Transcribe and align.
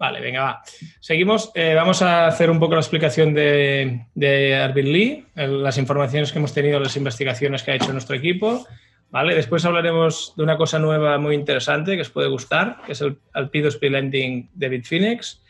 Vale, 0.00 0.18
venga, 0.22 0.42
va. 0.42 0.62
Seguimos. 0.98 1.52
Eh, 1.54 1.74
vamos 1.74 2.00
a 2.00 2.26
hacer 2.26 2.50
un 2.50 2.58
poco 2.58 2.72
la 2.72 2.80
explicación 2.80 3.34
de, 3.34 4.06
de 4.14 4.56
Arvin 4.56 4.90
Lee, 4.90 5.26
las 5.34 5.76
informaciones 5.76 6.32
que 6.32 6.38
hemos 6.38 6.54
tenido, 6.54 6.80
las 6.80 6.96
investigaciones 6.96 7.62
que 7.62 7.72
ha 7.72 7.74
hecho 7.74 7.92
nuestro 7.92 8.16
equipo. 8.16 8.66
Vale, 9.10 9.34
después 9.34 9.62
hablaremos 9.66 10.32
de 10.38 10.42
una 10.42 10.56
cosa 10.56 10.78
nueva 10.78 11.18
muy 11.18 11.34
interesante 11.34 11.96
que 11.96 12.00
os 12.00 12.08
puede 12.08 12.28
gustar, 12.28 12.78
que 12.86 12.92
es 12.92 13.00
el, 13.02 13.18
el 13.34 13.50
P2P 13.50 13.90
Lending 13.90 14.50
de 14.54 14.68
Bitfinex. 14.70 15.42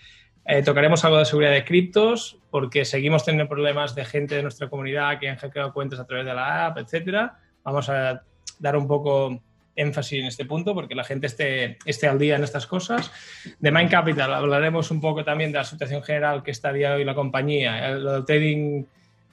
Eh, 0.45 0.65
tocaremos 0.65 1.05
algo 1.05 1.19
de 1.19 1.27
seguridad 1.27 1.53
de 1.53 1.65
criptos, 1.65 2.41
porque 2.51 2.85
seguimos 2.85 3.25
teniendo 3.25 3.49
problemas 3.49 3.95
de 3.95 4.05
gente 4.05 4.35
de 4.35 4.43
nuestra 4.43 4.69
comunidad 4.69 5.21
que 5.21 5.29
han 5.29 5.37
hackeado 5.37 5.73
cuentas 5.73 6.01
a 6.01 6.07
través 6.07 6.27
de 6.27 6.35
la 6.35 6.67
app, 6.67 6.79
etcétera. 6.79 7.39
Vamos 7.63 7.89
a 7.89 8.25
dar 8.59 8.77
un 8.77 8.89
poco 8.89 9.45
énfasis 9.77 10.21
en 10.21 10.27
este 10.27 10.45
punto 10.45 10.75
porque 10.75 10.95
la 10.95 11.05
gente 11.05 11.27
esté, 11.27 11.79
esté 11.85 12.07
al 12.07 12.19
día 12.19 12.37
en 12.37 12.45
estas 12.45 12.67
cosas. 12.67 13.11
De 13.59 13.71
Mind 13.71 13.91
Capital 13.91 14.33
hablaremos 14.35 14.91
un 14.91 15.01
poco 15.01 15.25
también 15.25 15.53
de 15.53 15.59
la 15.59 15.65
situación 15.65 16.03
general 16.03 16.43
que 16.43 16.51
está 16.51 16.71
a 16.71 16.73
día 16.73 16.95
hoy 16.95 17.05
la 17.05 17.15
compañía, 17.15 17.89
el, 17.89 18.05
del 18.05 18.25
trading, 18.25 18.85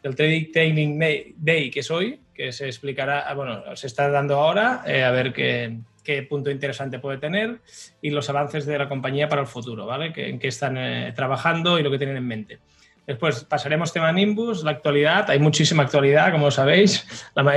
del 0.03 0.15
trading, 0.15 0.99
day 1.37 1.69
que 1.69 1.79
es 1.79 1.91
hoy, 1.91 2.19
que 2.33 2.51
se 2.51 2.67
explicará, 2.67 3.33
bueno, 3.33 3.75
se 3.75 3.87
está 3.87 4.09
dando 4.09 4.35
ahora, 4.35 4.83
eh, 4.85 5.03
a 5.03 5.11
ver 5.11 5.33
qué, 5.33 5.77
qué, 6.03 6.23
punto 6.23 6.51
interesante 6.51 6.99
puede 6.99 7.17
tener 7.17 7.59
y 8.01 8.11
los 8.11 8.29
avances 8.29 8.65
de 8.65 8.77
la 8.77 8.87
compañía 8.87 9.27
para 9.27 9.41
el 9.41 9.47
futuro, 9.47 9.85
¿vale? 9.85 10.13
Que, 10.13 10.29
en 10.29 10.39
qué 10.39 10.47
están 10.47 10.77
eh, 10.77 11.11
trabajando 11.15 11.79
y 11.79 11.83
lo 11.83 11.91
que 11.91 11.97
tienen 11.97 12.17
en 12.17 12.27
mente. 12.27 12.59
Después 13.07 13.45
pasaremos 13.45 13.93
tema 13.93 14.11
Nimbus, 14.11 14.65
la 14.65 14.71
actualidad. 14.71 15.29
Hay 15.29 15.39
muchísima 15.39 15.83
actualidad, 15.83 16.29
como 16.29 16.51
sabéis. 16.51 17.07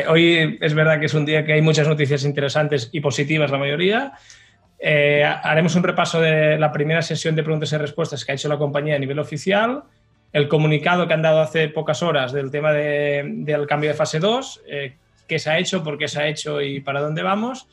Hoy 0.09 0.57
es 0.61 0.75
verdad 0.75 1.01
que 1.01 1.07
es 1.07 1.15
un 1.15 1.27
día 1.27 1.45
que 1.45 1.55
hay 1.55 1.61
muchas 1.61 1.89
noticias 1.89 2.25
interesantes 2.25 2.89
y 2.93 3.01
positivas, 3.01 3.51
la 3.51 3.59
mayoría. 3.59 4.13
Eh, 4.79 5.25
haremos 5.25 5.75
un 5.75 5.83
repaso 5.83 6.21
de 6.21 6.57
la 6.57 6.71
primera 6.71 7.03
sesión 7.03 7.35
de 7.35 7.43
preguntas 7.43 7.73
y 7.73 7.77
respuestas 7.79 8.25
que 8.25 8.31
ha 8.31 8.37
hecho 8.37 8.49
la 8.49 8.59
compañía 8.59 8.95
a 8.95 8.99
nivel 9.01 9.19
oficial, 9.19 9.83
el 10.33 10.47
comunicado 10.47 11.09
que 11.09 11.15
han 11.15 11.23
dado 11.23 11.41
hace 11.41 11.69
pocas 11.69 12.01
horas 12.05 12.31
del 12.33 12.53
tema 12.53 12.73
de, 12.73 13.25
del 13.27 13.67
cambio 13.67 13.91
de 13.91 13.97
fase 13.97 14.21
2, 14.21 14.63
eh, 14.69 14.95
qué 15.27 15.41
se 15.41 15.51
ha 15.51 15.59
hecho, 15.59 15.83
por 15.83 15.99
qué 15.99 16.07
se 16.07 16.21
ha 16.23 16.29
hecho 16.29 16.63
y 16.63 16.79
para 16.79 17.01
dónde 17.01 17.25
vamos. 17.25 17.67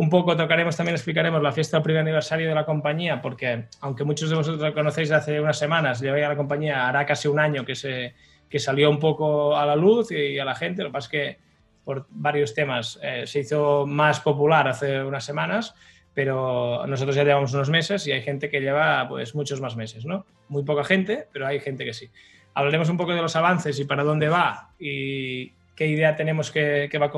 Un 0.00 0.08
poco 0.08 0.34
tocaremos 0.34 0.78
también, 0.78 0.94
explicaremos 0.94 1.42
la 1.42 1.52
fiesta 1.52 1.76
del 1.76 1.84
primer 1.84 2.00
aniversario 2.00 2.48
de 2.48 2.54
la 2.54 2.64
compañía, 2.64 3.20
porque 3.20 3.66
aunque 3.82 4.02
muchos 4.02 4.30
de 4.30 4.36
vosotros 4.36 4.62
la 4.62 4.72
conocéis 4.72 5.10
hace 5.10 5.38
unas 5.38 5.58
semanas, 5.58 6.00
lleva 6.00 6.18
ya 6.18 6.26
la 6.26 6.38
compañía, 6.38 6.88
hará 6.88 7.04
casi 7.04 7.28
un 7.28 7.38
año 7.38 7.66
que, 7.66 7.74
se, 7.74 8.14
que 8.48 8.58
salió 8.58 8.88
un 8.88 8.98
poco 8.98 9.58
a 9.58 9.66
la 9.66 9.76
luz 9.76 10.10
y 10.10 10.38
a 10.38 10.44
la 10.46 10.54
gente. 10.54 10.82
Lo 10.82 10.88
que 10.88 10.92
pasa 10.94 11.04
es 11.04 11.10
que 11.10 11.38
por 11.84 12.06
varios 12.08 12.54
temas 12.54 12.98
eh, 13.02 13.26
se 13.26 13.40
hizo 13.40 13.86
más 13.86 14.20
popular 14.20 14.68
hace 14.68 15.04
unas 15.04 15.22
semanas, 15.22 15.74
pero 16.14 16.86
nosotros 16.86 17.14
ya 17.14 17.22
llevamos 17.22 17.52
unos 17.52 17.68
meses 17.68 18.06
y 18.06 18.12
hay 18.12 18.22
gente 18.22 18.48
que 18.48 18.60
lleva 18.60 19.06
pues 19.06 19.34
muchos 19.34 19.60
más 19.60 19.76
meses, 19.76 20.06
¿no? 20.06 20.24
Muy 20.48 20.62
poca 20.62 20.82
gente, 20.82 21.28
pero 21.30 21.46
hay 21.46 21.60
gente 21.60 21.84
que 21.84 21.92
sí. 21.92 22.08
Hablaremos 22.54 22.88
un 22.88 22.96
poco 22.96 23.12
de 23.12 23.20
los 23.20 23.36
avances 23.36 23.78
y 23.78 23.84
para 23.84 24.02
dónde 24.02 24.30
va 24.30 24.70
y 24.78 25.50
qué 25.76 25.88
idea 25.88 26.16
tenemos 26.16 26.50
que, 26.50 26.88
que 26.90 26.96
va, 26.96 27.12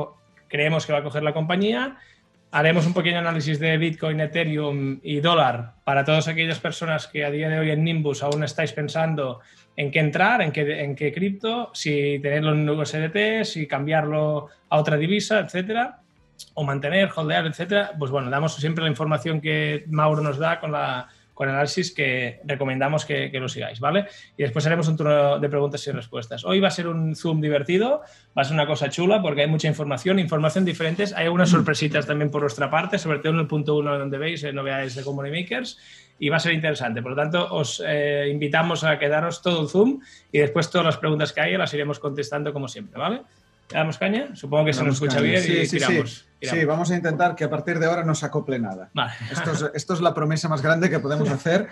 creemos 0.48 0.84
que 0.84 0.92
va 0.92 0.98
a 0.98 1.04
coger 1.04 1.22
la 1.22 1.32
compañía 1.32 1.96
haremos 2.52 2.86
un 2.86 2.92
pequeño 2.92 3.18
análisis 3.18 3.58
de 3.58 3.78
Bitcoin, 3.78 4.20
Ethereum 4.20 5.00
y 5.02 5.20
dólar 5.20 5.72
para 5.84 6.04
todas 6.04 6.28
aquellas 6.28 6.60
personas 6.60 7.06
que 7.06 7.24
a 7.24 7.30
día 7.30 7.48
de 7.48 7.58
hoy 7.58 7.70
en 7.70 7.82
Nimbus 7.82 8.22
aún 8.22 8.44
estáis 8.44 8.72
pensando 8.72 9.40
en 9.74 9.90
qué 9.90 10.00
entrar, 10.00 10.42
en 10.42 10.52
qué, 10.52 10.82
en 10.82 10.94
qué 10.94 11.12
cripto, 11.12 11.70
si 11.72 12.18
tenerlo 12.20 12.52
en 12.52 12.68
USDT, 12.68 13.44
si 13.44 13.66
cambiarlo 13.66 14.48
a 14.68 14.78
otra 14.78 14.98
divisa, 14.98 15.40
etcétera, 15.40 16.00
o 16.52 16.62
mantener, 16.62 17.10
holdear, 17.16 17.46
etcétera. 17.46 17.92
Pues 17.98 18.10
bueno, 18.10 18.28
damos 18.28 18.54
siempre 18.54 18.84
la 18.84 18.90
información 18.90 19.40
que 19.40 19.84
Mauro 19.88 20.20
nos 20.20 20.36
da 20.36 20.60
con 20.60 20.72
la 20.72 21.08
con 21.42 21.48
análisis 21.48 21.92
que 21.92 22.38
recomendamos 22.44 23.04
que, 23.04 23.28
que, 23.32 23.40
lo 23.40 23.48
sigáis, 23.48 23.80
¿vale? 23.80 24.06
Y 24.36 24.44
después 24.44 24.64
haremos 24.64 24.86
un 24.86 24.96
turno 24.96 25.40
de 25.40 25.48
preguntas 25.48 25.84
y 25.88 25.90
respuestas. 25.90 26.44
Hoy 26.44 26.60
va 26.60 26.68
a 26.68 26.70
ser 26.70 26.86
un 26.86 27.16
Zoom 27.16 27.40
divertido, 27.40 28.02
va 28.38 28.42
a 28.42 28.44
ser 28.44 28.54
una 28.54 28.64
cosa 28.64 28.88
chula 28.90 29.20
porque 29.20 29.40
hay 29.40 29.48
mucha 29.48 29.66
información, 29.66 30.20
información 30.20 30.64
diferentes. 30.64 31.12
Hay 31.14 31.24
algunas 31.24 31.50
mm. 31.50 31.56
sorpresitas 31.56 32.06
también 32.06 32.30
por 32.30 32.42
nuestra 32.42 32.70
parte, 32.70 32.96
sobre 32.96 33.18
todo 33.18 33.32
en 33.32 33.40
el 33.40 33.48
punto 33.48 33.74
uno 33.74 33.98
donde 33.98 34.18
veis 34.18 34.44
eh, 34.44 34.52
novedades 34.52 34.94
de 34.94 35.02
Community 35.02 35.42
Makers 35.42 35.78
y 36.20 36.28
va 36.28 36.36
a 36.36 36.40
ser 36.40 36.52
interesante. 36.52 37.02
Por 37.02 37.10
lo 37.10 37.16
tanto, 37.16 37.52
os 37.52 37.82
eh, 37.84 38.28
invitamos 38.30 38.84
a 38.84 38.96
quedaros 39.00 39.42
todo 39.42 39.62
el 39.62 39.68
Zoom 39.68 39.98
y 40.30 40.38
después 40.38 40.70
todas 40.70 40.84
las 40.84 40.96
preguntas 40.96 41.32
que 41.32 41.40
haya 41.40 41.58
las 41.58 41.74
iremos 41.74 41.98
contestando 41.98 42.52
como 42.52 42.68
siempre, 42.68 43.00
¿vale? 43.00 43.22
¿Le 43.72 43.78
damos 43.78 43.98
caña? 43.98 44.34
Supongo 44.34 44.66
que 44.66 44.72
se 44.72 44.84
nos 44.84 44.94
escucha 44.94 45.20
bien 45.20 45.42
sí, 45.42 45.52
y 45.52 45.66
sí, 45.66 45.76
tiramos, 45.76 46.10
sí. 46.10 46.24
tiramos, 46.38 46.60
Sí, 46.60 46.66
vamos 46.66 46.90
a 46.90 46.96
intentar 46.96 47.34
que 47.34 47.44
a 47.44 47.50
partir 47.50 47.78
de 47.78 47.86
ahora 47.86 48.04
no 48.04 48.14
se 48.14 48.26
acople 48.26 48.58
nada. 48.58 48.90
Vale. 48.94 49.12
Esto, 49.30 49.52
es, 49.52 49.70
esto, 49.74 49.94
es, 49.94 50.00
la 50.00 50.14
promesa 50.14 50.48
más 50.48 50.62
grande 50.62 50.90
que 50.90 50.98
podemos 50.98 51.30
hacer, 51.30 51.68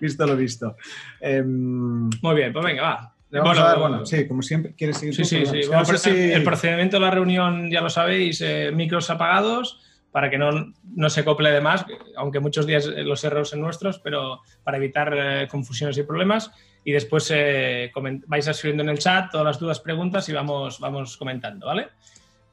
visto 0.00 0.26
lo 0.26 0.36
visto. 0.36 0.76
Eh, 1.20 1.42
Muy 1.42 2.34
bien, 2.34 2.52
pues 2.52 2.64
venga, 2.64 2.82
va. 2.82 3.14
Le 3.30 3.38
vamos 3.38 3.56
bueno, 3.56 3.66
a 3.66 3.70
dar, 3.70 3.78
bueno, 3.78 4.06
sí, 4.06 4.28
como 4.28 4.42
siempre, 4.42 4.74
¿quieres 4.74 4.98
seguir? 4.98 5.14
Sí, 5.14 5.24
sí, 5.24 5.46
sí. 5.46 5.66
Bueno, 5.66 5.84
no 5.90 5.98
si... 5.98 6.10
El 6.10 6.44
procedimiento 6.44 6.98
de 6.98 7.00
la 7.00 7.10
reunión, 7.10 7.70
ya 7.70 7.80
lo 7.80 7.88
sabéis, 7.88 8.42
eh, 8.42 8.70
micros 8.74 9.08
apagados 9.08 9.80
para 10.10 10.28
que 10.28 10.36
no, 10.36 10.74
no, 10.94 11.08
se 11.08 11.20
acople 11.20 11.50
de 11.50 11.62
más, 11.62 11.86
aunque 12.16 12.40
muchos 12.40 12.66
días 12.66 12.86
los 12.86 13.24
errores 13.24 13.48
son 13.48 13.62
nuestros, 13.62 13.98
pero 13.98 14.42
para 14.62 14.76
evitar 14.76 15.14
eh, 15.16 15.48
confusiones 15.50 15.96
y 15.96 16.02
problemas 16.02 16.52
y 16.84 16.92
después 16.92 17.30
eh, 17.34 17.92
vais 18.26 18.46
escribiendo 18.46 18.82
en 18.82 18.88
el 18.88 18.98
chat 18.98 19.30
todas 19.30 19.46
las 19.46 19.58
dudas, 19.58 19.80
preguntas 19.80 20.28
y 20.28 20.32
vamos, 20.32 20.80
vamos 20.80 21.16
comentando, 21.16 21.66
¿vale? 21.66 21.88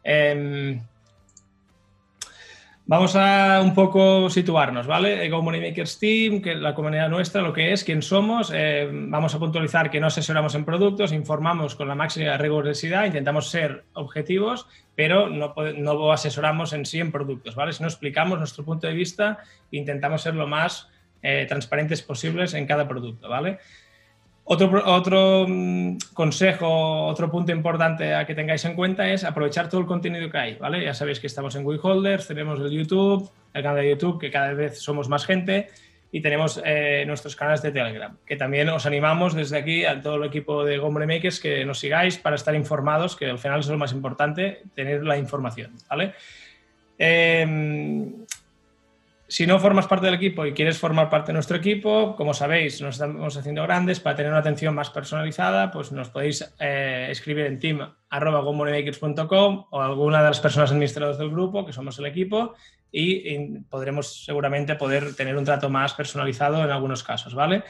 Eh, 0.03 0.79
vamos 2.85 3.15
a 3.15 3.61
un 3.63 3.73
poco 3.73 4.29
situarnos, 4.29 4.87
¿vale? 4.87 5.27
Go 5.29 5.41
Money 5.41 5.61
Makers 5.61 5.99
Team, 5.99 6.41
que 6.41 6.55
la 6.55 6.73
comunidad 6.73 7.09
nuestra, 7.09 7.41
lo 7.41 7.53
que 7.53 7.71
es, 7.71 7.83
quién 7.83 8.01
somos. 8.01 8.51
Eh, 8.53 8.89
vamos 8.91 9.33
a 9.35 9.39
puntualizar 9.39 9.89
que 9.89 9.99
no 9.99 10.07
asesoramos 10.07 10.55
en 10.55 10.65
productos, 10.65 11.11
informamos 11.11 11.75
con 11.75 11.87
la 11.87 11.95
máxima 11.95 12.37
rigurosidad, 12.37 13.05
intentamos 13.05 13.49
ser 13.49 13.83
objetivos, 13.93 14.67
pero 14.95 15.29
no, 15.29 15.53
no 15.77 16.11
asesoramos 16.11 16.73
en 16.73 16.85
sí 16.85 16.99
en 16.99 17.11
productos, 17.11 17.55
¿vale? 17.55 17.73
Si 17.73 17.81
no 17.81 17.89
explicamos 17.89 18.37
nuestro 18.37 18.63
punto 18.63 18.87
de 18.87 18.93
vista, 18.93 19.39
intentamos 19.71 20.21
ser 20.21 20.35
lo 20.35 20.47
más 20.47 20.87
eh, 21.21 21.45
transparentes 21.49 22.01
posibles 22.01 22.53
en 22.53 22.65
cada 22.65 22.87
producto, 22.87 23.27
¿vale? 23.27 23.59
Otro, 24.51 24.81
otro 24.83 25.45
mm, 25.47 25.97
consejo, 26.15 27.05
otro 27.05 27.29
punto 27.29 27.51
importante 27.51 28.15
a 28.15 28.25
que 28.25 28.33
tengáis 28.33 28.65
en 28.65 28.73
cuenta 28.73 29.07
es 29.07 29.23
aprovechar 29.23 29.69
todo 29.69 29.79
el 29.79 29.85
contenido 29.85 30.27
que 30.31 30.37
hay, 30.39 30.55
¿vale? 30.55 30.83
Ya 30.83 30.95
sabéis 30.95 31.19
que 31.19 31.27
estamos 31.27 31.55
en 31.55 31.63
WeHolders, 31.63 32.25
tenemos 32.25 32.59
el 32.59 32.71
YouTube, 32.71 33.29
el 33.53 33.61
canal 33.61 33.83
de 33.83 33.91
YouTube, 33.91 34.19
que 34.19 34.31
cada 34.31 34.53
vez 34.53 34.81
somos 34.81 35.07
más 35.07 35.27
gente, 35.27 35.69
y 36.11 36.21
tenemos 36.21 36.59
eh, 36.65 37.03
nuestros 37.05 37.35
canales 37.35 37.61
de 37.61 37.71
Telegram, 37.71 38.17
que 38.25 38.37
también 38.37 38.67
os 38.69 38.87
animamos 38.87 39.35
desde 39.35 39.55
aquí 39.55 39.85
a 39.85 40.01
todo 40.01 40.15
el 40.15 40.23
equipo 40.23 40.65
de 40.65 40.79
Gombre 40.79 41.05
Makers 41.05 41.39
que 41.39 41.63
nos 41.63 41.77
sigáis 41.77 42.17
para 42.17 42.35
estar 42.35 42.55
informados, 42.55 43.15
que 43.15 43.27
al 43.27 43.37
final 43.37 43.59
es 43.59 43.67
lo 43.67 43.77
más 43.77 43.91
importante, 43.91 44.63
tener 44.73 45.03
la 45.03 45.19
información, 45.19 45.73
¿vale? 45.87 46.15
Eh, 46.97 47.45
si 49.29 49.45
no 49.45 49.59
formas 49.59 49.87
parte 49.87 50.07
del 50.07 50.15
equipo 50.15 50.45
y 50.45 50.53
quieres 50.53 50.79
formar 50.79 51.09
parte 51.09 51.27
de 51.27 51.33
nuestro 51.33 51.55
equipo, 51.55 52.15
como 52.15 52.33
sabéis, 52.33 52.81
nos 52.81 52.95
estamos 52.95 53.37
haciendo 53.37 53.61
grandes 53.61 53.99
para 53.99 54.15
tener 54.15 54.31
una 54.31 54.41
atención 54.41 54.73
más 54.73 54.89
personalizada, 54.89 55.69
pues 55.69 55.91
nos 55.91 56.09
podéis 56.09 56.51
eh, 56.59 57.09
escribir 57.11 57.45
en 57.45 57.59
team.gomoneymakers.com 57.59 59.65
o 59.69 59.81
alguna 59.81 60.23
de 60.23 60.29
las 60.29 60.39
personas 60.39 60.71
administradoras 60.71 61.19
del 61.19 61.29
grupo, 61.29 61.63
que 61.63 61.73
somos 61.73 61.99
el 61.99 62.07
equipo, 62.07 62.55
y, 62.91 63.35
y, 63.35 63.59
podremos 63.69 64.25
seguramente 64.25 64.73
poder 64.75 65.15
tener 65.15 65.37
un 65.37 65.45
trato 65.45 65.69
más 65.69 65.93
personalizado 65.93 66.63
en 66.63 66.71
algunos 66.71 67.03
casos, 67.03 67.35
¿vale? 67.35 67.61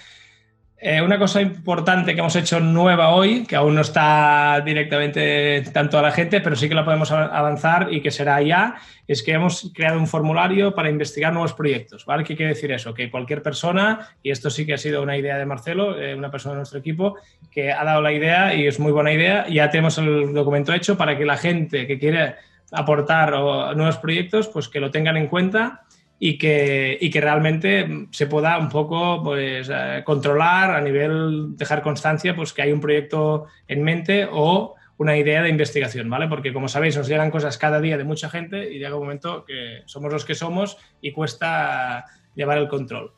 Eh, 0.82 1.02
una 1.02 1.20
cosa 1.20 1.42
importante 1.42 2.14
que 2.14 2.22
hemos 2.22 2.38
hecho 2.38 2.62
nueva 2.62 3.10
hoy, 3.10 3.44
que 3.46 3.58
aún 3.58 3.76
no 3.76 3.82
está 3.82 4.62
directamente 4.66 5.62
tanto 5.74 6.00
a 6.00 6.02
la 6.02 6.12
gente, 6.12 6.40
pero 6.40 6.56
sí 6.56 6.70
que 6.70 6.76
la 6.76 6.86
podemos 6.86 7.12
avanzar 7.12 7.90
y 7.92 8.00
que 8.00 8.12
será 8.12 8.42
ya, 8.42 8.76
es 9.06 9.22
que 9.22 9.34
hemos 9.34 9.74
creado 9.76 10.00
un 10.00 10.08
formulario 10.08 10.74
para 10.74 10.90
investigar 10.90 11.34
nuevos 11.34 11.52
proyectos. 11.52 12.06
¿Qué 12.26 12.38
quiere 12.38 12.54
decir 12.54 12.72
eso? 12.72 12.94
Que 12.94 13.12
cualquier 13.12 13.44
persona, 13.44 14.08
y 14.24 14.32
esto 14.32 14.50
sí 14.50 14.66
que 14.66 14.74
ha 14.74 14.78
sido 14.78 15.04
una 15.04 15.18
idea 15.18 15.38
de 15.38 15.46
Marcelo, 15.46 16.00
eh, 16.00 16.16
una 16.16 16.32
persona 16.32 16.54
de 16.54 16.60
nuestro 16.60 16.80
equipo, 16.80 17.18
que 17.52 17.74
ha 17.74 17.84
dado 17.84 18.02
la 18.02 18.14
idea 18.14 18.56
y 18.56 18.66
es 18.66 18.80
muy 18.80 18.94
buena 18.94 19.12
idea, 19.12 19.50
ya 19.50 19.70
tenemos 19.70 19.98
el 19.98 20.34
documento 20.34 20.74
hecho 20.74 20.98
para 20.98 21.18
que 21.18 21.26
la 21.26 21.36
gente 21.36 21.88
que 21.88 22.00
quiere 22.00 22.36
aportar 22.72 23.32
nuevos 23.32 23.98
proyectos, 23.98 24.48
pues 24.48 24.70
que 24.70 24.80
lo 24.80 24.92
tengan 24.92 25.18
en 25.18 25.28
cuenta 25.28 25.82
y 26.20 26.38
que, 26.38 26.98
y 27.00 27.10
que 27.10 27.22
realmente 27.22 28.08
se 28.12 28.28
pueda 28.28 28.58
un 28.58 28.70
poco 28.70 29.24
pues, 29.24 29.70
eh, 29.74 30.04
controlar 30.06 30.72
a 30.72 30.82
nivel, 30.82 31.56
dejar 31.56 31.82
constancia 31.82 32.36
pues, 32.36 32.52
que 32.52 32.62
hay 32.62 32.74
un 32.74 32.82
proyecto 32.82 33.48
en 33.68 33.84
mente 33.84 34.28
o 34.30 34.76
una 34.98 35.16
idea 35.16 35.42
de 35.42 35.50
investigación, 35.50 36.10
¿vale? 36.10 36.28
Porque 36.28 36.52
como 36.52 36.68
sabéis, 36.68 36.98
nos 36.98 37.08
llegan 37.08 37.32
cosas 37.32 37.58
cada 37.58 37.80
día 37.80 37.98
de 37.98 38.04
mucha 38.04 38.30
gente 38.30 38.70
y 38.70 38.80
llega 38.80 38.96
un 38.96 39.04
momento 39.04 39.46
que 39.46 39.82
somos 39.86 40.12
los 40.12 40.26
que 40.26 40.36
somos 40.36 40.78
y 41.02 41.14
cuesta 41.14 42.06
llevar 42.36 42.58
el 42.58 42.68
control, 42.68 43.14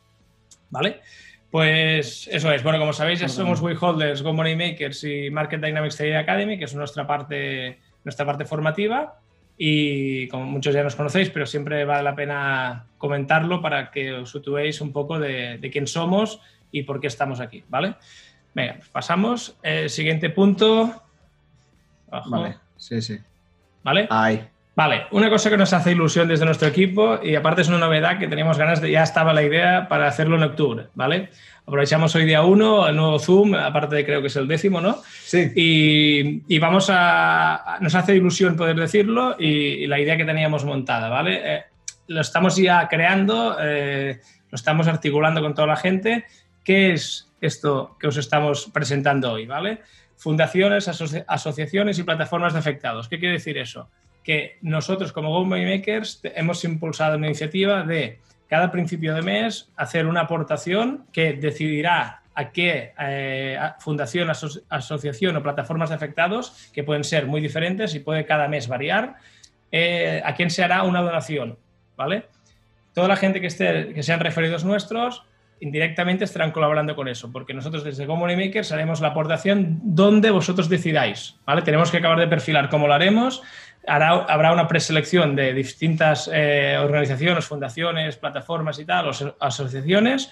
¿vale? 0.69 1.01
Pues 1.50 2.30
eso 2.31 2.51
es. 2.51 2.62
Bueno, 2.63 2.77
como 2.77 2.94
sabéis, 2.94 3.19
ya 3.19 3.27
somos 3.27 3.62
Wayholders, 3.62 4.21
Go 4.21 4.31
Money 4.31 4.56
Makers 4.56 5.04
y 5.04 5.31
Market 5.31 5.59
Dynamics 5.59 5.97
Trade 5.97 6.18
Academy, 6.18 6.57
que 6.57 6.65
es 6.65 6.75
nuestra 6.75 7.06
parte, 7.07 7.80
nuestra 8.04 8.27
parte 8.27 8.45
formativa. 8.45 9.19
Y 9.63 10.27
como 10.29 10.45
muchos 10.45 10.73
ya 10.73 10.81
nos 10.81 10.95
conocéis, 10.95 11.29
pero 11.29 11.45
siempre 11.45 11.85
vale 11.85 12.01
la 12.01 12.15
pena 12.15 12.87
comentarlo 12.97 13.61
para 13.61 13.91
que 13.91 14.11
os 14.11 14.31
situéis 14.31 14.81
un 14.81 14.91
poco 14.91 15.19
de, 15.19 15.59
quién 15.71 15.85
somos 15.85 16.41
y 16.71 16.81
por 16.81 16.99
qué 16.99 17.05
estamos 17.05 17.39
aquí, 17.39 17.63
¿vale? 17.69 17.93
Venga, 18.55 18.77
pues 18.77 18.89
pasamos. 18.89 19.55
El 19.61 19.91
siguiente 19.91 20.31
punto. 20.31 21.03
Vale, 22.09 22.57
sí, 22.75 23.03
sí. 23.03 23.19
¿Vale? 23.83 24.07
Ahí. 24.09 24.49
Vale, 24.81 25.06
una 25.12 25.30
cosa 25.30 25.51
que 25.51 25.57
nos 25.57 25.74
hace 25.74 25.92
ilusión 25.92 26.28
desde 26.28 26.44
nuestro 26.44 26.68
equipo 26.68 27.19
y 27.22 27.36
aparte 27.36 27.62
es 27.62 27.68
una 27.68 27.78
novedad 27.78 28.18
que 28.18 28.28
teníamos 28.28 28.57
ganas 28.57 28.81
de, 28.81 28.89
ya 28.89 29.04
estaba 29.04 29.31
la 29.31 29.44
idea 29.44 29.88
para 29.88 30.07
hacerlo 30.07 30.38
en 30.38 30.42
octubre, 30.42 30.88
¿vale? 30.95 31.30
Aprovechamos 31.68 32.16
hoy 32.16 32.25
día 32.25 32.42
uno, 32.42 32.88
el 32.88 32.95
nuevo 32.95 33.19
Zoom, 33.19 33.54
aparte 33.54 33.98
de 33.98 34.04
creo 34.04 34.22
que 34.22 34.28
es 34.30 34.36
el 34.38 34.48
décimo, 34.48 34.81
¿no? 34.81 34.98
Sí. 35.04 35.51
Y, 36.48 36.57
vamos 36.57 36.88
a, 36.92 37.78
nos 37.80 37.94
hace 37.94 38.16
ilusión 38.16 38.56
poder 38.56 38.75
decirlo 38.75 39.36
y, 39.38 39.86
la 39.86 40.00
idea 40.00 40.18
que 40.18 40.25
teníamos 40.25 40.66
montada, 40.66 41.10
¿vale? 41.10 41.42
Eh, 41.44 41.63
lo 42.07 42.22
estamos 42.22 42.56
ya 42.56 42.88
creando, 42.88 43.57
eh, 43.62 44.19
lo 44.50 44.56
estamos 44.56 44.88
articulando 44.88 45.42
con 45.42 45.54
toda 45.54 45.68
la 45.68 45.75
gente. 45.75 46.25
¿Qué 46.63 46.94
es 46.94 47.31
esto 47.39 47.98
que 48.00 48.07
os 48.07 48.18
estamos 48.18 48.72
presentando 48.74 49.33
hoy, 49.33 49.45
¿vale? 49.45 49.81
Fundaciones, 50.18 50.88
asociaciones 51.28 52.00
y 52.00 52.04
plataformas 52.04 52.54
de 52.54 52.60
afectados. 52.60 53.07
¿Qué 53.07 53.19
quiere 53.19 53.33
decir 53.33 53.60
eso? 53.60 53.88
Que 54.23 54.57
nosotros 54.62 55.12
como 55.12 55.29
Go 55.29 55.45
Makers 55.45 56.21
hemos 56.23 56.63
impulsado 56.63 57.18
una 57.18 57.27
iniciativa 57.27 57.83
de 57.83 58.19
cada 58.47 58.71
principio 58.71 59.15
de 59.15 59.21
mes 59.21 59.69
hacer 59.77 60.06
una 60.06 60.21
aportación 60.21 61.06
que 61.12 61.33
decidirá 61.33 62.21
a 62.33 62.51
qué 62.51 62.94
eh, 63.00 63.57
fundación, 63.79 64.29
asociación 64.29 65.35
o 65.35 65.44
plataformas 65.44 65.89
de 65.89 65.95
afectados, 65.95 66.69
que 66.73 66.83
pueden 66.83 67.03
ser 67.03 67.27
muy 67.27 67.41
diferentes 67.41 67.95
y 67.95 68.00
puede 68.00 68.25
cada 68.25 68.47
mes 68.47 68.68
variar, 68.68 69.15
eh, 69.71 70.21
a 70.23 70.35
quién 70.35 70.50
se 70.50 70.63
hará 70.63 70.83
una 70.83 71.01
donación, 71.01 71.57
¿vale? 71.95 72.25
Toda 72.94 73.07
la 73.07 73.15
gente 73.15 73.39
que, 73.39 73.47
esté, 73.47 73.94
que 73.94 74.03
sean 74.03 74.19
referidos 74.19 74.65
nuestros 74.65 75.23
indirectamente 75.62 76.25
estarán 76.25 76.51
colaborando 76.51 76.95
con 76.95 77.07
eso, 77.07 77.31
porque 77.31 77.53
nosotros 77.53 77.83
desde 77.83 78.07
Community 78.07 78.47
Makers 78.47 78.71
haremos 78.71 79.00
la 79.00 79.09
aportación 79.09 79.79
donde 79.83 80.31
vosotros 80.31 80.68
decidáis, 80.68 81.35
¿vale? 81.45 81.62
Tenemos 81.62 81.91
que 81.91 81.97
acabar 81.97 82.19
de 82.19 82.27
perfilar 82.27 82.68
cómo 82.68 82.88
lo 82.88 82.94
haremos, 82.95 83.44
habrá 83.88 84.54
una 84.54 84.68
preselección 84.68 85.36
de 85.36 85.54
distintas 85.54 86.30
eh, 86.31 86.78
organizaciones, 86.80 87.45
fundaciones, 87.45 88.18
plataformas 88.18 88.80
y 88.80 88.86
tal, 88.86 89.10
o 89.10 89.12
asociaciones, 89.39 90.31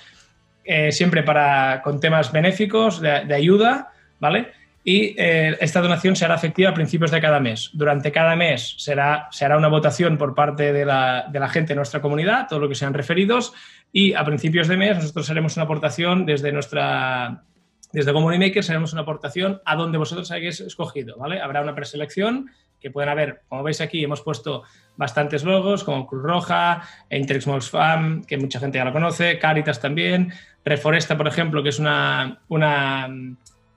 eh, 0.64 0.92
siempre 0.92 1.24
para, 1.24 1.82
con 1.84 2.00
temas 2.00 2.32
benéficos, 2.32 3.02
de, 3.02 3.34
ayuda, 3.34 3.92
¿vale? 4.20 4.52
Y 4.84 5.16
eh, 5.18 5.58
esta 5.60 5.82
donación 5.82 6.16
será 6.16 6.36
efectiva 6.36 6.70
a 6.70 6.74
principios 6.74 7.12
de 7.12 7.20
cada 7.20 7.40
mes. 7.40 7.72
Durante 7.74 8.12
cada 8.12 8.36
mes 8.36 8.76
será, 8.78 9.28
se 9.32 9.46
hará 9.46 9.58
una 9.58 9.68
votación 9.68 10.18
por 10.18 10.36
parte 10.36 10.72
de 10.72 10.86
la, 10.86 11.28
de 11.30 11.40
la 11.40 11.50
gente 11.50 11.70
de 11.70 11.78
nuestra 11.78 12.02
comunidad, 12.02 12.48
todo 12.48 12.60
lo 12.60 12.70
que 12.70 12.76
sean 12.76 12.94
referidos, 12.94 13.54
y 13.92 14.14
a 14.14 14.24
principios 14.24 14.68
de 14.68 14.78
mes 14.78 14.98
nosotros 14.98 15.30
haremos 15.30 15.58
una 15.58 15.66
aportación 15.66 16.26
desde 16.26 16.52
nuestra 16.52 17.44
desde 17.92 18.14
Community 18.14 18.48
Makers 18.48 18.70
haremos 18.70 18.94
una 18.94 19.02
aportación 19.02 19.62
a 19.66 19.76
donde 19.76 19.98
vosotros 19.98 20.30
hayáis 20.32 20.60
escogido, 20.60 21.18
¿vale? 21.18 21.42
Habrá 21.42 21.62
una 21.62 21.74
preselección 21.74 22.52
que 22.80 22.92
pueden 22.92 23.10
haber, 23.10 23.42
como 23.48 23.64
veis 23.64 23.82
aquí, 23.82 24.04
hemos 24.04 24.22
puesto 24.22 24.64
bastantes 24.98 25.44
logos 25.44 25.84
como 25.84 26.08
Cruz 26.08 26.24
Roja, 26.24 26.82
Interex 27.10 27.70
Fam, 27.70 28.24
que 28.24 28.38
mucha 28.38 28.60
gente 28.60 28.78
ya 28.78 28.86
lo 28.86 28.94
conoce, 28.94 29.40
Caritas 29.40 29.80
también, 29.80 30.34
Reforesta, 30.66 31.18
por 31.18 31.28
ejemplo, 31.28 31.64
que 31.64 31.70
es 31.70 31.80
una, 31.80 32.40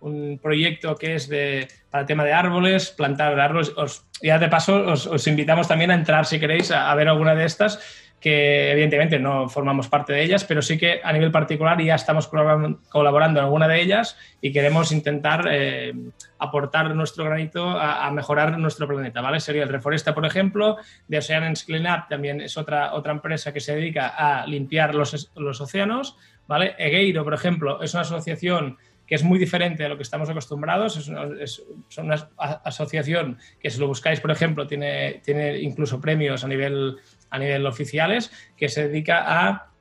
un 0.02 0.38
proyecto 0.43 0.96
que 0.96 1.14
es 1.14 1.28
de, 1.28 1.69
para 1.90 2.02
el 2.02 2.06
tema 2.06 2.25
de 2.25 2.32
árboles, 2.32 2.90
plantar 2.90 3.38
árboles. 3.38 3.72
Os, 3.76 4.04
ya 4.20 4.38
de 4.38 4.49
paso 4.49 4.84
os, 4.84 5.26
invitamos 5.26 5.69
también 5.69 5.90
a 5.90 5.94
entrar, 5.94 6.26
si 6.26 6.38
queréis, 6.40 6.70
a 6.70 6.94
ver 6.94 7.08
alguna 7.08 7.34
de 7.34 7.44
estas 7.44 7.78
que 8.23 8.71
evidentemente 8.71 9.19
no 9.19 9.49
formamos 9.49 9.89
parte 9.89 10.13
de 10.13 10.23
ellas, 10.23 10.45
pero 10.45 10.63
sí 10.63 10.79
que 10.79 11.01
a 11.03 11.13
nivel 11.13 11.33
particular 11.33 11.83
ya 11.83 11.97
estamos 11.97 12.29
colaborando 12.29 13.41
en 13.41 13.45
alguna 13.45 13.67
de 13.67 13.83
ellas 13.83 14.17
y 14.41 14.53
queremos 14.53 14.93
intentar 14.93 15.49
eh, 15.51 15.93
aportar 16.39 16.95
nuestro 16.95 17.25
granito 17.25 17.69
a, 17.69 18.09
mejorar 18.13 18.57
nuestro 18.61 18.87
planeta, 18.87 19.21
¿vale? 19.21 19.41
Sería 19.41 19.65
el 19.65 19.69
Reforesta, 19.69 20.15
por 20.15 20.25
ejemplo, 20.25 20.77
de 21.09 21.19
Ocean's 21.19 21.65
Cleanup 21.65 22.09
también 22.09 22.41
es 22.41 22.57
otra, 22.57 22.95
otra 22.95 23.13
empresa 23.13 23.53
que 23.53 23.59
se 23.59 23.75
dedica 23.75 24.07
a 24.17 24.47
limpiar 24.47 24.95
los, 24.95 25.33
los 25.35 25.61
océanos, 25.61 26.17
¿vale? 26.47 26.77
Egeiro, 26.79 27.25
por 27.25 27.35
ejemplo, 27.35 27.83
es 27.83 27.93
una 27.93 28.03
asociación 28.03 28.79
que 29.05 29.17
es 29.17 29.25
muy 29.25 29.39
diferente 29.39 29.85
a 29.85 29.89
lo 29.89 29.97
que 29.97 30.05
estamos 30.05 30.31
acostumbrados. 30.31 30.97
Es 30.97 31.09
una, 31.09 31.43
es 31.43 31.63
una, 31.99 32.29
asociación 32.39 33.37
que 33.61 33.69
si 33.69 33.81
lo 33.81 33.89
buscáis, 33.89 34.21
por 34.21 34.31
ejemplo, 34.31 34.67
tiene, 34.67 35.21
tiene 35.25 35.59
incluso 35.59 36.01
premios 36.01 36.45
a 36.45 36.49
nivel 36.49 36.99
a 37.32 37.38
nivel 37.38 37.67
oficiales, 37.67 38.31
que 38.56 38.69
se 38.69 38.88
dedica 38.88 39.25
a 39.26 39.73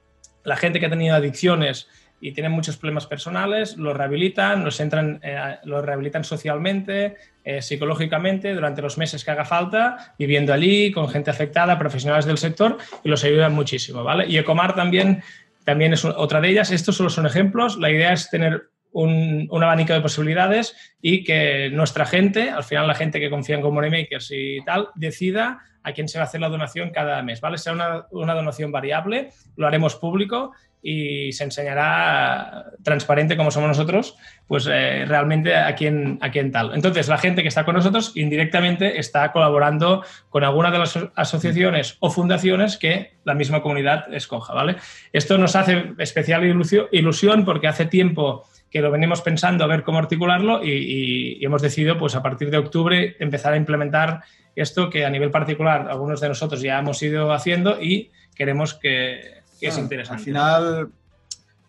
la 0.44 0.56
gente 0.56 0.80
que 0.80 0.88
ha 0.88 0.90
tenido 0.90 1.16
adicciones 1.16 1.88
y 2.22 2.34
tiene 2.34 2.50
muchos 2.50 2.78
problemas 2.78 3.08
personales, 3.08 3.78
los 3.78 3.98
rehabilitan, 3.98 4.64
los 4.64 4.80
entran, 4.80 5.20
eh, 5.24 5.58
los 5.64 5.84
rehabilitan 5.84 6.24
socialmente, 6.24 7.16
eh, 7.44 7.62
psicológicamente, 7.64 8.54
durante 8.54 8.82
los 8.84 9.00
meses 9.00 9.26
que 9.26 9.32
haga 9.32 9.44
falta, 9.44 10.14
viviendo 10.20 10.54
allí, 10.54 10.92
con 10.92 11.10
gente 11.10 11.32
afectada, 11.32 11.80
profesionales 11.80 12.26
del 12.26 12.38
sector, 12.38 12.78
y 13.04 13.10
los 13.10 13.24
ayudan 13.24 13.54
muchísimo, 13.54 14.04
¿vale? 14.04 14.28
Y 14.28 14.38
Ecomar 14.38 14.76
también, 14.76 15.24
también 15.66 15.94
es 15.94 16.06
otra 16.06 16.40
de 16.42 16.50
ellas. 16.50 16.72
Estos 16.72 16.96
solo 16.96 17.10
son 17.10 17.26
ejemplos. 17.26 17.78
La 17.78 17.90
idea 17.90 18.14
es 18.14 18.30
tener 18.30 18.70
un, 18.92 19.48
un, 19.50 19.64
abanico 19.64 19.94
de 19.94 20.02
posibilidades 20.02 20.76
y 21.02 21.24
que 21.24 21.70
nuestra 21.72 22.06
gente, 22.06 22.50
al 22.50 22.64
final 22.64 22.88
la 22.88 22.96
gente 22.96 23.20
que 23.20 23.30
confía 23.30 23.56
en 23.56 23.62
Community 23.62 24.02
Makers 24.02 24.32
y 24.32 24.64
tal, 24.66 24.90
decida 24.96 25.60
a 25.84 25.94
quién 25.94 26.08
se 26.08 26.18
va 26.18 26.26
a 26.26 26.28
hacer 26.28 26.42
la 26.42 26.50
donación 26.50 26.92
cada 26.92 27.22
mes, 27.24 27.42
¿vale? 27.42 27.58
Será 27.58 27.76
una, 27.76 28.06
una 28.12 28.34
donación 28.34 28.72
variable, 28.72 29.30
lo 29.56 29.68
haremos 29.68 29.96
público 29.96 30.52
y 30.84 31.32
se 31.32 31.44
enseñará 31.44 32.66
transparente 32.84 33.38
como 33.38 33.52
somos 33.52 33.70
nosotros, 33.70 34.18
pues 34.48 34.68
eh, 34.72 35.06
realmente 35.08 35.56
a 35.56 35.76
quién, 35.76 36.18
a 36.22 36.32
quién 36.32 36.52
tal. 36.52 36.74
Entonces, 36.74 37.08
la 37.08 37.20
gente 37.20 37.44
que 37.44 37.48
está 37.48 37.66
con 37.66 37.76
nosotros 37.76 38.14
indirectamente 38.16 39.00
está 39.00 39.32
colaborando 39.32 40.04
con 40.30 40.44
alguna 40.44 40.72
de 40.72 40.80
las 40.80 40.98
asociaciones 41.16 41.98
o 42.00 42.10
fundaciones 42.10 42.78
que 42.78 43.14
la 43.24 43.36
misma 43.36 43.62
comunidad 43.62 44.12
escoja, 44.14 44.54
¿vale? 44.54 44.78
Esto 45.14 45.38
nos 45.38 45.56
hace 45.56 45.94
especial 46.00 46.44
ilusión 46.92 47.46
porque 47.46 47.68
hace 47.68 47.86
tiempo 47.86 48.46
que 48.72 48.82
lo 48.82 48.90
venimos 48.90 49.22
pensando 49.22 49.66
a 49.66 49.68
ver 49.68 49.84
cómo 49.84 50.00
articularlo 50.00 50.64
y, 50.64 51.44
hemos 51.44 51.62
decidido, 51.62 52.00
pues 52.00 52.16
a 52.16 52.24
partir 52.24 52.50
de 52.50 52.58
octubre, 52.58 53.18
empezar 53.20 53.52
a 53.54 53.58
implementar 53.58 54.24
esto 54.56 54.90
que 54.90 55.06
a 55.06 55.10
nivel 55.10 55.30
particular 55.30 55.90
algunos 55.90 56.22
de 56.22 56.30
nosotros 56.30 56.62
ya 56.62 56.80
hemos 56.80 57.04
ido 57.04 57.34
haciendo 57.34 57.82
y 57.82 58.12
queremos 58.34 58.74
que, 58.74 59.42
es 59.60 59.78
interesante. 59.78 60.22
Al 60.22 60.26
final, 60.26 60.92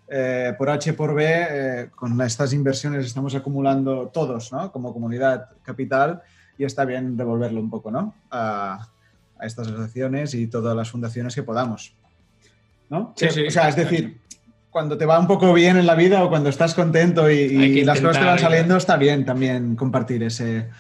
eh, 0.09 0.55
por 0.57 0.71
H 0.71 0.93
por 0.95 1.15
B, 1.15 1.25
eh, 1.27 1.91
con 1.95 2.19
estas 2.23 2.53
inversiones 2.53 3.05
estamos 3.05 3.35
acumulando 3.35 4.09
todos, 4.09 4.53
¿no? 4.53 4.71
Como 4.71 4.93
comunidad 4.93 5.49
capital 5.63 6.23
y 6.57 6.65
está 6.65 6.85
bien 6.85 7.17
devolverlo 7.17 7.61
un 7.61 7.69
poco, 7.69 7.91
¿no? 7.91 8.15
A, 8.31 8.89
estas 9.41 9.67
asociaciones 9.67 10.35
y 10.35 10.47
todas 10.47 10.77
las 10.77 10.89
fundaciones 10.89 11.35
que 11.35 11.43
podamos. 11.43 11.97
¿No? 12.89 13.13
Sí, 13.17 13.29
sí. 13.29 13.47
O 13.49 13.51
sea, 13.51 13.69
es 13.69 13.75
decir, 13.75 14.21
cuando 14.73 14.97
te 14.97 15.05
va 15.05 15.21
un 15.21 15.27
poco 15.27 15.53
bien 15.53 15.77
en 15.77 15.87
la 15.87 15.95
vida 15.95 16.25
o 16.25 16.31
cuando 16.31 16.49
estás 16.49 16.75
contento 16.75 17.31
y, 17.31 17.85
las 17.85 18.01
cosas 18.01 18.19
te 18.19 18.25
van 18.25 18.39
saliendo, 18.39 18.75
está 18.77 18.97
bien 18.97 19.25
también 19.27 19.77
compartir 19.77 20.23
ese, 20.23 20.71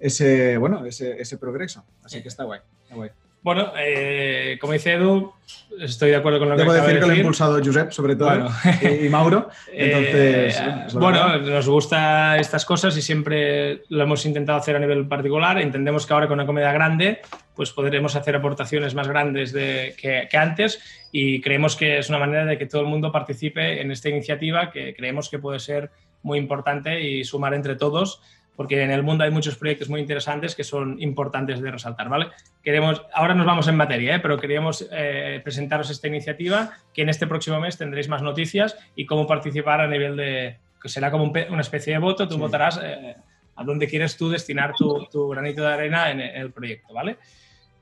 ese, 0.00 0.56
bueno, 0.56 0.86
ese, 0.86 1.20
ese 1.20 1.36
progreso. 1.36 1.84
Así 2.02 2.22
que 2.22 2.28
está 2.28 2.44
guay. 2.44 2.60
Está 2.84 2.94
guay. 2.94 3.10
Bueno, 3.42 3.72
eh, 3.76 4.56
como 4.60 4.72
dice 4.72 4.92
Edu, 4.92 5.32
estoy 5.80 6.10
de 6.10 6.16
acuerdo 6.16 6.38
con 6.38 6.48
lo 6.48 6.54
que 6.54 6.62
Debo 6.62 6.74
decir 6.74 7.00
que 7.00 7.06
lo 7.06 7.12
ha 7.12 7.16
impulsado 7.16 7.60
Josep, 7.62 7.90
sobre 7.90 8.14
todo, 8.14 8.48
y, 8.82 9.08
Mauro. 9.08 9.50
Entonces, 9.72 10.60
eh, 10.60 10.86
bueno, 10.94 11.38
nos 11.38 11.68
gustan 11.68 12.38
estas 12.38 12.64
cosas 12.64 12.96
y 12.96 13.02
siempre 13.02 13.82
lo 13.88 14.04
hemos 14.04 14.24
intentado 14.26 14.58
hacer 14.58 14.76
a 14.76 14.78
nivel 14.78 15.08
particular. 15.08 15.60
Entendemos 15.60 16.06
que 16.06 16.14
ahora 16.14 16.28
con 16.28 16.38
una 16.38 16.46
comedia 16.46 16.72
grande, 16.72 17.20
pues 17.56 17.72
podremos 17.72 18.14
hacer 18.14 18.36
aportaciones 18.36 18.94
más 18.94 19.08
grandes 19.08 19.52
de, 19.52 19.96
que, 20.00 20.28
que, 20.30 20.36
antes 20.36 20.80
y 21.10 21.40
creemos 21.40 21.74
que 21.74 21.98
es 21.98 22.08
una 22.10 22.20
manera 22.20 22.44
de 22.44 22.56
que 22.56 22.66
todo 22.66 22.82
el 22.82 22.86
mundo 22.86 23.10
participe 23.10 23.80
en 23.80 23.90
esta 23.90 24.08
iniciativa 24.08 24.70
que 24.70 24.94
creemos 24.94 25.28
que 25.28 25.40
puede 25.40 25.58
ser 25.58 25.90
muy 26.22 26.38
importante 26.38 27.02
y 27.02 27.24
sumar 27.24 27.54
entre 27.54 27.74
todos 27.74 28.20
porque 28.56 28.82
en 28.82 28.90
el 28.90 29.02
mundo 29.02 29.24
hay 29.24 29.30
muchos 29.30 29.56
proyectos 29.56 29.88
muy 29.88 30.00
interesantes 30.00 30.54
que 30.54 30.64
son 30.64 31.00
importantes 31.00 31.60
de 31.60 31.70
resaltar, 31.70 32.08
¿vale? 32.08 32.28
Queremos, 32.62 33.02
ahora 33.14 33.34
nos 33.34 33.46
vamos 33.46 33.66
en 33.68 33.76
materia, 33.76 34.16
¿eh? 34.16 34.20
pero 34.20 34.38
queríamos 34.38 34.86
eh, 34.92 35.40
presentaros 35.42 35.90
esta 35.90 36.08
iniciativa 36.08 36.72
que 36.92 37.02
en 37.02 37.08
este 37.08 37.26
próximo 37.26 37.60
mes 37.60 37.78
tendréis 37.78 38.08
más 38.08 38.22
noticias 38.22 38.76
y 38.94 39.06
cómo 39.06 39.26
participar 39.26 39.80
a 39.80 39.88
nivel 39.88 40.16
de, 40.16 40.58
que 40.80 40.88
será 40.88 41.10
como 41.10 41.24
una 41.24 41.60
especie 41.60 41.94
de 41.94 41.98
voto, 41.98 42.28
tú 42.28 42.38
votarás 42.38 42.78
eh, 42.82 43.16
a 43.56 43.64
dónde 43.64 43.88
quieres 43.88 44.16
tú 44.16 44.28
destinar 44.28 44.74
tu, 44.74 45.28
granito 45.28 45.62
de 45.62 45.72
arena 45.72 46.10
en, 46.10 46.20
el 46.20 46.52
proyecto, 46.52 46.92
¿vale? 46.92 47.16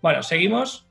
Bueno, 0.00 0.22
seguimos. 0.22 0.86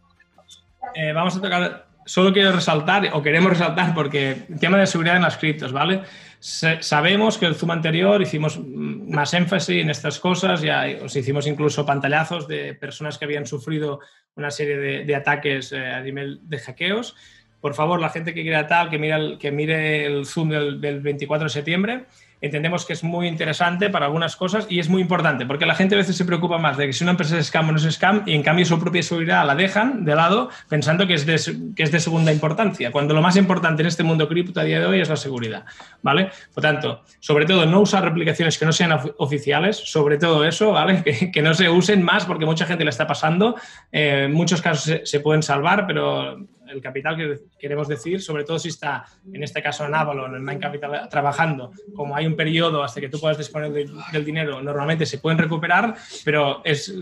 vamos 1.14 1.36
a 1.38 1.42
tocar 1.42 1.90
solo 2.10 2.34
quiero 2.34 2.52
resaltar, 2.52 3.08
o 3.14 3.22
queremos 3.22 3.52
resaltar, 3.52 3.94
porque 3.94 4.46
el 4.50 4.60
tema 4.60 4.80
de 4.80 4.88
seguridad 4.88 5.16
en 5.16 5.22
las 5.22 5.38
criptos, 5.38 5.72
¿vale? 5.72 6.02
Sabemos 6.40 7.38
que 7.38 7.46
el 7.46 7.56
Zoom 7.56 7.72
anterior 7.72 8.22
hicimos 8.22 8.60
más 8.66 9.34
énfasis 9.34 9.82
en 9.82 9.90
estas 9.90 10.20
cosas, 10.20 10.62
ya 10.62 10.86
os 11.04 11.16
hicimos 11.16 11.48
incluso 11.48 11.86
pantallazos 11.86 12.48
de 12.48 12.74
personas 12.76 13.18
que 13.18 13.26
habían 13.26 13.46
sufrido 13.46 14.00
una 14.36 14.50
serie 14.52 15.04
de, 15.04 15.16
ataques 15.16 15.72
eh, 15.72 15.86
a 15.86 16.02
nivel 16.02 16.40
de 16.44 16.60
hackeos. 16.60 17.16
Por 17.60 17.74
favor, 17.74 18.00
la 18.00 18.10
gente 18.10 18.34
que 18.34 18.44
quiera 18.44 18.68
tal, 18.68 18.90
que 18.90 18.98
mire 18.98 19.16
el, 19.16 19.38
que 19.38 19.52
mire 19.52 20.06
el 20.06 20.26
Zoom 20.26 20.50
del, 20.50 20.80
del 20.80 21.02
24 21.02 21.46
de 21.46 21.50
septiembre 21.50 22.06
entendemos 22.42 22.86
que 22.86 22.94
es 22.94 23.04
muy 23.04 23.28
interesante 23.28 23.90
para 23.90 24.06
algunas 24.06 24.36
cosas 24.36 24.66
y 24.70 24.80
es 24.80 24.90
muy 24.90 25.02
importante, 25.02 25.46
porque 25.46 25.66
la 25.66 25.76
gente 25.76 25.96
a 25.96 25.98
veces 25.98 26.16
se 26.16 26.26
preocupa 26.26 26.58
más 26.58 26.78
de 26.78 26.88
que 26.88 26.94
si 26.94 27.04
una 27.04 27.12
empresa 27.12 27.38
es 27.38 27.48
scam 27.48 27.70
o 27.70 27.72
no 27.72 27.78
es 27.78 27.94
scam 27.94 28.24
y 28.26 28.34
en 28.34 28.44
cambio 28.44 28.66
su 28.66 28.80
propia 28.80 29.04
seguridad 29.04 29.46
la 29.46 29.56
dejan 29.56 30.06
de 30.06 30.16
lado 30.16 30.50
pensando 30.68 31.08
que 31.08 31.16
es 31.16 31.26
de, 31.26 31.40
que 31.76 31.84
es 31.84 31.92
de 31.92 32.00
segunda 32.00 32.32
importancia, 32.32 32.92
cuando 32.92 33.14
lo 33.14 33.22
más 33.22 33.36
importante 33.36 33.82
en 33.82 33.88
este 33.88 34.04
mundo 34.04 34.28
cripto 34.28 34.60
a 34.60 34.64
día 34.64 34.80
de 34.80 34.86
hoy 34.86 35.02
es 35.02 35.10
la 35.10 35.18
seguridad, 35.18 35.66
¿vale? 36.02 36.30
Por 36.54 36.62
tanto, 36.62 37.04
sobre 37.20 37.46
todo 37.46 37.66
no 37.66 37.82
usar 37.82 38.04
replicaciones 38.04 38.58
que 38.58 38.66
no 38.66 38.72
sean 38.72 38.98
oficiales, 39.18 39.78
sobre 39.78 40.18
todo 40.18 40.46
eso, 40.46 40.72
¿vale? 40.72 41.04
Que, 41.34 41.42
no 41.42 41.54
se 41.54 41.70
usen 41.70 42.04
más 42.04 42.26
porque 42.26 42.46
mucha 42.46 42.66
gente 42.66 42.84
le 42.84 42.90
está 42.90 43.08
pasando, 43.08 43.56
eh, 43.92 44.24
en 44.26 44.34
muchos 44.34 44.62
casos 44.62 45.02
se 45.04 45.20
pueden 45.20 45.42
salvar, 45.42 45.88
pero 45.88 46.38
el 46.70 46.82
capital 46.82 47.16
que 47.16 47.40
queremos 47.60 47.88
decir, 47.88 48.22
sobre 48.22 48.44
todo 48.44 48.60
si 48.60 48.70
está, 48.70 49.06
en 49.32 49.44
este 49.44 49.62
caso 49.62 49.86
en 49.86 49.96
Avalon, 49.96 50.36
en 50.36 50.44
Mind 50.44 50.62
Capital, 50.62 51.08
trabajando, 51.10 51.72
como 51.96 52.16
hay 52.16 52.26
un 52.26 52.36
periodo 52.36 52.84
hasta 52.84 53.02
que 53.02 53.10
tú 53.10 53.20
puedas 53.20 53.38
disponer 53.38 53.72
del 53.72 54.26
dinero, 54.26 54.62
normalmente 54.62 55.06
se 55.06 55.20
pueden 55.20 55.38
recuperar, 55.38 55.96
pero 56.24 56.62
es, 56.64 56.94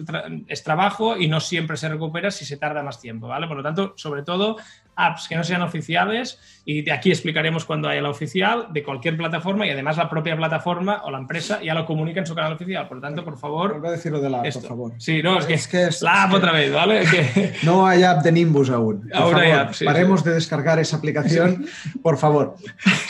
es 0.47 0.63
trabajo 0.63 1.17
y 1.17 1.27
no 1.27 1.39
siempre 1.39 1.77
se 1.77 1.89
recupera 1.89 2.31
si 2.31 2.45
se 2.45 2.57
tarda 2.57 2.83
más 2.83 3.00
tiempo, 3.00 3.27
¿vale? 3.27 3.47
Por 3.47 3.57
lo 3.57 3.63
tanto, 3.63 3.93
sobre 3.95 4.24
todo, 4.24 4.57
apps 4.97 5.27
que 5.27 5.36
no 5.36 5.43
sean 5.43 5.62
oficiales 5.62 6.39
y 6.65 6.81
de 6.81 6.91
aquí 6.91 7.12
explicaremos 7.12 7.63
cuando 7.63 7.88
haya 7.88 8.01
la 8.01 8.09
oficial 8.09 8.67
de 8.71 8.83
cualquier 8.83 9.15
plataforma 9.15 9.65
y 9.65 9.69
además 9.69 9.97
la 9.97 10.09
propia 10.09 10.36
plataforma 10.36 11.01
o 11.05 11.12
la 11.12 11.19
empresa 11.19 11.62
ya 11.62 11.74
lo 11.74 11.86
comunica 11.86 12.19
en 12.19 12.25
su 12.25 12.36
canal 12.36 12.53
oficial. 12.53 12.88
Por 12.88 12.97
lo 12.97 13.01
tanto, 13.01 13.24
por 13.24 13.38
favor... 13.38 13.71
Vuelvo 13.71 13.88
a 13.88 13.91
decirlo 13.91 14.19
de 14.19 14.29
la 14.29 14.39
app, 14.39 14.53
por 14.53 14.63
favor. 14.63 14.93
Sí, 14.97 15.21
no, 15.21 15.39
es 15.39 15.67
que, 15.67 15.83
es 15.83 16.01
la 16.01 16.24
app 16.24 16.33
otra 16.33 16.51
vez, 16.51 16.74
¿vale? 16.74 17.03
No 17.63 17.86
hay 17.88 18.03
app 18.03 18.24
de 18.24 18.31
Nimbus 18.31 18.69
aún. 18.69 19.09
Ahora 19.13 19.41
hay 19.41 19.51
app, 19.61 19.75
Paremos 19.83 20.23
de 20.23 20.33
descargar 20.33 20.79
esa 20.79 20.97
aplicación, 20.97 21.65
por 22.01 22.17
favor. 22.17 22.55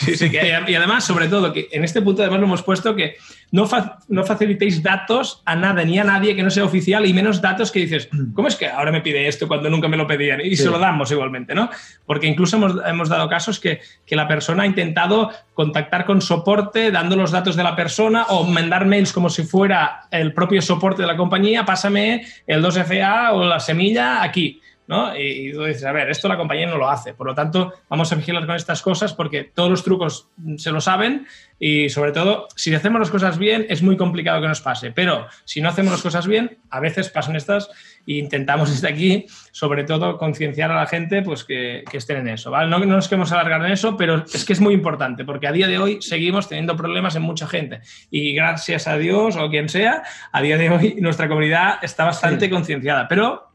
Sí, 0.00 0.16
sí, 0.16 0.30
que 0.30 0.58
y 0.66 0.74
además, 0.74 1.04
sobre 1.04 1.28
todo, 1.28 1.52
que 1.52 1.68
en 1.72 1.84
este 1.84 2.02
punto 2.02 2.22
además 2.22 2.40
lo 2.40 2.46
hemos 2.46 2.62
puesto 2.62 2.94
que 2.94 3.16
no, 3.50 3.68
no 4.08 4.24
facilitéis 4.24 4.82
datos 4.82 5.42
a 5.44 5.56
nada 5.56 5.84
ni 5.84 5.98
a 5.98 6.04
nadie 6.04 6.36
que 6.36 6.42
no 6.42 6.50
sea 6.50 6.64
oficial 6.64 7.06
y 7.06 7.14
menos 7.14 7.40
datos 7.40 7.72
que 7.72 7.80
dices, 7.80 8.08
¿cómo 8.34 8.48
es 8.48 8.56
que 8.56 8.66
ahora 8.66 8.92
me 8.92 9.00
pide 9.00 9.26
esto 9.26 9.48
cuando 9.48 9.70
nunca 9.70 9.88
me 9.88 9.96
lo 9.96 10.06
pedían? 10.06 10.40
Y 10.42 10.56
se 10.56 10.66
lo 10.66 10.78
damos 10.78 11.10
igualmente, 11.10 11.54
¿no? 11.54 11.70
Porque 12.04 12.26
incluso 12.26 12.56
hemos, 12.56 12.74
hemos 12.86 13.08
dado 13.08 13.28
casos 13.28 13.58
que, 13.58 13.80
que, 14.04 14.16
la 14.16 14.28
persona 14.28 14.64
ha 14.64 14.66
intentado 14.66 15.30
contactar 15.54 16.04
con 16.04 16.20
soporte 16.20 16.90
dando 16.90 17.16
los 17.16 17.30
datos 17.30 17.56
de 17.56 17.62
la 17.62 17.76
persona 17.76 18.24
o 18.28 18.44
mandar 18.44 18.84
mails 18.84 19.12
como 19.12 19.30
si 19.30 19.44
fuera 19.44 20.08
el 20.10 20.32
propio 20.32 20.60
soporte 20.60 21.02
de 21.02 21.08
la 21.08 21.16
compañía, 21.16 21.64
pásame 21.64 22.26
el 22.46 22.62
2FA 22.62 23.32
o 23.32 23.44
la 23.44 23.60
semilla 23.60 24.22
aquí. 24.22 24.60
¿No? 24.88 25.14
Y, 25.16 25.52
tú 25.52 25.64
dices, 25.64 25.84
a 25.84 25.92
ver, 25.92 26.10
esto 26.10 26.28
la 26.28 26.36
compañía 26.36 26.66
no 26.66 26.78
lo 26.78 26.88
hace. 26.90 27.12
Por 27.12 27.26
lo 27.26 27.34
tanto, 27.34 27.74
vamos 27.88 28.10
a 28.10 28.16
vigilar 28.16 28.46
con 28.46 28.56
estas 28.56 28.82
cosas 28.82 29.12
porque 29.12 29.44
todos 29.44 29.70
los 29.70 29.84
trucos 29.84 30.28
se 30.56 30.72
lo 30.72 30.80
saben 30.80 31.26
y 31.60 31.90
sobre 31.90 32.12
todo, 32.12 32.48
si 32.56 32.74
hacemos 32.74 32.98
las 32.98 33.10
cosas 33.10 33.36
bien, 33.36 33.66
es 33.68 33.82
muy 33.82 33.96
complicado 33.96 34.40
que 34.40 34.48
nos 34.48 34.62
pase. 34.62 34.90
Pero 34.90 35.26
si 35.44 35.60
no 35.60 35.68
hacemos 35.68 35.92
las 35.92 36.02
cosas 36.02 36.26
bien, 36.26 36.58
a 36.70 36.80
veces 36.80 37.10
pasan 37.10 37.36
estas 37.36 37.68
e 38.06 38.14
intentamos 38.14 38.70
desde 38.72 38.88
aquí, 38.88 39.26
sobre 39.52 39.84
todo, 39.84 40.16
concienciar 40.16 40.72
a 40.72 40.76
la 40.76 40.86
gente 40.86 41.20
pues 41.20 41.44
que, 41.44 41.84
estén 41.92 42.18
en 42.18 42.28
eso. 42.28 42.50
¿vale? 42.50 42.70
No, 42.70 42.78
no 42.78 42.96
nos 42.96 43.08
queremos 43.08 43.30
alargar 43.32 43.62
en 43.66 43.72
eso, 43.72 43.96
pero 43.96 44.24
es 44.32 44.44
que 44.44 44.54
es 44.54 44.60
muy 44.60 44.72
importante 44.72 45.24
porque 45.24 45.48
a 45.48 45.52
día 45.52 45.66
de 45.66 45.78
hoy 45.78 45.98
seguimos 46.00 46.48
teniendo 46.48 46.76
problemas 46.76 47.14
en 47.14 47.22
mucha 47.22 47.46
gente. 47.46 47.80
Y 48.10 48.32
gracias 48.32 48.88
a 48.88 48.96
Dios 48.96 49.36
o 49.36 49.50
quien 49.50 49.68
sea, 49.68 50.02
a 50.32 50.40
día 50.40 50.56
de 50.56 50.70
hoy 50.70 50.96
nuestra 51.00 51.28
comunidad 51.28 51.78
está 51.82 52.04
bastante 52.04 52.48
concienciada. 52.48 53.06
Pero 53.06 53.47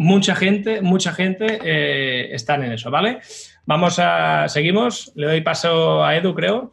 mucha 0.00 0.34
gente, 0.34 0.80
mucha 0.80 1.12
gente 1.12 1.58
eh, 1.62 2.34
están 2.34 2.64
en 2.64 2.72
eso, 2.72 2.90
¿vale? 2.90 3.20
Vamos 3.66 3.98
a, 3.98 4.48
seguimos, 4.48 5.12
le 5.14 5.26
doy 5.26 5.40
paso 5.42 6.02
a 6.02 6.16
Edu, 6.16 6.34
creo, 6.34 6.72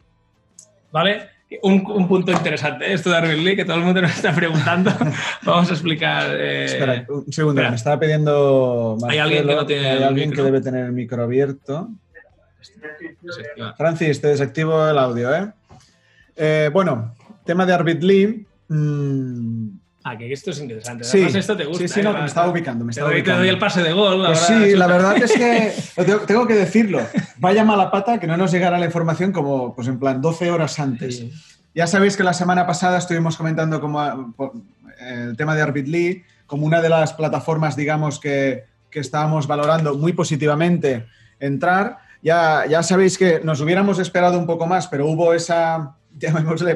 ¿vale? 0.90 1.28
Un, 1.60 2.08
punto 2.08 2.32
interesante, 2.32 2.90
esto 2.90 3.10
de 3.10 3.16
Arvin 3.18 3.44
Lee, 3.44 3.54
que 3.54 3.66
todo 3.66 3.76
el 3.76 3.82
mundo 3.82 4.00
nos 4.00 4.12
está 4.16 4.34
preguntando. 4.34 4.90
Vamos 5.44 5.68
a 5.70 5.74
explicar. 5.74 6.30
Eh, 6.30 6.64
espera, 6.64 7.04
un 7.06 7.30
segundo, 7.30 7.60
me 7.60 7.76
estaba 7.76 8.00
pidiendo. 8.00 8.96
hay 9.06 9.18
alguien 9.18 9.46
que 9.46 9.54
no 9.54 9.66
tiene. 9.66 9.88
Hay 9.88 10.02
alguien 10.02 10.32
que 10.32 10.42
debe 10.42 10.62
tener 10.62 10.86
el 10.86 10.92
micro 10.92 11.22
abierto. 11.22 11.90
Francis, 13.76 14.22
te 14.22 14.28
desactivo 14.28 14.88
el 14.88 14.98
audio, 14.98 15.34
¿eh? 15.34 15.52
eh 16.34 16.70
bueno, 16.72 17.14
tema 17.44 17.66
de 17.66 17.72
Arbit 17.74 18.02
Lee. 18.02 18.46
Mm, 18.68 19.77
Ah, 20.04 20.16
que 20.16 20.32
esto 20.32 20.50
es 20.50 20.60
interesante. 20.60 21.04
Sí, 21.04 21.20
esto 21.22 21.56
te 21.56 21.64
gusta. 21.64 21.86
Sí, 21.86 21.88
sí, 21.88 22.02
no, 22.02 22.10
¿eh? 22.10 22.20
me 22.20 22.26
estaba 22.26 22.50
ubicando. 22.50 22.84
Me 22.84 22.92
estaba 22.92 23.10
te, 23.10 23.16
ubicando. 23.16 23.40
doy, 23.40 23.48
el 23.48 23.58
pase 23.58 23.82
de 23.82 23.92
gol. 23.92 24.24
Pues 24.24 24.38
sí, 24.38 24.76
la 24.76 24.86
verdad 24.86 25.16
es 25.16 25.32
que 25.32 25.72
tengo, 26.26 26.46
que 26.46 26.54
decirlo. 26.54 27.00
Vaya 27.38 27.64
mala 27.64 27.90
pata 27.90 28.18
que 28.18 28.26
no 28.26 28.36
nos 28.36 28.52
llegara 28.52 28.78
la 28.78 28.86
información 28.86 29.32
como, 29.32 29.74
pues 29.74 29.88
en 29.88 29.98
plan, 29.98 30.20
12 30.22 30.50
horas 30.50 30.78
antes. 30.78 31.24
Ya 31.74 31.86
sabéis 31.86 32.16
que 32.16 32.22
la 32.22 32.32
semana 32.32 32.66
pasada 32.66 32.98
estuvimos 32.98 33.36
comentando 33.36 33.80
como, 33.80 34.34
el 34.98 35.36
tema 35.36 35.54
de 35.54 35.62
Arbitly 35.62 36.24
como 36.46 36.64
una 36.64 36.80
de 36.80 36.88
las 36.88 37.12
plataformas, 37.12 37.76
digamos, 37.76 38.18
que, 38.18 38.64
que 38.90 39.00
estábamos 39.00 39.46
valorando 39.46 39.94
muy 39.94 40.12
positivamente 40.12 41.06
entrar. 41.38 41.98
Ya, 42.22 42.64
ya 42.66 42.82
sabéis 42.82 43.18
que 43.18 43.40
nos 43.44 43.60
hubiéramos 43.60 43.98
esperado 43.98 44.38
un 44.38 44.46
poco 44.46 44.66
más, 44.66 44.86
pero 44.88 45.06
hubo 45.06 45.34
esa 45.34 45.97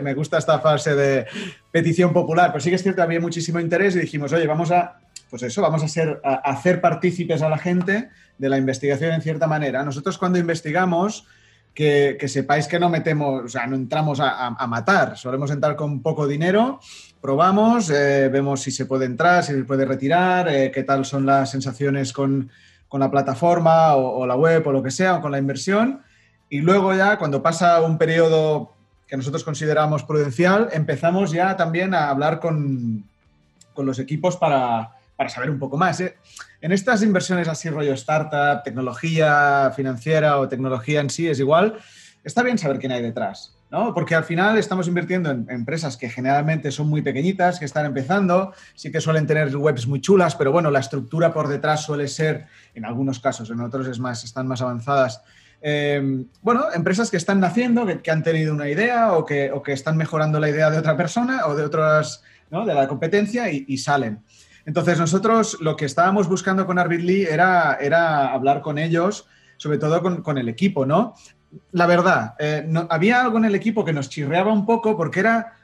me 0.03 0.15
gusta 0.15 0.39
esta 0.39 0.59
fase 0.61 0.95
de 0.95 1.27
petición 1.71 2.13
popular, 2.13 2.51
pero 2.53 2.61
sí 2.61 2.71
que 2.71 2.77
es 2.77 2.83
cierto, 2.83 3.03
había 3.03 3.21
muchísimo 3.21 3.61
interés 3.61 3.97
y 3.97 4.01
dijimos, 4.01 4.33
oye, 4.33 4.47
vamos 4.47 4.71
a, 4.71 5.01
pues 5.31 5.43
eso, 5.43 5.63
vamos 5.63 5.83
a, 5.83 5.89
ser, 5.89 6.21
a 6.25 6.35
hacer 6.35 6.81
partícipes 6.81 7.43
a 7.43 7.49
la 7.49 7.59
gente 7.59 8.11
de 8.39 8.49
la 8.49 8.59
investigación 8.59 9.13
en 9.13 9.23
cierta 9.23 9.47
manera. 9.47 9.85
Nosotros 9.85 10.19
cuando 10.19 10.39
investigamos, 10.39 11.27
que, 11.75 12.19
sepáis 12.29 12.69
que 12.69 12.79
no 12.79 12.89
metemos, 12.89 13.45
o 13.45 13.49
sea, 13.49 13.67
no 13.67 13.77
entramos 13.77 14.21
a, 14.21 14.51
matar, 14.67 15.17
solemos 15.17 15.51
entrar 15.51 15.77
con 15.77 16.03
poco 16.03 16.27
dinero, 16.27 16.81
probamos, 17.21 17.91
eh, 17.91 18.29
vemos 18.31 18.61
si 18.61 18.71
se 18.71 18.87
puede 18.87 19.07
entrar, 19.07 19.43
si 19.43 19.53
se 19.53 19.65
puede 19.65 19.85
retirar, 19.85 20.49
eh, 20.49 20.71
qué 20.71 20.83
tal 20.83 21.05
son 21.05 21.25
las 21.27 21.51
sensaciones 21.51 22.13
con, 22.13 22.51
la 22.93 23.11
plataforma 23.11 23.95
o, 23.97 24.19
o, 24.19 24.27
la 24.27 24.37
web 24.37 24.67
o 24.67 24.73
lo 24.73 24.83
que 24.83 24.91
sea, 24.91 25.15
o 25.17 25.23
con 25.23 25.33
la 25.33 25.39
inversión. 25.39 26.03
Y 26.51 26.61
luego 26.61 26.95
ya, 26.95 27.19
cuando 27.19 27.43
pasa 27.43 27.81
un 27.81 27.97
periodo 27.97 28.75
que 29.07 29.17
nosotros 29.17 29.45
consideramos 29.45 30.05
prudencial, 30.05 30.69
empezamos 30.73 31.33
ya 31.33 31.57
también 31.57 31.95
a 31.95 32.09
hablar 32.09 32.41
con, 32.41 33.05
con 33.75 33.87
los 33.87 33.99
equipos 33.99 34.37
para, 34.37 34.91
para, 35.17 35.29
saber 35.29 35.51
un 35.51 35.59
poco 35.59 35.77
más. 35.77 36.01
¿eh? 36.01 36.17
En 36.61 36.73
estas 36.73 37.03
inversiones 37.03 37.49
así 37.49 37.69
rollo 37.69 37.93
startup, 37.95 38.63
tecnología 38.63 39.73
financiera 39.75 40.39
o 40.39 40.49
tecnología 40.49 41.01
en 41.01 41.11
sí 41.11 41.29
es 41.29 41.39
igual, 41.41 41.79
está 42.25 42.43
bien 42.43 42.59
saber 42.59 42.79
quién 42.79 42.93
hay 42.93 43.03
detrás. 43.03 43.55
¿no? 43.73 43.95
Porque 43.95 44.15
al 44.15 44.25
final 44.25 44.59
estamos 44.59 44.87
invirtiendo 44.87 45.31
en 45.31 45.47
empresas 45.49 45.97
que 45.97 46.11
generalmente 46.11 46.71
son 46.71 46.89
muy 46.89 47.01
pequeñitas, 47.01 47.59
que 47.59 47.65
están 47.65 47.87
empezando, 47.87 48.53
sí 48.75 48.93
que 48.93 49.01
suelen 49.01 49.27
tener 49.27 49.57
webs 49.57 49.87
muy 49.87 50.03
chulas, 50.03 50.37
pero 50.37 50.53
bueno, 50.53 50.71
la 50.71 50.81
estructura 50.81 51.33
por 51.33 51.49
detrás 51.49 51.83
suele 51.83 52.07
ser, 52.07 52.47
en 52.75 52.85
algunos 52.85 53.19
casos, 53.19 53.49
en 53.49 53.61
otros 53.61 53.89
es 53.89 53.99
más, 53.99 54.25
están 54.25 54.47
más 54.47 54.61
avanzadas, 54.61 55.23
Em, 55.65 56.27
bueno, 56.43 56.65
empresas 56.75 57.09
que 57.09 57.17
están 57.17 57.39
naciendo, 57.39 57.87
que, 58.03 58.11
han 58.11 58.25
tenido 58.25 58.53
una 58.53 58.69
idea 58.69 59.13
o 59.13 59.25
que, 59.25 59.53
que, 59.65 59.73
están 59.73 59.97
mejorando 59.97 60.41
la 60.41 60.51
idea 60.51 60.71
de 60.71 60.79
otra 60.79 60.97
persona 60.97 61.47
o 61.47 61.55
de 61.55 61.63
otras, 61.63 62.25
¿no? 62.51 62.67
de 62.67 62.75
la 62.75 62.89
competencia 62.89 63.49
y, 63.49 63.79
salen. 63.79 64.25
Entonces 64.67 64.99
nosotros 64.99 65.59
lo 65.61 65.77
que 65.77 65.85
estábamos 65.85 66.29
buscando 66.29 66.67
con 66.67 66.81
Arbitly 66.81 67.23
era, 67.23 67.79
era 67.81 68.33
hablar 68.33 68.61
con 68.61 68.77
ellos, 68.77 69.29
sobre 69.57 69.79
todo 69.79 70.03
con, 70.03 70.39
el 70.39 70.49
equipo, 70.49 70.85
¿no? 70.85 71.15
La 71.71 71.87
verdad, 71.87 72.35
eh, 72.41 72.69
había 72.89 73.23
algo 73.23 73.39
en 73.39 73.45
el 73.45 73.55
equipo 73.55 73.85
que 73.85 73.93
nos 73.93 74.09
chirreaba 74.09 74.53
un 74.53 74.67
poco 74.67 74.97
porque 74.97 75.21
era... 75.21 75.59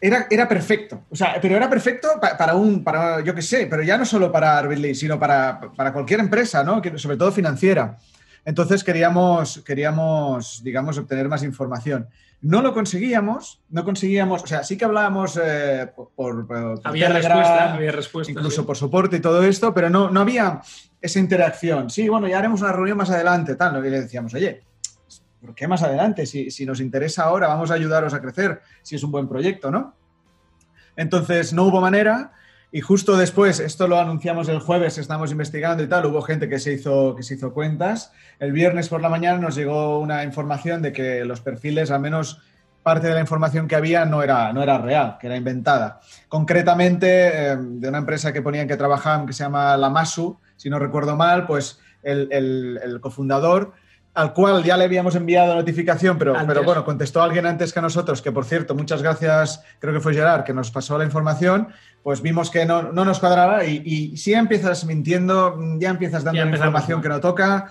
Era, 0.00 0.26
era, 0.28 0.46
perfecto, 0.46 1.04
o 1.08 1.16
sea, 1.16 1.38
pero 1.40 1.56
era 1.56 1.70
perfecto 1.70 2.08
para, 2.20 2.54
un, 2.54 2.84
para, 2.84 3.22
yo 3.22 3.34
qué 3.34 3.40
sé, 3.40 3.66
pero 3.70 3.82
ya 3.82 3.96
no 3.96 4.04
solo 4.04 4.30
para 4.30 4.58
Arbitly, 4.58 4.94
sino 4.94 5.18
para, 5.18 5.58
para 5.74 5.92
cualquier 5.92 6.20
empresa, 6.20 6.62
¿no? 6.62 6.82
sobre 6.96 7.16
todo 7.16 7.32
financiera. 7.32 7.96
Entonces 8.44 8.84
queríamos, 8.84 9.62
queríamos, 9.64 10.62
digamos, 10.64 10.98
obtener 10.98 11.28
más 11.28 11.42
información. 11.42 12.08
No 12.42 12.62
lo 12.62 12.72
conseguíamos, 12.72 13.60
no 13.68 13.84
conseguíamos, 13.84 14.42
o 14.42 14.46
sea, 14.46 14.64
sí 14.64 14.78
que 14.78 14.86
hablábamos 14.86 15.38
eh, 15.42 15.92
por, 16.16 16.46
había, 16.84 17.10
respuesta, 17.10 17.74
había 17.74 17.92
respuesta, 17.92 18.32
incluso 18.32 18.64
por 18.64 18.78
soporte 18.78 19.18
y 19.18 19.20
todo 19.20 19.42
esto, 19.42 19.74
pero 19.74 19.90
no, 19.90 20.10
no 20.10 20.20
había 20.20 20.62
esa 21.02 21.18
interacción. 21.18 21.90
Sí, 21.90 22.08
bueno, 22.08 22.28
ya 22.28 22.38
haremos 22.38 22.62
una 22.62 22.72
reunión 22.72 22.96
más 22.96 23.10
adelante, 23.10 23.56
tal. 23.56 23.84
Y 23.84 23.90
le 23.90 24.00
decíamos, 24.00 24.32
oye, 24.32 24.62
¿por 25.40 25.54
qué 25.54 25.68
más 25.68 25.82
adelante? 25.82 26.24
Si, 26.24 26.50
si 26.50 26.64
nos 26.64 26.80
interesa 26.80 27.24
ahora, 27.24 27.46
vamos 27.48 27.70
a 27.70 27.74
ayudaros 27.74 28.14
a 28.14 28.22
crecer, 28.22 28.62
si 28.82 28.96
es 28.96 29.02
un 29.02 29.10
buen 29.10 29.28
proyecto, 29.28 29.70
¿no? 29.70 29.94
Entonces, 30.96 31.52
no 31.52 31.64
hubo 31.64 31.80
manera 31.80 32.32
Y 32.72 32.80
justo 32.82 33.16
después, 33.16 33.58
esto 33.58 33.88
lo 33.88 33.98
anunciamos 33.98 34.48
el 34.48 34.60
jueves, 34.60 34.96
estamos 34.96 35.32
investigando 35.32 35.82
y 35.82 35.88
tal, 35.88 36.06
hubo 36.06 36.22
gente 36.22 36.48
que 36.48 36.60
se 36.60 36.72
hizo, 36.72 37.16
que 37.16 37.24
se 37.24 37.34
hizo 37.34 37.52
cuentas. 37.52 38.12
El 38.38 38.52
viernes 38.52 38.88
por 38.88 39.00
la 39.00 39.08
mañana 39.08 39.38
nos 39.38 39.56
llegó 39.56 39.98
una 39.98 40.22
información 40.22 40.80
de 40.80 40.92
que 40.92 41.24
los 41.24 41.40
perfiles, 41.40 41.90
al 41.90 42.00
menos 42.00 42.40
parte 42.84 43.08
de 43.08 43.14
la 43.14 43.20
información 43.20 43.66
que 43.66 43.74
había, 43.74 44.04
no 44.04 44.22
era, 44.22 44.52
no 44.52 44.62
era 44.62 44.78
real, 44.78 45.18
que 45.20 45.26
era 45.26 45.36
inventada. 45.36 46.00
Concretamente, 46.28 47.52
eh, 47.52 47.56
de 47.58 47.88
una 47.88 47.98
empresa 47.98 48.32
que 48.32 48.40
ponían 48.40 48.68
que 48.68 48.76
trabajaban, 48.76 49.26
que 49.26 49.32
se 49.32 49.42
llama 49.42 49.76
Lamasu, 49.76 50.38
si 50.56 50.70
no 50.70 50.78
recuerdo 50.78 51.16
mal, 51.16 51.46
pues 51.46 51.80
el, 52.02 52.28
el 52.30 53.00
cofundador 53.00 53.74
al 54.14 54.32
cual 54.32 54.64
ya 54.64 54.76
le 54.76 54.84
habíamos 54.84 55.14
enviado 55.14 55.54
notificación, 55.54 56.18
pero, 56.18 56.34
pero 56.46 56.64
bueno, 56.64 56.84
contestó 56.84 57.22
alguien 57.22 57.46
antes 57.46 57.72
que 57.72 57.80
nosotros, 57.80 58.20
que 58.20 58.32
por 58.32 58.44
cierto, 58.44 58.74
muchas 58.74 59.02
gracias, 59.02 59.62
creo 59.78 59.94
que 59.94 60.00
fue 60.00 60.14
Gerard, 60.14 60.44
que 60.44 60.52
nos 60.52 60.70
pasó 60.70 60.98
la 60.98 61.04
información, 61.04 61.68
pues 62.02 62.22
vimos 62.22 62.50
que 62.50 62.64
no, 62.64 62.92
no 62.92 63.04
nos 63.04 63.18
cuadraba 63.18 63.64
y, 63.64 64.16
si 64.16 64.32
ya 64.32 64.38
empiezas 64.38 64.84
mintiendo, 64.84 65.58
ya 65.78 65.90
empiezas 65.90 66.24
dando 66.24 66.44
información 66.44 67.02
que 67.02 67.08
no 67.08 67.20
toca. 67.20 67.70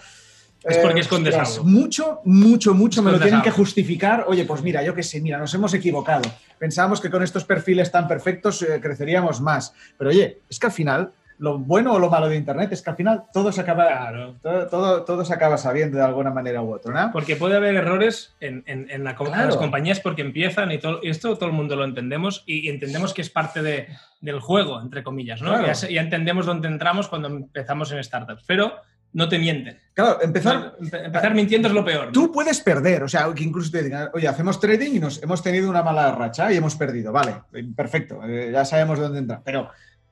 Es 0.63 0.77
porque 0.77 1.00
es 1.00 1.12
algo. 1.12 1.63
Mucho, 1.63 2.19
mucho, 2.25 2.74
mucho 2.74 3.01
me 3.01 3.12
lo 3.12 3.19
tienen 3.19 3.41
que 3.41 3.51
justificar. 3.51 4.25
Oye, 4.27 4.43
pues 4.43 4.62
mira, 4.62 4.83
yo 4.83 4.93
qué 4.93 5.03
sé, 5.03 5.21
mira, 5.21 5.38
nos 5.38 5.53
hemos 5.53 5.74
equivocado. 5.74 6.29
Pensábamos 6.57 7.00
que 7.00 7.09
con 7.09 7.24
estos 7.24 7.45
perfiles 7.45 7.91
tan 7.91 8.07
perfectos 8.07 8.62
eh, 8.62 8.79
creceríamos 8.81 9.39
más. 9.39 9.74
Pero 9.98 10.09
oye, 10.09 10.41
es 10.50 10.59
que 10.59 10.67
al 10.67 10.74
final 10.74 11.13
lo 11.39 11.58
bueno 11.58 11.93
o 11.93 12.00
lo 12.00 12.10
malo 12.10 12.27
de 12.27 12.36
Internet 12.36 12.72
es 12.74 12.81
que 12.81 12.89
al 12.89 12.96
final 12.98 13.24
todo 13.34 13.51
se 13.51 13.62
acaba, 13.62 14.12
todo, 14.41 15.03
todo, 15.03 15.25
se 15.25 15.34
acaba 15.34 15.58
sabiendo 15.58 15.98
de 15.98 16.03
alguna 16.03 16.31
manera 16.31 16.62
u 16.62 16.74
otra, 16.74 16.93
¿no? 16.93 17.12
Porque 17.13 17.38
puede 17.38 17.55
haber 17.55 17.75
errores 17.75 18.36
en, 18.41 18.63
en, 18.67 19.03
las 19.03 19.15
compañías 19.55 20.01
porque 20.01 20.22
empiezan 20.22 20.72
y, 20.72 20.79
todo, 20.79 21.00
esto 21.01 21.38
todo 21.38 21.50
el 21.50 21.55
mundo 21.55 21.77
lo 21.77 21.86
entendemos 21.86 22.43
y, 22.46 22.67
entendemos 22.69 23.13
que 23.13 23.22
es 23.22 23.29
parte 23.29 23.62
de, 23.62 23.88
del 24.19 24.41
juego, 24.41 24.81
entre 24.81 25.01
comillas, 25.01 25.41
¿no? 25.41 25.65
Ya, 25.65 25.74
ya, 25.74 26.01
entendemos 26.01 26.46
dónde 26.46 26.67
entramos 26.67 27.08
cuando 27.08 27.29
empezamos 27.29 27.91
en 27.93 28.03
startups, 28.03 28.43
pero 28.46 28.74
no 29.13 29.29
te 29.29 29.39
mienten. 29.39 29.79
Claro, 29.93 30.22
empezar, 30.22 30.75
empezar 30.79 31.34
mintiendo 31.34 31.69
es 31.69 31.74
lo 31.74 31.86
peor. 31.86 32.12
Tú 32.12 32.31
puedes 32.34 32.60
perder, 32.60 33.03
o 33.03 33.08
sea, 33.08 33.34
que 33.34 33.43
incluso 33.43 33.72
te 33.72 33.84
digan, 33.84 34.10
oye, 34.13 34.27
hacemos 34.27 34.60
trading 34.60 34.96
y 34.96 35.00
nos 35.00 35.24
hemos 35.24 35.41
tenido 35.41 35.69
una 35.69 35.84
mala 35.84 36.12
racha 36.12 36.51
y 36.51 36.58
hemos 36.58 36.75
perdido, 36.75 37.13
vale, 37.13 37.36
perfecto, 37.75 38.22
eh, 38.25 38.50
ya 38.51 38.65
sabemos 38.65 39.00
dónde 39.00 39.19
entrar, 39.19 39.41
pero 39.43 39.69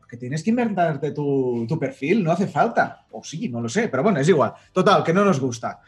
que 0.08 0.18
tienes 0.18 0.44
que 0.44 0.50
inventarte 0.50 1.12
tu, 1.12 1.66
tu, 1.68 1.78
perfil, 1.78 2.24
no 2.24 2.32
hace 2.32 2.48
falta. 2.48 3.06
O 3.12 3.24
sí, 3.24 3.50
no 3.50 3.62
lo 3.62 3.70
sé, 3.70 3.90
pero 3.90 4.04
bueno, 4.04 4.20
es 4.20 4.30
igual. 4.30 4.54
Total, 4.72 5.04
que 5.04 5.14
no 5.14 5.26
nos 5.26 5.40
gusta. 5.40 5.82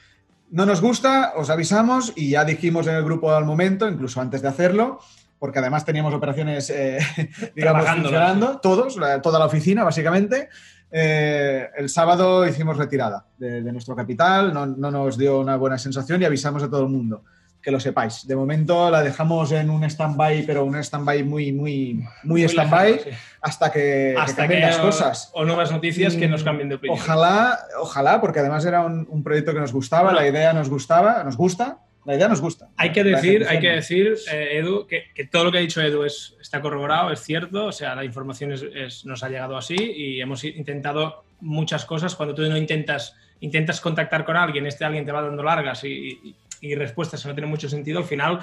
No 0.51 0.65
nos 0.65 0.81
gusta, 0.81 1.33
os 1.35 1.49
avisamos 1.49 2.13
y 2.15 2.31
ya 2.31 2.43
dijimos 2.43 2.87
en 2.87 2.95
el 2.95 3.03
grupo 3.03 3.31
al 3.31 3.45
momento, 3.45 3.87
incluso 3.87 4.19
antes 4.19 4.41
de 4.41 4.47
hacerlo, 4.47 4.99
porque 5.37 5.59
además 5.59 5.85
teníamos 5.85 6.13
operaciones, 6.13 6.69
eh, 6.69 6.99
digamos, 7.55 7.85
funcionando, 7.87 8.59
todos, 8.59 8.97
toda 9.21 9.39
la 9.39 9.45
oficina, 9.45 9.83
básicamente. 9.83 10.49
Eh, 10.91 11.69
el 11.77 11.87
sábado 11.87 12.47
hicimos 12.47 12.77
retirada 12.77 13.27
de, 13.37 13.61
nuestro 13.71 13.95
capital, 13.95 14.53
no, 14.53 14.65
no, 14.65 14.89
nos 14.89 15.17
dio 15.19 15.39
una 15.39 15.55
buena 15.55 15.77
sensación 15.77 16.21
y 16.21 16.25
avisamos 16.25 16.63
a 16.63 16.69
todo 16.69 16.81
el 16.81 16.89
mundo 16.89 17.23
que 17.61 17.71
lo 17.71 17.79
sepáis. 17.79 18.25
De 18.25 18.35
momento 18.35 18.89
la 18.89 19.03
dejamos 19.03 19.51
en 19.51 19.69
un 19.69 19.83
stand-by, 19.83 20.43
pero 20.45 20.65
un 20.65 20.75
stand-by 20.75 21.23
muy, 21.23 21.51
muy, 21.51 22.03
muy, 22.23 22.43
stand-by 22.43 23.01
hasta 23.41 23.71
que, 23.71 24.15
hasta 24.17 24.47
que, 24.47 24.59
las 24.59 24.77
cosas. 24.77 25.29
O 25.33 25.43
nuevas 25.45 25.71
noticias 25.71 26.15
que 26.15 26.27
nos 26.27 26.43
cambien 26.43 26.69
de 26.69 26.75
opinión. 26.75 26.97
Ojalá, 26.99 27.59
ojalá, 27.79 28.21
porque 28.21 28.39
además 28.39 28.65
era 28.65 28.81
un, 28.81 29.23
proyecto 29.23 29.53
que 29.53 29.59
nos 29.59 29.73
gustaba, 29.73 30.13
la 30.13 30.27
idea 30.27 30.53
nos 30.53 30.69
gustaba, 30.69 31.23
nos 31.23 31.35
gusta. 31.35 31.79
La 32.05 32.15
idea 32.15 32.29
nos 32.29 32.39
gusta. 32.41 32.69
Hay 32.77 32.91
que 32.91 33.03
decir, 33.03 33.45
hay 33.47 33.59
que 33.59 33.69
decir 33.69 34.15
eh, 34.31 34.57
Edu, 34.57 34.87
que, 34.87 35.03
todo 35.29 35.43
lo 35.43 35.51
que 35.51 35.57
ha 35.57 35.61
dicho 35.61 35.81
Edu 35.81 36.05
es, 36.05 36.33
está 36.41 36.61
corroborado, 36.61 37.11
es 37.11 37.19
cierto, 37.19 37.65
o 37.65 37.71
sea, 37.71 37.93
la 37.93 38.05
información 38.05 38.53
es, 38.53 39.05
nos 39.05 39.21
ha 39.21 39.29
llegado 39.29 39.57
así 39.57 39.75
y 39.75 40.21
hemos 40.21 40.43
intentado 40.45 41.25
muchas 41.41 41.85
cosas. 41.85 42.15
Cuando 42.15 42.33
tú 42.33 42.41
no 42.43 42.57
intentas, 42.57 43.15
intentas 43.41 43.81
contactar 43.81 44.25
con 44.25 44.37
alguien, 44.37 44.65
este 44.65 44.85
alguien 44.85 45.05
te 45.05 45.11
va 45.11 45.21
dando 45.21 45.43
largas 45.43 45.83
y 45.83 46.35
y 46.48 46.48
respuestas 46.75 47.21
que 47.21 47.27
no 47.27 47.35
tienen 47.35 47.49
mucho 47.49 47.69
sentido, 47.69 47.99
al 47.99 48.05
final 48.05 48.39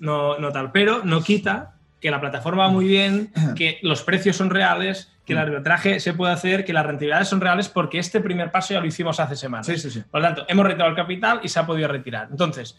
no, 0.00 0.38
no 0.38 0.52
tal. 0.52 0.72
Pero 0.72 1.04
no 1.04 1.22
quita 1.22 1.74
que 2.00 2.10
la 2.10 2.20
plataforma 2.20 2.64
va 2.64 2.68
muy 2.68 2.86
bien, 2.86 3.32
que 3.56 3.78
los 3.82 4.02
precios 4.02 4.36
son 4.36 4.50
reales, 4.50 5.10
que 5.24 5.32
el 5.32 5.38
arbitraje 5.38 6.00
se 6.00 6.12
puede 6.12 6.34
hacer, 6.34 6.64
que 6.64 6.74
las 6.74 6.84
rentabilidades 6.84 7.28
son 7.28 7.40
reales, 7.40 7.70
porque 7.70 7.98
este 7.98 8.20
primer 8.20 8.50
paso 8.50 8.74
ya 8.74 8.80
lo 8.80 8.86
hicimos 8.86 9.20
hace 9.20 9.36
semanas. 9.36 9.66
Sí, 9.66 9.78
sí, 9.78 9.90
sí. 9.90 10.02
Por 10.10 10.20
lo 10.20 10.26
tanto, 10.26 10.44
hemos 10.48 10.66
retirado 10.66 10.90
el 10.90 10.96
capital 10.96 11.40
y 11.42 11.48
se 11.48 11.58
ha 11.58 11.66
podido 11.66 11.88
retirar. 11.88 12.28
Entonces, 12.30 12.76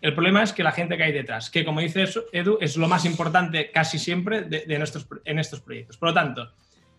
el 0.00 0.12
problema 0.12 0.42
es 0.42 0.52
que 0.52 0.64
la 0.64 0.72
gente 0.72 0.96
que 0.96 1.04
hay 1.04 1.12
detrás, 1.12 1.50
que 1.50 1.64
como 1.64 1.80
dice 1.80 2.04
Edu, 2.32 2.58
es 2.60 2.76
lo 2.76 2.88
más 2.88 3.04
importante 3.04 3.70
casi 3.70 3.98
siempre 3.98 4.42
de, 4.42 4.76
nuestros, 4.76 5.06
en 5.24 5.38
estos 5.38 5.60
proyectos. 5.60 5.96
Por 5.96 6.08
lo 6.08 6.14
tanto, 6.14 6.52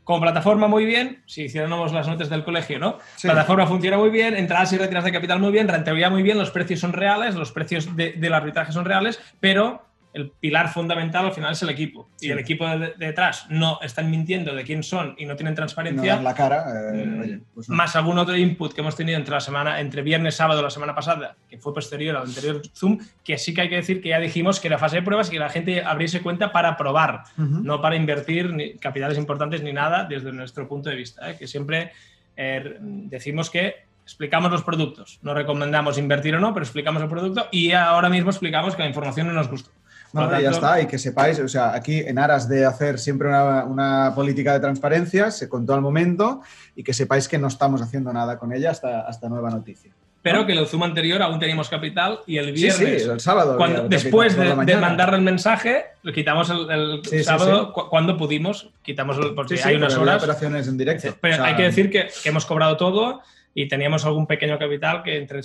como 0.06 0.22
plataforma 0.22 0.68
muy 0.68 0.86
bien, 0.86 1.24
si 1.26 1.46
hiciéramos 1.46 1.92
las 1.92 2.08
notas 2.08 2.30
del 2.30 2.44
colegio, 2.44 2.80
¿no? 2.80 3.00
Plataforma 3.22 3.66
funciona 3.68 3.98
muy 3.98 4.12
bien, 4.12 4.36
entradas 4.36 4.72
y 4.72 4.78
retiras 4.78 5.04
de 5.04 5.12
capital 5.12 5.40
muy 5.40 5.52
bien, 5.52 5.68
rentabilidad 5.68 6.12
muy 6.12 6.22
bien, 6.22 6.38
los 6.38 6.52
precios 6.52 6.80
son 6.80 6.94
reales, 6.94 7.36
los 7.36 7.52
precios 7.52 7.94
del 7.96 8.34
arbitraje 8.34 8.72
son 8.72 8.86
reales, 8.86 9.20
pero 9.40 9.85
el 10.16 10.32
pilar 10.32 10.70
fundamental 10.70 11.26
al 11.26 11.34
final 11.34 11.52
es 11.52 11.62
el 11.62 11.70
equipo. 11.70 12.10
Y 12.22 12.32
el 12.32 12.40
equipo 12.40 12.66
de, 12.66 12.94
detrás 12.98 13.48
no 13.50 13.80
están 13.82 14.10
mintiendo 14.10 14.56
de 14.56 14.64
quién 14.64 14.82
son 14.82 15.14
y 15.18 15.26
no 15.26 15.36
tienen 15.36 15.54
transparencia. 15.56 16.16
No 16.16 16.22
la 16.22 16.34
cara. 16.34 16.64
Eh, 16.94 17.06
mm, 17.06 17.42
pues 17.54 17.68
más 17.68 17.98
algún 17.98 18.18
otro 18.18 18.38
input 18.38 18.74
que 18.74 18.80
hemos 18.80 18.96
tenido 18.96 19.18
entre 19.18 19.34
la 19.34 19.42
semana, 19.42 19.82
entre 19.82 20.02
viernes, 20.04 20.36
sábado, 20.36 20.62
la 20.62 20.70
semana 20.70 20.96
pasada, 20.96 21.36
que 21.50 21.58
fue 21.58 21.74
posterior 21.74 22.16
al 22.16 22.24
anterior 22.24 22.62
Zoom, 22.74 22.98
que 23.26 23.38
sí 23.38 23.54
que 23.54 23.62
hay 23.62 23.70
que 23.70 23.76
decir 23.76 24.02
que 24.02 24.10
ya 24.10 24.20
dijimos 24.20 24.62
que 24.62 24.70
era 24.70 24.78
fase 24.78 24.96
de 24.96 25.02
pruebas 25.02 25.28
y 25.28 25.32
que 25.32 25.40
la 25.40 25.50
gente 25.50 25.84
abriese 25.84 26.22
cuenta 26.22 26.54
para 26.54 26.78
probar, 26.78 27.24
no 27.36 27.82
para 27.82 27.98
invertir 27.98 28.54
ni 28.54 28.76
capitales 28.76 29.18
importantes 29.18 29.64
ni 29.64 29.74
nada 29.74 30.06
desde 30.06 30.32
nuestro 30.32 30.66
punto 30.66 30.90
de 30.90 30.96
vista. 30.96 31.30
¿eh? 31.30 31.36
Que 31.38 31.46
siempre 31.46 31.92
eh, 32.38 32.78
decimos 32.80 33.50
que 33.50 33.84
explicamos 34.06 34.50
los 34.50 34.64
productos. 34.64 35.20
No 35.24 35.34
recomendamos 35.34 35.98
invertir 35.98 36.36
o 36.36 36.40
no, 36.40 36.54
pero 36.54 36.64
explicamos 36.64 37.02
el 37.02 37.10
producto 37.10 37.50
y 37.52 37.74
ahora 37.74 38.08
mismo 38.08 38.30
explicamos 38.30 38.76
que 38.76 38.84
la 38.84 38.88
información 38.88 39.28
no 39.28 39.34
nos 39.34 39.50
gustó. 39.50 39.72
No, 40.16 40.40
ya 40.40 40.50
está, 40.50 40.82
y 40.82 40.88
que 40.88 40.98
sepáis, 40.98 41.40
o 41.40 41.48
sea, 41.48 41.76
aquí 41.76 42.00
en 42.00 42.18
aras 42.18 42.48
de 42.48 42.66
hacer 42.66 43.00
siempre 43.00 43.28
una, 43.28 44.14
política 44.16 44.54
de 44.54 44.62
transparencia, 44.62 45.30
se 45.30 45.50
contó 45.50 45.74
al 45.74 45.82
momento 45.82 46.42
y 46.76 46.84
que 46.84 46.94
sepáis 46.94 47.28
que 47.28 47.38
no 47.38 47.48
estamos 47.48 47.82
haciendo 47.82 48.14
nada 48.14 48.40
con 48.40 48.54
ella 48.54 48.72
hasta, 48.72 49.02
hasta 49.02 49.28
nueva 49.28 49.50
noticia. 49.50 49.92
Pero 50.22 50.46
que 50.46 50.54
el 50.54 50.66
Zoom 50.66 50.84
anterior 50.84 51.22
aún 51.22 51.38
teníamos 51.38 51.70
capital 51.70 52.22
y 52.26 52.38
el 52.38 52.52
viernes, 52.52 53.04
sí, 53.04 53.10
el 53.10 53.20
sábado, 53.20 53.60
después 53.90 54.36
de, 54.36 54.56
mandarle 54.56 55.18
el 55.18 55.22
mensaje, 55.22 55.86
quitamos 56.16 56.50
el, 56.50 57.02
sábado 57.24 57.72
cuando 57.72 58.18
pudimos, 58.18 58.70
quitamos 58.82 59.20
porque 59.36 59.60
hay 59.64 59.76
unas 59.76 59.96
horas. 59.98 60.24
operaciones 60.24 60.68
en 60.68 60.78
directo. 60.78 61.16
Pero 61.22 61.44
hay 61.44 61.56
que 61.56 61.64
decir 61.64 61.92
que, 61.92 62.08
que 62.24 62.30
hemos 62.30 62.46
cobrado 62.46 62.76
todo 62.78 63.22
y 63.58 63.70
teníamos 63.70 64.06
algún 64.06 64.28
pequeño 64.28 64.60
capital 64.60 65.02
que 65.02 65.18
entre, 65.18 65.40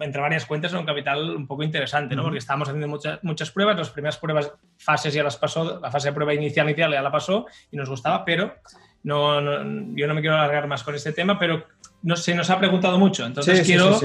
entre 0.00 0.20
varias 0.20 0.44
cuentas 0.44 0.70
era 0.70 0.80
un 0.80 0.86
capital 0.86 1.30
un 1.30 1.46
poco 1.46 1.62
interesante, 1.62 2.14
¿no? 2.14 2.22
Porque 2.22 2.38
estábamos 2.38 2.68
haciendo 2.68 2.88
muchas, 2.88 3.24
muchas 3.24 3.50
pruebas, 3.50 3.78
las 3.78 3.88
primeras 3.88 4.18
pruebas, 4.18 4.52
fases 4.76 5.14
ya 5.14 5.24
las 5.24 5.38
pasó, 5.38 5.80
la 5.80 5.90
fase 5.90 6.08
de 6.08 6.12
prueba 6.12 6.34
inicial, 6.34 6.68
inicial 6.68 6.92
ya 6.92 7.00
la 7.00 7.10
pasó 7.10 7.46
y 7.70 7.78
nos 7.78 7.88
gustaba, 7.88 8.22
pero 8.22 8.56
no, 9.02 9.40
yo 9.96 10.06
no 10.06 10.14
me 10.14 10.20
quiero 10.20 10.36
alargar 10.36 10.68
más 10.68 10.82
con 10.82 10.94
este 10.94 11.12
tema, 11.12 11.38
pero 11.38 11.64
no, 12.02 12.16
se 12.16 12.34
nos 12.34 12.50
ha 12.50 12.58
preguntado 12.58 12.98
mucho, 12.98 13.24
entonces 13.24 13.66
quiero 13.66 13.98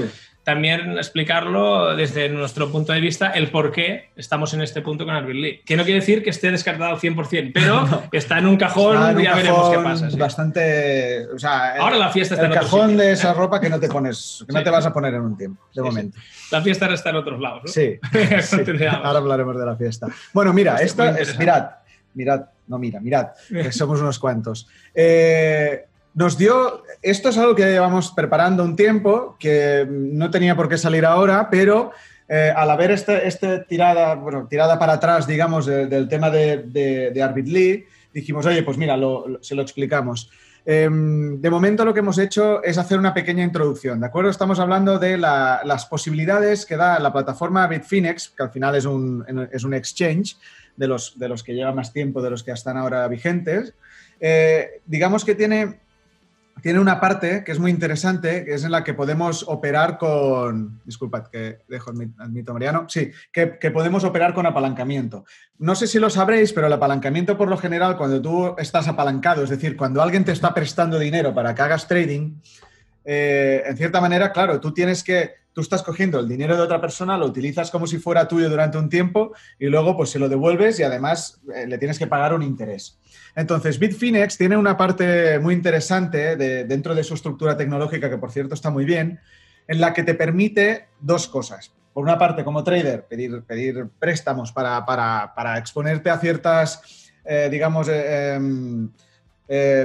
también 0.44 0.96
explicarlo 0.96 1.94
desde 1.94 2.28
nuestro 2.28 2.72
punto 2.72 2.92
de 2.92 3.00
vista 3.00 3.28
el 3.28 3.50
por 3.50 3.72
qué 3.72 4.10
estamos 4.16 4.54
en 4.54 4.62
este 4.62 4.80
punto 4.80 5.04
con 5.04 5.14
Airbnb. 5.14 5.64
Que 5.64 5.76
no 5.76 5.84
quiere 5.84 6.00
decir 6.00 6.22
que 6.22 6.30
esté 6.30 6.50
descartado 6.50 6.94
al 6.94 6.98
100%, 6.98 7.50
pero 7.52 7.86
está 8.12 8.38
en 8.38 8.46
un 8.46 8.56
cajón, 8.56 9.18
ya 9.22 9.34
veremos 9.34 9.70
qué 9.70 9.78
pasa. 9.78 10.08
Bastante. 10.16 11.26
Ahora 11.78 11.96
la 11.96 12.10
fiesta 12.10 12.34
está 12.34 12.46
el 12.46 12.54
cajón 12.54 12.96
de 12.96 13.12
esa 13.12 13.34
ropa 13.34 13.60
que 13.60 13.68
no 13.68 13.78
te 13.78 13.88
pones, 13.88 14.44
que 14.46 14.52
no 14.52 14.62
te 14.62 14.70
vas 14.70 14.86
a 14.86 14.92
poner 14.92 15.14
en 15.14 15.22
un 15.22 15.36
tiempo, 15.36 15.62
de 15.74 15.82
momento. 15.82 16.18
La 16.50 16.62
fiesta 16.62 16.92
está 16.92 17.10
en 17.10 17.16
otros 17.16 17.40
lados. 17.40 17.62
¿no? 17.64 17.70
Sí. 17.70 17.98
Ahora 19.02 19.18
hablaremos 19.18 19.56
de 19.58 19.66
la 19.66 19.76
fiesta. 19.76 20.08
Bueno, 20.32 20.52
mira, 20.52 20.76
esto 20.76 21.04
es. 21.04 21.38
Mirad, 21.38 21.70
mirad, 22.14 22.46
no 22.66 22.78
mira, 22.78 23.00
mirad, 23.00 23.28
que 23.48 23.72
somos 23.72 24.00
unos 24.00 24.18
cuantos. 24.18 24.66
Eh, 24.94 25.86
nos 26.14 26.36
dio, 26.36 26.82
esto 27.02 27.28
es 27.28 27.38
algo 27.38 27.54
que 27.54 27.64
llevamos 27.64 28.12
preparando 28.12 28.64
un 28.64 28.76
tiempo, 28.76 29.36
que 29.38 29.86
no 29.88 30.30
tenía 30.30 30.56
por 30.56 30.68
qué 30.68 30.76
salir 30.76 31.04
ahora, 31.06 31.48
pero 31.50 31.92
eh, 32.28 32.52
al 32.54 32.70
haber 32.70 32.90
esta 32.90 33.18
este 33.18 33.60
tirada, 33.60 34.14
bueno, 34.14 34.46
tirada 34.48 34.78
para 34.78 34.94
atrás, 34.94 35.26
digamos, 35.26 35.66
del 35.66 36.08
tema 36.08 36.30
de, 36.30 36.58
de, 36.58 37.42
Lee, 37.46 37.86
dijimos, 38.12 38.46
oye, 38.46 38.62
pues 38.62 38.76
mira, 38.76 38.96
se 39.40 39.54
lo 39.54 39.62
explicamos. 39.62 40.30
Em, 40.64 41.40
de 41.40 41.50
momento 41.50 41.84
lo 41.84 41.94
que 41.94 42.00
hemos 42.00 42.18
hecho 42.18 42.62
es 42.62 42.76
hacer 42.76 42.98
una 42.98 43.14
pequeña 43.14 43.42
introducción, 43.42 43.98
¿de 44.00 44.06
acuerdo? 44.06 44.30
Estamos 44.30 44.60
hablando 44.60 44.98
de 44.98 45.16
las 45.16 45.86
posibilidades 45.86 46.66
que 46.66 46.76
da 46.76 46.98
la 46.98 47.12
plataforma 47.12 47.66
Bitfinex, 47.66 48.30
que 48.36 48.42
al 48.42 48.50
final 48.50 48.74
es 48.74 48.84
un, 48.84 49.48
es 49.50 49.64
un 49.64 49.74
exchange 49.74 50.36
de 50.76 50.86
los, 50.86 51.18
de 51.18 51.28
los 51.28 51.42
que 51.42 51.54
lleva 51.54 51.72
más 51.72 51.92
tiempo, 51.92 52.20
de 52.20 52.30
los 52.30 52.42
que 52.42 52.52
están 52.52 52.76
ahora 52.76 53.08
vigentes. 53.08 53.74
Eh, 54.20 54.82
digamos 54.86 55.24
que 55.24 55.34
tiene 55.34 55.80
tiene 56.62 56.78
una 56.78 57.00
parte 57.00 57.44
que 57.44 57.52
es 57.52 57.58
muy 57.58 57.70
interesante, 57.70 58.44
que 58.44 58.54
es 58.54 58.64
en 58.64 58.72
la 58.72 58.84
que 58.84 58.94
podemos 58.94 59.44
operar 59.48 59.98
con. 59.98 60.80
Disculpad 60.84 61.28
que 61.28 61.58
dejo 61.68 61.90
el 61.90 62.12
mito 62.30 62.52
Mariano. 62.52 62.86
Sí, 62.88 63.10
que, 63.32 63.58
que, 63.58 63.70
podemos 63.70 64.04
operar 64.04 64.34
con 64.34 64.46
apalancamiento. 64.46 65.24
No 65.58 65.74
sé 65.74 65.86
si 65.86 65.98
lo 65.98 66.10
sabréis, 66.10 66.52
pero 66.52 66.66
el 66.66 66.72
apalancamiento, 66.72 67.36
por 67.36 67.48
lo 67.48 67.56
general, 67.56 67.96
cuando 67.96 68.20
tú 68.20 68.54
estás 68.58 68.88
apalancado, 68.88 69.44
es 69.44 69.50
decir, 69.50 69.76
cuando 69.76 70.02
alguien 70.02 70.24
te 70.24 70.32
está 70.32 70.54
prestando 70.54 70.98
dinero 70.98 71.34
para 71.34 71.54
que 71.54 71.62
hagas 71.62 71.86
trading, 71.86 72.36
eh, 73.04 73.62
en 73.66 73.76
cierta 73.76 74.00
manera, 74.00 74.32
claro, 74.32 74.60
tú 74.60 74.72
tienes 74.72 75.02
que, 75.02 75.39
tú 75.52 75.60
estás 75.60 75.82
cogiendo 75.82 76.18
el 76.20 76.28
dinero 76.28 76.56
de 76.56 76.62
otra 76.62 76.80
persona, 76.80 77.18
lo 77.18 77.26
utilizas 77.26 77.70
como 77.70 77.86
si 77.86 77.98
fuera 77.98 78.28
tuyo 78.28 78.48
durante 78.48 78.78
un 78.78 78.88
tiempo 78.88 79.32
y 79.58 79.66
luego 79.66 79.96
pues 79.96 80.10
se 80.10 80.18
lo 80.18 80.28
devuelves 80.28 80.78
y 80.78 80.82
además 80.82 81.40
eh, 81.54 81.66
le 81.66 81.78
tienes 81.78 81.98
que 81.98 82.06
pagar 82.06 82.34
un 82.34 82.42
interés. 82.42 82.98
Entonces, 83.34 83.78
Bitfinex 83.78 84.36
tiene 84.36 84.56
una 84.56 84.76
parte 84.76 85.38
muy 85.38 85.54
interesante 85.54 86.36
dentro 86.36 86.94
de 86.94 87.04
su 87.04 87.14
estructura 87.14 87.56
tecnológica, 87.56 88.10
que 88.10 88.18
por 88.18 88.32
cierto 88.32 88.54
está 88.54 88.70
muy 88.70 88.84
bien, 88.84 89.20
en 89.68 89.80
la 89.80 89.92
que 89.92 90.02
te 90.02 90.14
permite 90.14 90.88
dos 91.00 91.28
cosas. 91.28 91.72
Por 91.92 92.02
una 92.02 92.18
parte, 92.18 92.44
como 92.44 92.64
trader, 92.64 93.06
pedir, 93.06 93.88
préstamos 93.98 94.52
para, 94.52 95.58
exponerte 95.58 96.10
a 96.10 96.18
ciertas, 96.18 97.12
eh, 97.24 97.48
digamos, 97.50 97.88
em, 97.88 98.90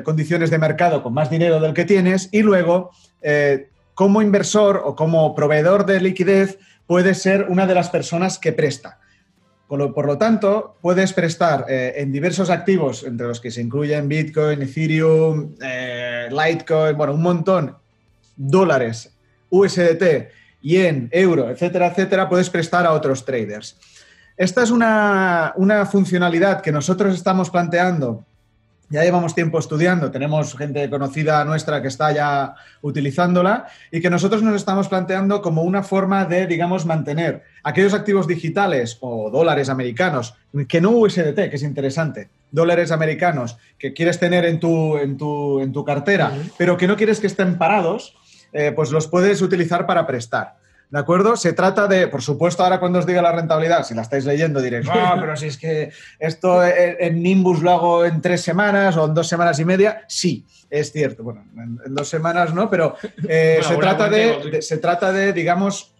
condiciones 0.04 0.49
de 0.49 0.58
mercado 0.58 1.01
con 1.04 1.13
más 1.13 1.30
dinero 1.30 1.60
del 1.60 1.73
que 1.73 1.86
tienes 1.86 2.30
y 2.32 2.41
luego 2.41 2.91
eh, 3.28 3.69
como 3.95 4.21
inversor 4.21 4.81
o 4.86 4.95
como 4.95 5.34
proveedor 5.34 5.86
de 5.86 6.01
liquidez 6.01 6.60
puedes 6.86 7.21
ser 7.21 7.47
una 7.49 7.65
de 7.65 7.73
las 7.73 7.89
personas 7.89 8.38
que 8.38 8.51
presta. 8.51 8.99
Por 9.67 10.05
lo, 10.05 10.17
tanto, 10.19 10.77
puedes 10.79 11.12
prestar 11.13 11.65
eh, 11.67 11.95
en 11.97 12.12
diversos 12.12 12.51
activos, 12.51 13.03
entre 13.03 13.25
los 13.25 13.41
que 13.41 13.49
se 13.49 13.62
incluyen 13.62 14.08
Bitcoin, 14.08 14.62
Ethereum, 14.62 15.55
eh, 15.60 16.29
Litecoin, 16.29 16.95
bueno, 16.95 17.13
un 17.15 17.23
montón, 17.23 17.75
dólares, 18.36 19.12
USDT, 19.49 20.29
yen, 20.62 21.10
euro, 21.12 21.49
etcétera, 21.49 21.88
etcétera, 21.88 22.29
puedes 22.29 22.51
prestar 22.51 22.86
a 22.86 22.91
otros 22.91 23.25
traders. 23.25 23.75
Esta 24.38 24.62
es 24.62 24.69
una, 24.69 25.53
una 25.55 25.86
funcionalidad 25.88 26.62
que 26.62 26.71
nosotros 26.71 27.15
estamos 27.15 27.49
planteando 27.49 28.23
ya 28.89 29.04
llevamos 29.04 29.34
tiempo 29.34 29.60
estudiando, 29.60 30.12
tenemos 30.12 30.56
gente 30.56 30.89
conocida 30.89 31.43
nuestra 31.45 31.82
que 31.82 31.88
está 31.88 32.12
ya 32.12 32.56
utilizándola 32.82 33.67
y 33.91 34.02
que 34.02 34.10
nosotros 34.10 34.43
nos 34.43 34.56
estamos 34.56 34.88
planteando 34.88 35.41
como 35.41 35.63
una 35.63 35.84
forma 35.84 36.26
de, 36.26 36.48
digamos, 36.48 36.86
mantener 36.86 37.43
aquellos 37.63 37.93
activos 37.93 38.28
digitales 38.28 38.98
o 39.02 39.30
dólares 39.32 39.69
americanos, 39.69 40.36
que 40.67 40.82
no 40.82 40.91
USDT, 40.91 41.50
que 41.50 41.56
es 41.56 41.63
interesante, 41.63 42.30
dólares 42.52 42.91
americanos 42.91 43.58
que 43.80 43.93
quieres 43.93 44.19
tener 44.19 44.45
en 44.45 44.60
tu, 44.60 44.98
en 44.98 45.17
tu, 45.17 45.60
en 45.60 45.71
tu 45.71 45.84
cartera, 45.84 46.32
pero 46.58 46.78
que 46.78 46.88
no 46.88 46.95
quieres 46.95 47.19
que 47.19 47.28
estén 47.28 47.58
parados, 47.58 48.15
eh, 48.54 48.71
pues 48.76 48.91
los 48.91 49.08
puedes 49.08 49.41
utilizar 49.41 49.86
para 49.86 50.06
prestar. 50.08 50.58
¿De 50.89 51.00
acuerdo? 51.00 51.36
Se 51.36 51.54
trata 51.54 51.88
de, 51.88 52.08
por 52.08 52.21
supuesto, 52.21 52.63
ahora 52.63 52.80
cuando 52.80 53.00
os 53.00 53.06
diga 53.06 53.21
la 53.21 53.32
rentabilidad, 53.32 53.84
si 53.84 53.95
la 53.95 54.04
estáis 54.04 54.26
leyendo 54.26 54.62
diréis, 54.62 54.86
no, 54.86 54.93
pero 55.19 55.36
si 55.36 55.48
es 55.48 55.58
que 55.58 55.91
esto 56.19 56.63
en 56.63 57.24
Nimbus 57.24 57.62
lo 57.62 57.71
hago 57.71 58.06
en 58.06 58.21
tres 58.21 58.41
semanas 58.41 58.95
o 58.98 59.06
en 59.06 59.13
dos 59.13 59.28
semanas 59.28 59.60
y 59.60 59.65
media, 59.65 60.04
sí, 60.08 60.45
es 60.69 60.91
cierto. 60.91 61.24
Bueno, 61.24 61.43
en, 61.58 61.95
dos 61.95 62.08
semanas 62.08 62.54
no, 62.54 62.69
pero 62.69 62.95
eh, 63.28 63.60
se, 63.67 63.78
trata 63.78 64.10
de, 64.10 64.62
se 64.62 64.78
trata 64.78 65.12
de, 65.12 65.34
digamos, 65.34 65.95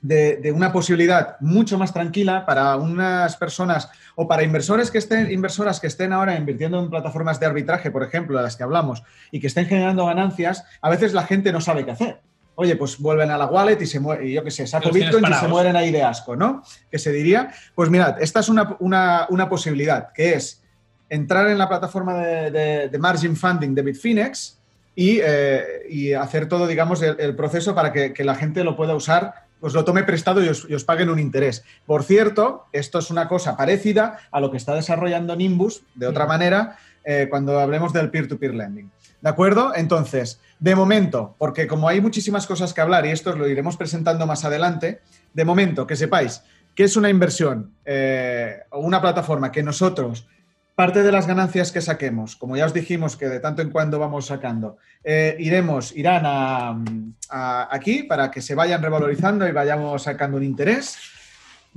de, 0.00 0.52
una 0.54 0.72
posibilidad 0.72 1.36
mucho 1.40 1.78
más 1.78 1.92
tranquila 1.92 2.44
para 2.44 2.76
unas 2.76 3.36
personas 3.36 3.88
o 4.16 4.26
para 4.26 4.42
inversores 4.42 4.90
que 4.90 4.98
estén, 4.98 5.30
inversoras 5.30 5.78
que 5.80 5.86
estén 5.86 6.12
ahora 6.12 6.36
invirtiendo 6.36 6.80
en 6.80 6.90
plataformas 6.90 7.38
de 7.38 7.46
arbitraje, 7.46 7.90
por 7.90 8.02
ejemplo, 8.02 8.36
de 8.36 8.42
las 8.42 8.56
que 8.56 8.64
hablamos, 8.64 9.04
y 9.30 9.38
que 9.38 9.46
estén 9.46 9.66
generando 9.66 10.06
ganancias, 10.06 10.64
a 10.82 10.90
veces 10.90 11.12
la 11.12 11.22
gente 11.22 11.52
no 11.52 11.60
sabe 11.60 11.84
qué 11.84 11.92
hacer 11.92 12.20
oye, 12.60 12.74
pues 12.74 12.98
vuelven 12.98 13.30
a 13.30 13.38
la 13.38 13.46
wallet 13.46 13.80
y 13.80 13.86
se 13.86 14.00
muere, 14.00 14.32
yo 14.32 14.42
qué 14.42 14.50
sé, 14.50 14.66
saco 14.66 14.90
Bitcoin 14.90 15.24
y 15.30 15.34
se 15.34 15.46
mueren 15.46 15.76
ahí 15.76 15.92
de 15.92 16.02
asco, 16.02 16.34
¿no? 16.34 16.64
Que 16.90 16.98
se 16.98 17.12
diría. 17.12 17.52
Pues 17.72 17.88
mirad, 17.88 18.20
esta 18.20 18.40
es 18.40 18.48
una, 18.48 19.28
posibilidad, 19.48 20.12
que 20.12 20.34
es 20.34 20.60
entrar 21.08 21.48
en 21.48 21.56
la 21.56 21.68
plataforma 21.68 22.16
de, 22.16 22.98
margin 22.98 23.36
funding 23.36 23.76
de 23.76 23.82
Bitfinex 23.82 24.58
y, 24.96 25.20
eh, 25.22 26.16
hacer 26.20 26.48
todo, 26.48 26.66
digamos, 26.66 27.00
el, 27.00 27.36
proceso 27.36 27.76
para 27.76 27.92
que, 27.92 28.24
la 28.24 28.34
gente 28.34 28.64
lo 28.64 28.74
pueda 28.74 28.96
usar 28.96 29.46
pues 29.60 29.72
lo 29.72 29.84
tome 29.84 30.02
prestado 30.02 30.42
y 30.44 30.48
os, 30.48 30.84
paguen 30.84 31.10
un 31.10 31.20
interés. 31.20 31.64
Por 31.86 32.02
cierto, 32.02 32.64
esto 32.72 32.98
es 32.98 33.10
una 33.10 33.28
cosa 33.28 33.56
parecida 33.56 34.18
a 34.32 34.40
lo 34.40 34.50
que 34.50 34.56
está 34.56 34.74
desarrollando 34.74 35.36
Nimbus, 35.36 35.82
de 35.94 36.08
otra 36.08 36.26
manera, 36.26 36.76
eh, 37.04 37.28
cuando 37.30 37.60
hablemos 37.60 37.92
del 37.92 38.10
peer-to-peer 38.10 38.52
-peer 38.52 38.56
lending. 38.56 38.90
¿De 39.20 39.28
acuerdo? 39.28 39.72
Entonces, 39.74 40.40
de 40.60 40.74
momento, 40.74 41.34
porque 41.38 41.66
como 41.66 41.88
hay 41.88 42.00
muchísimas 42.00 42.46
cosas 42.46 42.72
que 42.72 42.80
hablar 42.80 43.06
y 43.06 43.10
esto 43.10 43.34
lo 43.34 43.48
iremos 43.48 43.76
presentando 43.76 44.26
más 44.26 44.44
adelante, 44.44 45.00
de 45.34 45.44
momento, 45.44 45.86
que 45.86 45.96
sepáis 45.96 46.42
que 46.78 46.84
es 46.84 46.96
una 46.96 47.10
inversión 47.10 47.72
eh, 47.84 48.60
o 48.70 48.78
una 48.78 49.00
plataforma 49.00 49.50
que 49.50 49.64
nosotros, 49.64 50.28
parte 50.76 51.02
de 51.02 51.10
las 51.10 51.26
ganancias 51.26 51.72
que 51.72 51.80
saquemos, 51.80 52.36
como 52.36 52.56
ya 52.56 52.66
os 52.66 52.72
dijimos 52.72 53.16
que 53.16 53.28
de 53.28 53.40
tanto 53.40 53.62
en 53.62 53.70
cuando 53.70 53.98
vamos 53.98 54.26
sacando, 54.26 54.76
eh, 55.02 55.34
iremos, 55.40 55.90
irán 55.96 56.22
a, 56.24 57.68
aquí 57.68 58.04
para 58.04 58.30
que 58.30 58.40
se 58.40 58.54
vayan 58.54 58.80
revalorizando 58.80 59.48
y 59.48 59.50
vayamos 59.50 60.04
sacando 60.04 60.36
un 60.36 60.44
interés. 60.44 60.96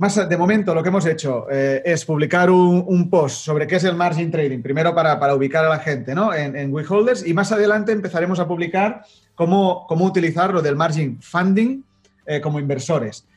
Más 0.02 0.28
de 0.28 0.36
momento, 0.36 0.74
lo 0.74 0.82
que 0.82 0.88
hemos 0.88 1.06
hecho 1.06 1.46
eh, 1.48 1.80
es 1.84 2.04
publicar 2.04 2.50
un, 2.50 3.08
post 3.08 3.44
sobre 3.44 3.68
qué 3.68 3.76
es 3.76 3.84
el 3.84 3.94
margin 3.94 4.32
trading, 4.32 4.60
primero 4.60 4.92
para, 4.96 5.32
ubicar 5.32 5.64
a 5.64 5.68
la 5.68 5.78
gente 5.78 6.12
¿no? 6.12 6.34
en, 6.34 6.56
en 6.56 6.74
WeHolders 6.74 7.24
y 7.24 7.32
más 7.32 7.52
adelante 7.52 7.92
empezaremos 7.92 8.40
a 8.40 8.48
publicar 8.48 9.04
cómo, 9.36 9.86
cómo 9.86 10.04
utilizar 10.04 10.52
lo 10.52 10.60
del 10.60 10.74
margin 10.74 11.22
funding 11.22 11.84
eh, 12.26 12.40
como 12.40 12.58
inversores. 12.58 13.28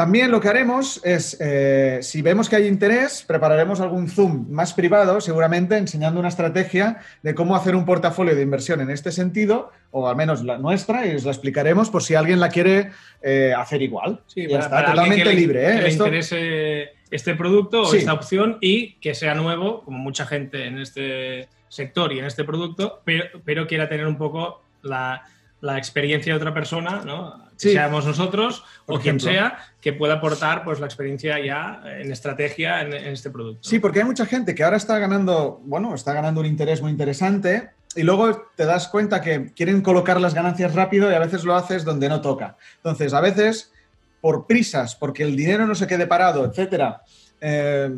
También 0.00 0.30
lo 0.30 0.40
que 0.40 0.48
haremos 0.48 0.98
es, 1.04 1.36
eh, 1.42 1.98
si 2.00 2.22
vemos 2.22 2.48
que 2.48 2.56
hay 2.56 2.66
interés, 2.66 3.22
prepararemos 3.28 3.80
algún 3.80 4.08
Zoom 4.08 4.46
más 4.50 4.72
privado, 4.72 5.20
seguramente 5.20 5.76
enseñando 5.76 6.18
una 6.18 6.30
estrategia 6.30 7.00
de 7.22 7.34
cómo 7.34 7.54
hacer 7.54 7.76
un 7.76 7.84
portafolio 7.84 8.34
de 8.34 8.40
inversión 8.40 8.80
en 8.80 8.88
este 8.88 9.12
sentido, 9.12 9.70
o 9.90 10.08
al 10.08 10.16
menos 10.16 10.42
la 10.42 10.56
nuestra, 10.56 11.06
y 11.06 11.14
os 11.14 11.24
la 11.24 11.32
explicaremos 11.32 11.90
por 11.90 12.02
si 12.02 12.14
alguien 12.14 12.40
la 12.40 12.48
quiere 12.48 12.92
eh, 13.20 13.52
hacer 13.54 13.82
igual. 13.82 14.22
Sí, 14.26 14.46
está 14.48 14.86
totalmente 14.86 15.34
libre. 15.34 15.68
¿eh? 15.68 15.76
Que 15.76 15.82
le 15.82 15.92
interese 15.92 16.92
este 17.10 17.34
producto 17.34 17.82
o 17.82 17.94
esta 17.94 18.14
opción 18.14 18.56
y 18.62 18.92
que 19.02 19.14
sea 19.14 19.34
nuevo, 19.34 19.82
como 19.82 19.98
mucha 19.98 20.24
gente 20.24 20.64
en 20.64 20.78
este 20.78 21.50
sector 21.68 22.10
y 22.14 22.20
en 22.20 22.24
este 22.24 22.44
producto, 22.44 23.02
pero, 23.04 23.24
pero 23.44 23.66
quiera 23.66 23.86
tener 23.86 24.06
un 24.06 24.16
poco 24.16 24.62
la 24.80 25.24
la 25.60 25.76
experiencia 25.76 26.32
de 26.32 26.36
otra 26.38 26.54
persona, 26.54 27.02
¿no? 27.04 27.49
Seamos 27.68 28.06
nosotros 28.06 28.64
o 28.86 28.98
quien 28.98 29.20
sea, 29.20 29.58
que 29.80 29.92
pueda 29.92 30.14
aportar 30.14 30.64
pues, 30.64 30.80
la 30.80 30.86
experiencia 30.86 31.38
ya 31.44 31.82
en 31.84 32.10
estrategia 32.10 32.80
en, 32.82 32.92
este 32.92 33.30
producto. 33.30 33.68
Sí, 33.68 33.78
porque 33.78 34.00
hay 34.00 34.04
mucha 34.04 34.26
gente 34.26 34.54
que 34.54 34.64
ahora 34.64 34.76
está 34.76 34.98
ganando, 34.98 35.60
bueno, 35.64 35.94
está 35.94 36.12
ganando 36.12 36.40
un 36.40 36.46
interés 36.46 36.80
muy 36.80 36.90
interesante 36.90 37.70
y 37.94 38.02
luego 38.02 38.46
te 38.56 38.64
das 38.64 38.88
cuenta 38.88 39.20
que 39.20 39.52
quieren 39.54 39.82
colocar 39.82 40.20
las 40.20 40.34
ganancias 40.34 40.74
rápido 40.74 41.10
y 41.10 41.14
a 41.14 41.18
veces 41.18 41.44
lo 41.44 41.54
haces 41.54 41.84
donde 41.84 42.08
no 42.08 42.20
toca. 42.20 42.56
Entonces, 42.76 43.12
a 43.12 43.20
veces, 43.20 43.72
por 44.20 44.46
prisas, 44.46 44.96
porque 44.96 45.22
el 45.22 45.36
dinero 45.36 45.66
no 45.66 45.74
se 45.74 45.86
quede 45.86 46.06
parado, 46.06 46.44
etcétera, 46.44 47.02
eh, 47.40 47.90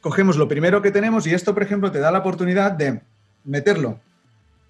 cogemos 0.00 0.36
lo 0.36 0.48
primero 0.48 0.80
que 0.82 0.90
tenemos 0.90 1.26
y 1.26 1.34
esto, 1.34 1.54
por 1.54 1.62
ejemplo, 1.62 1.90
te 1.90 1.98
da 1.98 2.10
la 2.10 2.18
oportunidad 2.18 2.72
de 2.72 3.00
meterlo 3.44 4.00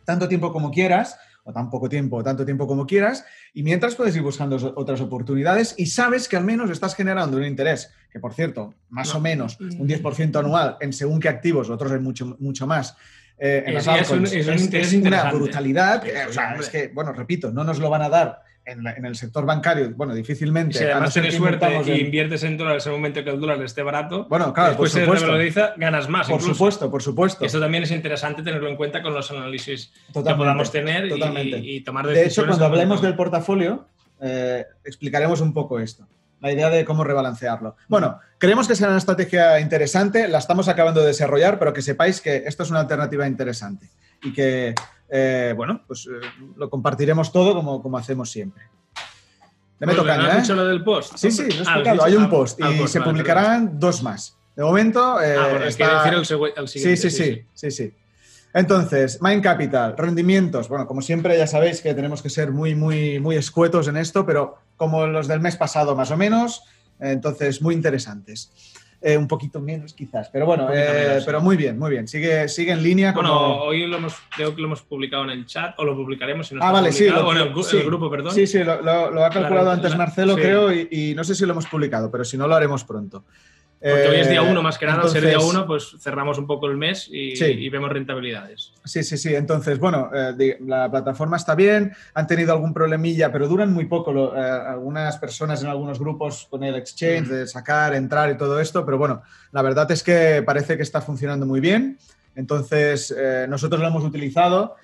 tanto 0.09 0.27
tiempo 0.27 0.53
como 0.53 0.71
quieras 0.71 1.19
o 1.49 1.53
tan 1.53 1.71
poco 1.71 1.89
tiempo, 1.89 2.23
tanto 2.23 2.45
tiempo 2.45 2.67
como 2.67 2.87
quieras, 2.87 3.25
y 3.55 3.63
mientras 3.63 3.95
puedes 3.95 4.15
ir 4.15 4.21
buscando 4.21 4.57
otras 4.77 5.01
oportunidades 5.01 5.75
y 5.79 5.87
sabes 5.87 6.29
que 6.29 6.37
al 6.37 6.45
menos 6.45 6.69
estás 6.69 6.95
generando 6.95 7.39
un 7.39 7.45
interés, 7.45 7.91
que 8.13 8.21
por 8.21 8.35
cierto, 8.35 8.75
más 8.91 9.15
o 9.15 9.21
menos 9.21 9.59
un 9.59 9.89
10% 9.89 10.39
anual 10.39 10.77
en 10.81 10.93
según 10.93 11.21
qué 11.21 11.31
activos, 11.31 11.71
otros 11.71 11.91
en 11.93 12.03
mucho, 12.03 12.37
mucho 12.39 12.67
más. 12.67 12.97
Eh, 13.39 13.65
en 13.67 13.75
las 13.75 13.87
es, 13.87 14.47
es, 14.75 14.93
una 14.93 15.33
brutalidad. 15.33 16.05
o 16.29 16.33
sea, 16.33 16.55
es 16.57 16.69
que, 16.69 16.89
bueno, 16.89 17.15
repito, 17.15 17.51
no 17.51 17.65
nos 17.65 17.79
lo 17.79 17.89
van 17.89 18.03
a 18.03 18.11
dar 18.11 18.43
en, 18.69 19.05
el 19.05 19.17
sector 19.17 19.47
bancario, 19.47 19.91
bueno, 19.95 20.15
difícilmente. 20.15 20.79
Si 20.79 20.85
además 20.85 21.13
tienes 21.13 21.35
suerte 21.35 21.67
y 21.87 22.01
inviertes 22.01 22.43
en 22.45 22.57
dólares 22.57 22.87
en 22.87 22.93
el 22.93 22.99
momento 22.99 23.25
que 23.25 23.31
el 23.31 23.41
dólar 23.41 23.63
esté 23.63 23.83
barato, 23.83 24.27
bueno, 24.29 24.53
claro, 24.53 24.71
después 24.71 24.93
por 24.93 25.01
supuesto. 25.01 25.21
se 25.21 25.27
revaloriza, 25.27 25.75
ganas 25.77 26.09
más. 26.09 26.29
Por 26.29 26.43
supuesto, 26.43 26.91
por 26.91 27.03
supuesto. 27.03 27.45
Eso 27.45 27.61
también 27.61 27.85
es 27.85 27.91
interesante 27.91 28.43
tenerlo 28.43 28.69
en 28.69 28.77
cuenta 28.77 29.03
con 29.03 29.15
los 29.15 29.31
análisis 29.31 29.93
que 30.13 30.21
podamos 30.21 30.71
tener 30.71 31.09
totalmente. 31.09 31.59
Y, 31.59 31.81
tomar 31.81 32.07
decisiones. 32.07 32.35
De 32.35 32.41
hecho, 32.41 32.47
cuando 32.47 32.67
hablemos 32.67 33.03
del 33.03 33.15
portafolio, 33.17 33.87
eh, 34.21 34.65
explicaremos 34.85 35.41
un 35.41 35.53
poco 35.53 35.79
esto 35.79 36.07
la 36.41 36.53
idea 36.53 36.71
de 36.71 36.85
cómo 36.85 37.05
rebalancearlo. 37.05 37.77
Bueno, 37.89 38.21
creemos 38.39 38.69
que 38.69 38.77
será 38.77 38.91
una 38.91 38.99
estrategia 38.99 39.59
interesante, 39.61 40.29
la 40.29 40.39
estamos 40.39 40.69
acabando 40.69 41.01
de 41.01 41.09
desarrollar, 41.09 41.59
pero 41.59 41.73
que 41.73 41.83
sepáis 41.83 42.21
que 42.21 42.45
esto 42.47 42.63
es 42.63 42.71
una 42.71 42.81
alternativa 42.81 43.27
interesante 43.27 43.89
y 44.23 44.33
que 44.33 44.75
eh, 45.09 45.55
bueno, 45.57 45.83
pues 45.87 46.07
eh, 46.07 46.27
lo 46.57 46.69
compartiremos 46.69 47.33
todo 47.33 47.55
como, 47.55 47.83
como 47.83 47.99
hacemos 47.99 48.31
siempre. 48.31 48.65
Le 49.81 49.87
meto 49.87 50.05
caña, 50.05 50.35
¿has 50.35 50.49
¿eh? 50.49 50.55
lo 50.55 50.65
del 50.65 50.83
post? 50.83 51.17
Sí, 51.17 51.31
sí, 51.31 51.43
lo 51.43 51.55
he 51.55 51.59
ah, 51.59 51.61
explicado. 51.61 52.05
Hay 52.05 52.15
un 52.15 52.25
ah, 52.25 52.31
post 52.31 52.61
ah, 52.61 52.71
y 52.71 52.79
pues 52.79 52.91
se 52.91 53.01
publicarán 53.01 53.79
dos 53.79 54.03
más. 54.03 54.37
De 54.57 54.65
momento. 54.65 55.21
Eh, 55.23 55.37
ah, 55.39 55.49
bueno, 55.51 55.65
está... 55.67 56.03
decir 56.03 56.19
el, 56.19 56.69
siguiente. 56.69 56.97
Sí, 56.97 57.11
sí, 57.11 57.11
sí. 57.11 57.45
sí, 57.55 57.71
sí. 57.71 57.95
Entonces, 58.53 59.23
Mind 59.23 59.43
Capital, 59.43 59.97
rendimientos. 59.97 60.69
Bueno, 60.69 60.87
como 60.87 61.01
siempre, 61.01 61.39
ya 61.39 61.47
sabéis 61.47 61.81
que 61.81 61.95
tenemos 61.95 62.23
que 62.23 62.31
ser 62.31 62.51
muy, 62.51 62.75
muy, 62.75 63.21
muy 63.21 63.37
escuetos 63.37 63.87
en 63.87 63.97
esto, 63.97 64.27
pero 64.27 64.57
como 64.77 65.07
los 65.07 65.29
del 65.29 65.41
mes 65.41 65.57
pasado 65.57 65.95
más 65.95 66.11
o 66.11 66.17
menos, 66.17 66.65
entonces 66.99 67.63
muy 67.63 67.75
interesantes. 67.75 68.51
Eh, 69.01 69.17
un 69.17 69.29
poquito 69.29 69.61
menos 69.61 69.95
quizás, 69.95 70.29
pero 70.29 70.45
bueno, 70.45 70.69
eh, 70.73 71.21
pero 71.25 71.41
muy 71.41 71.57
bien, 71.57 71.79
muy 71.79 71.91
bien. 71.91 72.09
Sigue, 72.09 72.49
sigue 72.49 72.73
en 72.73 72.83
línea. 72.83 73.13
Bueno, 73.13 73.63
hoy 73.63 73.87
lo 73.87 73.99
hemos, 73.99 74.17
creo 74.35 74.53
que 74.57 74.61
lo 74.61 74.67
hemos 74.67 74.83
publicado 74.83 75.23
en 75.23 75.31
el 75.31 75.47
chat 75.47 75.79
o 75.79 75.85
lo 75.85 75.95
publicaremos. 75.95 76.49
Si 76.49 76.57
no 76.57 76.65
ah, 76.65 76.73
vale, 76.73 76.91
sí, 76.91 77.09
lo, 77.09 77.31
en 77.31 77.39
el, 77.39 77.85
grupo, 77.85 78.11
perdón. 78.11 78.35
Sí, 78.35 78.49
sí, 78.49 78.59
lo, 78.65 79.25
ha 79.25 79.31
calculado 79.31 79.71
antes 79.71 79.97
Marcelo, 79.97 80.35
creo, 80.35 80.73
y, 80.73 81.15
no 81.15 81.23
sé 81.23 81.37
si 81.37 81.47
lo 81.47 81.53
hemos 81.53 81.67
publicado, 81.67 82.11
pero 82.11 82.25
si 82.25 82.37
no 82.37 82.49
lo 82.49 82.57
haremos 82.57 82.83
pronto. 82.83 83.25
Porque 83.81 84.09
hoy 84.09 84.17
es 84.17 84.29
día 84.29 84.41
eh, 84.41 84.51
uno, 84.51 84.61
más 84.61 84.77
que 84.77 84.87
nada, 84.87 85.07
ser 85.09 85.25
día 85.25 85.39
uno, 85.39 85.65
pues 85.65 85.95
cerramos 86.01 86.37
un 86.39 86.49
poco 86.49 86.67
el 86.67 86.77
mes 86.77 87.09
y, 87.11 87.69
vemos 87.69 87.91
rentabilidades. 87.91 88.73
Sí, 88.85 89.05
sí, 89.05 89.17
sí. 89.17 89.35
Entonces, 89.37 89.79
bueno, 89.79 90.11
eh, 90.13 90.59
la 90.67 90.91
plataforma 90.91 91.37
está 91.37 91.55
bien, 91.55 91.93
han 92.15 92.27
tenido 92.27 92.53
algún 92.53 92.75
problemilla, 92.75 93.31
pero 93.31 93.47
duran 93.47 93.73
muy 93.73 93.85
poco 93.85 94.37
eh, 94.37 94.41
algunas 94.41 95.17
personas 95.19 95.63
en 95.63 95.69
algunos 95.69 96.01
grupos 96.01 96.49
con 96.51 96.65
el 96.65 96.75
exchange, 96.75 97.29
de 97.29 97.47
sacar, 97.47 97.95
entrar 97.95 98.31
y 98.33 98.37
todo 98.37 98.59
esto, 98.61 98.85
pero 98.85 98.99
bueno, 98.99 99.23
la 99.53 99.63
verdad 99.63 99.89
es 99.93 100.03
que 100.03 100.43
parece 100.45 100.77
que 100.77 100.83
está 100.83 101.01
funcionando 101.01 101.47
muy 101.47 101.61
bien. 101.61 101.99
Entonces, 102.35 103.15
nosotros 103.49 103.81
lo 103.81 103.89
hemos 103.89 104.05
utilizado. 104.05 104.77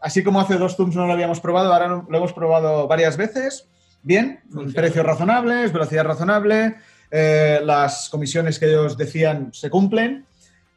Así 0.00 0.22
como 0.22 0.40
hace 0.40 0.56
dos 0.56 0.76
Zooms 0.76 0.94
no 0.94 1.06
lo 1.06 1.12
habíamos 1.12 1.40
probado, 1.40 1.72
ahora 1.72 2.04
lo 2.08 2.16
hemos 2.16 2.32
probado 2.32 2.86
varias 2.86 3.16
veces. 3.16 3.68
Bien, 4.02 4.40
precios 4.74 5.04
razonables, 5.04 5.72
velocidad 5.72 6.04
razonable 6.04 6.76
eh, 7.10 7.60
las 7.64 8.08
comisiones 8.08 8.58
que 8.58 8.66
ellos 8.66 8.96
decían 8.96 9.50
se 9.52 9.70
cumplen. 9.70 10.26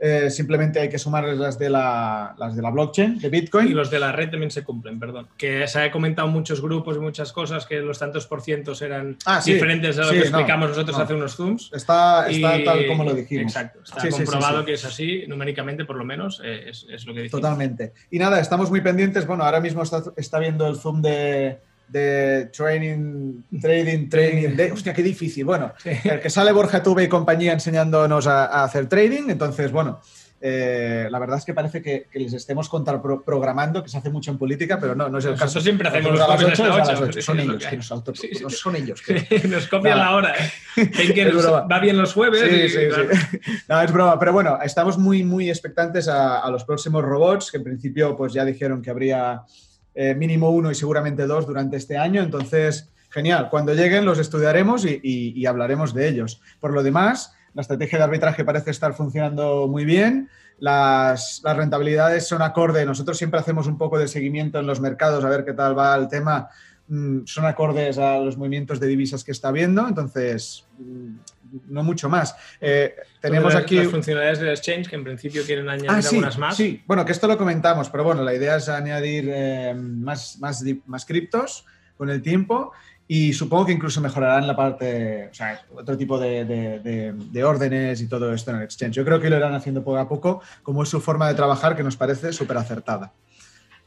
Eh, 0.06 0.30
simplemente 0.30 0.82
hay 0.82 0.89
que 0.89 1.00
sumarles 1.00 1.38
las 1.38 1.58
de, 1.58 1.69
la, 1.69 2.36
las 2.38 2.58
de 2.58 2.62
la 2.62 2.72
blockchain, 2.72 3.19
de 3.19 3.30
Bitcoin. 3.30 3.69
Y 3.69 3.74
los 3.74 3.89
de 3.89 4.00
la 4.00 4.12
red 4.12 4.30
también 4.30 4.52
se 4.52 4.62
cumplen, 4.62 5.00
perdón. 5.00 5.30
Que 5.38 5.65
se 5.65 5.80
ha 5.80 5.91
comentado 5.91 6.28
en 6.28 6.34
muchos 6.34 6.60
grupos 6.62 6.98
y 6.98 7.00
muchas 7.00 7.32
cosas 7.32 7.65
que 7.65 7.80
los 7.80 8.00
tantos 8.00 8.28
por 8.28 8.41
cientos 8.41 8.82
eran 8.82 9.15
ah, 9.26 9.41
diferentes 9.46 9.98
a 9.98 10.02
lo 10.02 10.12
que 10.12 10.19
explicamos 10.19 10.72
nosotros 10.72 11.00
hace 11.00 11.13
unos 11.13 11.38
Zooms. 11.38 11.69
Está, 11.72 12.28
está 12.28 12.62
tal 12.65 12.86
como 12.86 13.06
lo 13.06 13.13
dijimos. 13.13 13.54
Exacto, 13.54 13.80
está 13.82 14.10
comprobado 14.10 14.65
que 14.65 14.74
es 14.74 14.84
así, 14.84 15.24
numéricamente 15.26 15.86
por 15.86 15.96
lo 15.96 16.04
menos, 16.04 16.41
eh, 16.43 16.65
es, 16.67 16.86
es, 16.91 17.06
lo 17.06 17.13
que 17.13 17.22
dijimos. 17.22 17.41
Totalmente. 17.41 17.93
Y 18.12 18.19
nada, 18.19 18.41
estamos 18.41 18.69
muy 18.69 18.82
pendientes. 18.82 19.26
Bueno, 19.26 19.46
ahora 19.46 19.62
mismo 19.62 19.84
está, 19.84 20.04
está 20.17 20.38
viendo 20.38 20.67
el 20.67 20.76
Zoom 20.76 21.02
de 21.02 21.60
de 21.88 22.50
training, 22.56 23.43
trading, 23.62 24.10
training, 24.10 24.56
de, 24.56 24.72
hostia, 24.72 24.93
qué 24.93 25.04
difícil. 25.04 25.46
Bueno, 25.46 25.74
el 25.86 26.19
que 26.19 26.30
sale 26.30 26.52
Borja 26.52 26.82
Tuve 26.82 27.04
y 27.04 27.08
compañía 27.08 27.54
enseñándonos 27.54 28.28
a, 28.28 28.63
hacer 28.63 28.88
trading, 28.88 29.30
entonces, 29.30 29.72
bueno, 29.72 30.00
eh, 30.41 31.08
la 31.10 31.19
verdad 31.19 31.38
es 31.38 31.46
que 31.46 31.54
parece 31.54 31.82
que, 31.82 32.08
les 32.13 32.34
estemos 32.34 32.69
programando, 33.26 33.82
que 33.82 33.89
se 33.89 33.98
hace 33.98 34.10
mucho 34.10 34.32
en 34.32 34.38
política, 34.38 34.78
pero 34.78 34.93
no, 34.93 35.08
no 35.08 35.19
es 35.19 35.26
el 35.26 35.34
caso. 35.34 35.46
Eso 35.46 35.62
siempre 35.62 35.88
hacemos 35.88 36.12
los 36.12 36.22
a 36.22 36.28
las 36.28 37.24
Son 37.24 37.39
ellos, 37.39 37.65
que 37.65 37.78
nos 37.78 37.91
auto, 37.91 38.13
son 38.50 38.76
ellos. 38.76 39.02
nos 39.50 39.67
copian 39.67 40.00
la 40.00 40.15
hora. 40.15 40.34
¿eh? 40.36 41.32
va 41.72 41.80
bien 41.80 41.98
los 41.98 42.13
jueves. 42.13 42.41
Sí, 42.41 42.69
sí, 42.69 42.88
sí. 42.91 43.39
No, 43.69 43.82
es 43.82 43.91
broma, 43.91 44.19
pero 44.19 44.34
bueno, 44.34 44.60
estamos 44.62 44.98
muy, 44.98 45.24
muy 45.24 45.50
expectantes 45.50 46.10
a, 46.10 46.39
a 46.39 46.52
los 46.52 46.65
próximos 46.65 47.04
robots, 47.04 47.50
que 47.50 47.58
en 47.58 47.63
principio 47.63 48.17
pues 48.17 48.34
ya 48.34 48.43
dijeron 48.43 48.82
que 48.82 48.89
habría 48.89 49.43
eh, 49.95 50.15
mínimo 50.15 50.49
uno 50.49 50.71
y 50.71 50.75
seguramente 50.75 51.27
dos 51.27 51.45
durante 51.45 51.77
este 51.77 51.97
año. 51.97 52.21
Entonces, 52.21 52.89
genial. 53.10 53.49
Cuando 53.49 53.73
lleguen 53.73 54.06
los 54.06 54.19
estudiaremos 54.19 54.86
y, 54.86 55.45
hablaremos 55.45 55.93
de 55.93 56.10
ellos. 56.10 56.41
Por 56.60 56.73
lo 56.73 56.82
demás, 56.82 57.34
la 57.53 57.62
estrategia 57.62 57.99
de 57.99 58.06
arbitraje 58.06 58.43
parece 58.43 58.71
estar 58.71 58.93
funcionando 58.93 59.67
muy 59.67 59.86
bien. 59.86 60.29
Las, 60.58 61.41
rentabilidades 61.43 62.27
son 62.27 62.41
acorde. 62.41 62.86
Nosotros 62.86 63.17
siempre 63.17 63.39
hacemos 63.39 63.67
un 63.67 63.77
poco 63.77 63.99
de 63.99 64.08
seguimiento 64.08 64.60
en 64.60 64.65
los 64.65 64.82
mercados 64.82 65.23
a 65.23 65.29
ver 65.29 65.45
qué 65.45 65.53
tal 65.53 65.77
va 65.77 65.95
el 65.95 66.08
tema. 66.08 66.49
Mm, 66.88 67.19
son 67.25 67.45
acordes 67.45 67.97
a 67.97 68.17
los 68.17 68.38
movimientos 68.38 68.79
de 68.79 68.88
divisas 68.88 69.23
que 69.23 69.32
está 69.32 69.51
viendo. 69.51 69.88
Entonces, 69.88 70.65
mm, 70.79 71.15
no 71.67 71.83
mucho 71.83 72.09
más. 72.09 72.35
Eh, 72.59 72.95
tenemos 73.19 73.55
aquí. 73.55 73.77
Las 73.77 73.87
funcionalidades 73.87 74.39
del 74.39 74.49
exchange 74.49 74.89
que 74.89 74.95
en 74.95 75.03
principio 75.03 75.43
quieren 75.45 75.69
añadir 75.69 75.89
ah, 75.89 76.01
algunas 76.09 76.37
más. 76.37 76.57
Sí, 76.57 76.83
bueno, 76.85 77.05
que 77.05 77.11
esto 77.11 77.27
lo 77.27 77.37
comentamos, 77.37 77.89
pero 77.89 78.03
bueno, 78.03 78.23
la 78.23 78.33
idea 78.33 78.57
es 78.57 78.69
añadir 78.69 79.29
eh, 79.33 79.73
más, 79.75 80.37
más, 80.39 80.63
más 80.85 81.05
criptos 81.05 81.65
con 81.97 82.09
el 82.09 82.21
tiempo 82.21 82.71
y 83.07 83.33
supongo 83.33 83.65
que 83.65 83.73
incluso 83.73 84.01
mejorarán 84.01 84.47
la 84.47 84.55
parte, 84.55 85.27
o 85.29 85.33
sea, 85.33 85.61
otro 85.75 85.97
tipo 85.97 86.17
de, 86.17 86.45
de, 86.45 87.13
de, 87.13 87.43
órdenes 87.43 88.01
y 88.01 88.07
todo 88.07 88.33
esto 88.33 88.51
en 88.51 88.57
el 88.57 88.63
exchange. 88.63 88.95
Yo 88.95 89.05
creo 89.05 89.19
que 89.19 89.29
lo 89.29 89.37
irán 89.37 89.53
haciendo 89.53 89.83
poco 89.83 89.97
a 89.97 90.07
poco, 90.07 90.41
como 90.63 90.83
es 90.83 90.89
su 90.89 91.01
forma 91.01 91.27
de 91.27 91.35
trabajar 91.35 91.75
que 91.75 91.83
nos 91.83 91.97
parece 91.97 92.31
súper 92.31 92.57
acertada. 92.57 93.13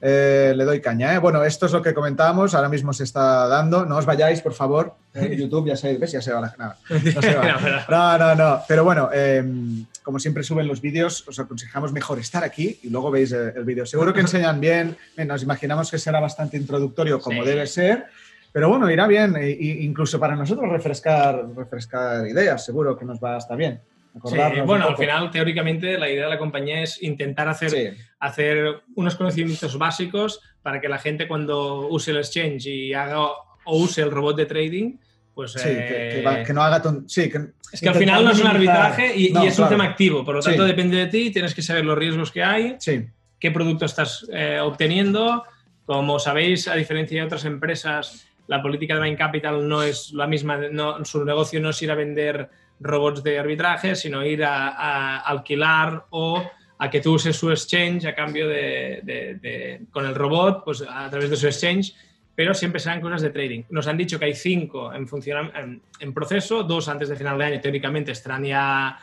Eh, 0.01 0.53
le 0.55 0.65
doy 0.65 0.81
caña. 0.81 1.15
¿eh? 1.15 1.19
Bueno, 1.19 1.43
esto 1.43 1.67
es 1.67 1.73
lo 1.73 1.81
que 1.81 1.95
comentábamos, 1.95 2.55
ahora 2.55 2.69
mismo 2.69 2.93
se 2.93 3.05
está 3.05 3.49
dando. 3.49 3.87
No 3.87 3.97
os 3.97 4.05
vayáis, 4.05 4.41
por 4.41 4.53
favor. 4.53 4.95
En 5.15 5.33
YouTube 5.39 5.69
ya 5.69 5.77
se, 5.77 5.97
¿ves? 5.97 6.13
Ya 6.13 6.21
se 6.21 6.33
va 6.33 6.41
la... 6.41 6.55
Nada, 6.59 6.77
no, 6.91 7.23
se 7.23 7.35
va. 7.35 7.87
no, 7.89 8.19
no, 8.19 8.35
no. 8.35 8.63
Pero 8.69 8.85
bueno, 8.85 9.11
em, 9.13 9.87
como 10.03 10.19
siempre 10.19 10.43
suben 10.43 10.69
los 10.69 10.81
vídeos, 10.81 11.27
os 11.27 11.39
aconsejamos 11.39 11.93
mejor 11.93 12.19
estar 12.19 12.45
aquí 12.45 12.79
y 12.83 12.91
luego 12.91 13.11
veis 13.11 13.33
el, 13.33 13.65
vídeo. 13.65 13.87
Seguro 13.87 14.13
que 14.13 14.21
enseñan 14.21 14.61
bien, 14.61 14.97
nos 15.27 15.43
imaginamos 15.43 15.91
que 15.91 15.99
será 15.99 16.21
bastante 16.21 16.57
introductorio 16.57 17.19
como 17.21 17.45
debe 17.45 17.67
ser. 17.67 18.07
Pero 18.53 18.69
bueno, 18.69 18.91
irá 18.91 19.07
bien, 19.07 19.37
e, 19.37 19.51
incluso 19.81 20.19
para 20.19 20.35
nosotros 20.35 20.71
refrescar, 20.71 21.47
refrescar 21.55 22.27
ideas, 22.27 22.65
seguro 22.65 22.97
que 22.97 23.05
nos 23.05 23.19
va 23.23 23.35
a 23.35 23.39
estar 23.39 23.57
bien 23.57 23.81
bueno, 24.65 24.89
al 24.89 24.97
final, 24.97 25.31
teóricamente, 25.31 25.99
la 25.99 26.09
idea 26.09 26.25
de 26.25 26.31
la 26.31 26.39
compañía 26.39 26.83
es 26.83 27.03
intentar 27.03 27.49
hacer, 27.49 27.97
hacer 28.19 28.83
unos 28.95 29.15
conocimientos 29.15 29.77
básicos 29.79 30.41
para 30.63 30.81
que 30.81 30.89
la 30.89 30.99
gente 30.99 31.29
cuando 31.29 31.89
use 31.89 32.11
el 32.11 32.19
exchange 32.19 32.67
y 32.67 32.95
haga 32.95 33.21
o 33.21 33.79
use 33.79 34.03
el 34.03 34.11
robot 34.11 34.37
de 34.37 34.47
trading, 34.47 34.97
pues... 35.35 35.53
Sí, 35.53 35.69
que, 35.69 36.21
eh, 36.21 36.45
no 36.55 36.63
haga... 36.63 36.83
Sí, 37.07 37.31
es 37.73 37.81
que 37.81 37.89
al 37.89 37.95
final 37.97 38.25
no 38.25 38.31
es 38.31 38.41
un 38.41 38.47
arbitraje 38.47 39.17
y, 39.17 39.37
es 39.47 39.59
un 39.59 39.69
tema 39.69 39.85
activo, 39.85 40.25
por 40.25 40.37
lo 40.37 40.41
tanto 40.41 40.65
depende 40.65 40.97
de 40.97 41.07
ti, 41.07 41.31
tienes 41.31 41.55
que 41.55 41.63
saber 41.63 41.85
los 41.85 41.99
riesgos 41.99 42.31
que 42.31 42.43
hay, 42.43 42.77
qué 43.39 43.51
producto 43.51 43.85
estás 43.85 44.27
eh, 44.33 44.61
obteniendo. 44.61 45.45
Como 45.85 46.19
sabéis, 46.19 46.67
a 46.67 46.75
diferencia 46.75 47.21
de 47.21 47.27
otras 47.27 47.45
empresas, 47.45 48.27
la 48.49 48.61
política 48.61 48.95
de 48.95 49.01
Main 49.01 49.17
Capital 49.17 49.69
no 49.69 49.83
es 49.83 50.13
la 50.13 50.27
misma, 50.27 50.57
no, 50.57 51.05
su 51.05 51.25
negocio 51.25 51.61
no 51.61 51.71
es 51.71 51.81
ir 51.83 51.91
a 51.91 51.95
vender 51.95 52.49
robots 52.81 53.23
de 53.23 53.39
arbitraje, 53.39 53.95
sino 53.95 54.25
ir 54.25 54.45
a, 54.45 55.19
alquilar 55.19 56.05
o 56.11 56.43
a 56.79 56.91
que 56.91 57.01
tú 57.01 57.15
uses 57.15 57.37
su 57.37 57.51
exchange 57.51 58.05
a 58.07 58.15
cambio 58.15 58.49
de, 58.49 59.81
con 59.91 60.05
el 60.07 60.15
robot, 60.15 60.65
pues 60.65 60.83
a 60.83 61.09
través 61.09 61.31
de 61.31 61.37
su 61.37 61.47
exchange, 61.47 61.95
pero 62.35 62.53
siempre 62.53 62.81
serán 62.81 63.01
cosas 63.01 63.23
de 63.23 63.31
trading. 63.31 63.63
Nos 63.71 63.87
han 63.87 63.97
dicho 63.97 64.19
que 64.19 64.27
hay 64.27 64.35
cinco 64.35 64.93
en, 64.93 65.09
en, 65.55 65.83
en 66.01 66.15
proceso, 66.15 66.63
dos 66.63 66.89
antes 66.89 67.09
de 67.09 67.17
final 67.17 67.39
de 67.39 67.45
año 67.45 67.61
teóricamente 67.61 68.13
estarán 68.13 68.45
ya 68.45 68.99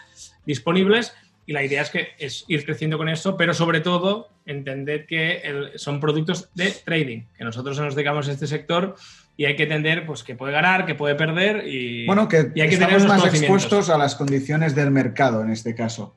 disponibles 0.46 1.16
y 1.46 1.54
la 1.54 1.64
idea 1.64 1.82
es 1.82 1.90
que 1.90 2.10
es 2.20 2.46
ir 2.48 2.66
creciendo 2.66 2.98
con 2.98 3.10
eso, 3.10 3.36
pero 3.36 3.54
sobre 3.54 3.82
todo 3.82 4.30
entender 4.46 5.06
que 5.06 5.72
son 5.76 6.00
productos 6.00 6.50
de 6.56 6.72
trading, 6.72 7.24
que 7.38 7.44
nosotros 7.44 7.80
nos 7.80 7.96
dedicamos 7.96 8.28
a 8.28 8.32
este 8.32 8.48
sector 8.48 8.96
y 9.36 9.46
hay 9.46 9.56
que 9.56 9.64
entender 9.64 10.06
pues, 10.06 10.24
que 10.24 10.36
puede 10.36 10.54
ganar, 10.54 10.86
que 10.86 10.96
puede 10.96 11.16
perder 11.16 11.68
y, 11.68 12.06
bueno, 12.06 12.28
que, 12.28 12.38
hay 12.38 12.70
que 12.70 12.76
estamos 12.76 13.06
más 13.06 13.26
expuestos 13.26 13.90
a 13.90 13.98
las 13.98 14.16
condiciones 14.16 14.76
del 14.76 14.92
mercado 14.92 15.42
en 15.42 15.50
este 15.50 15.76
caso. 15.76 16.16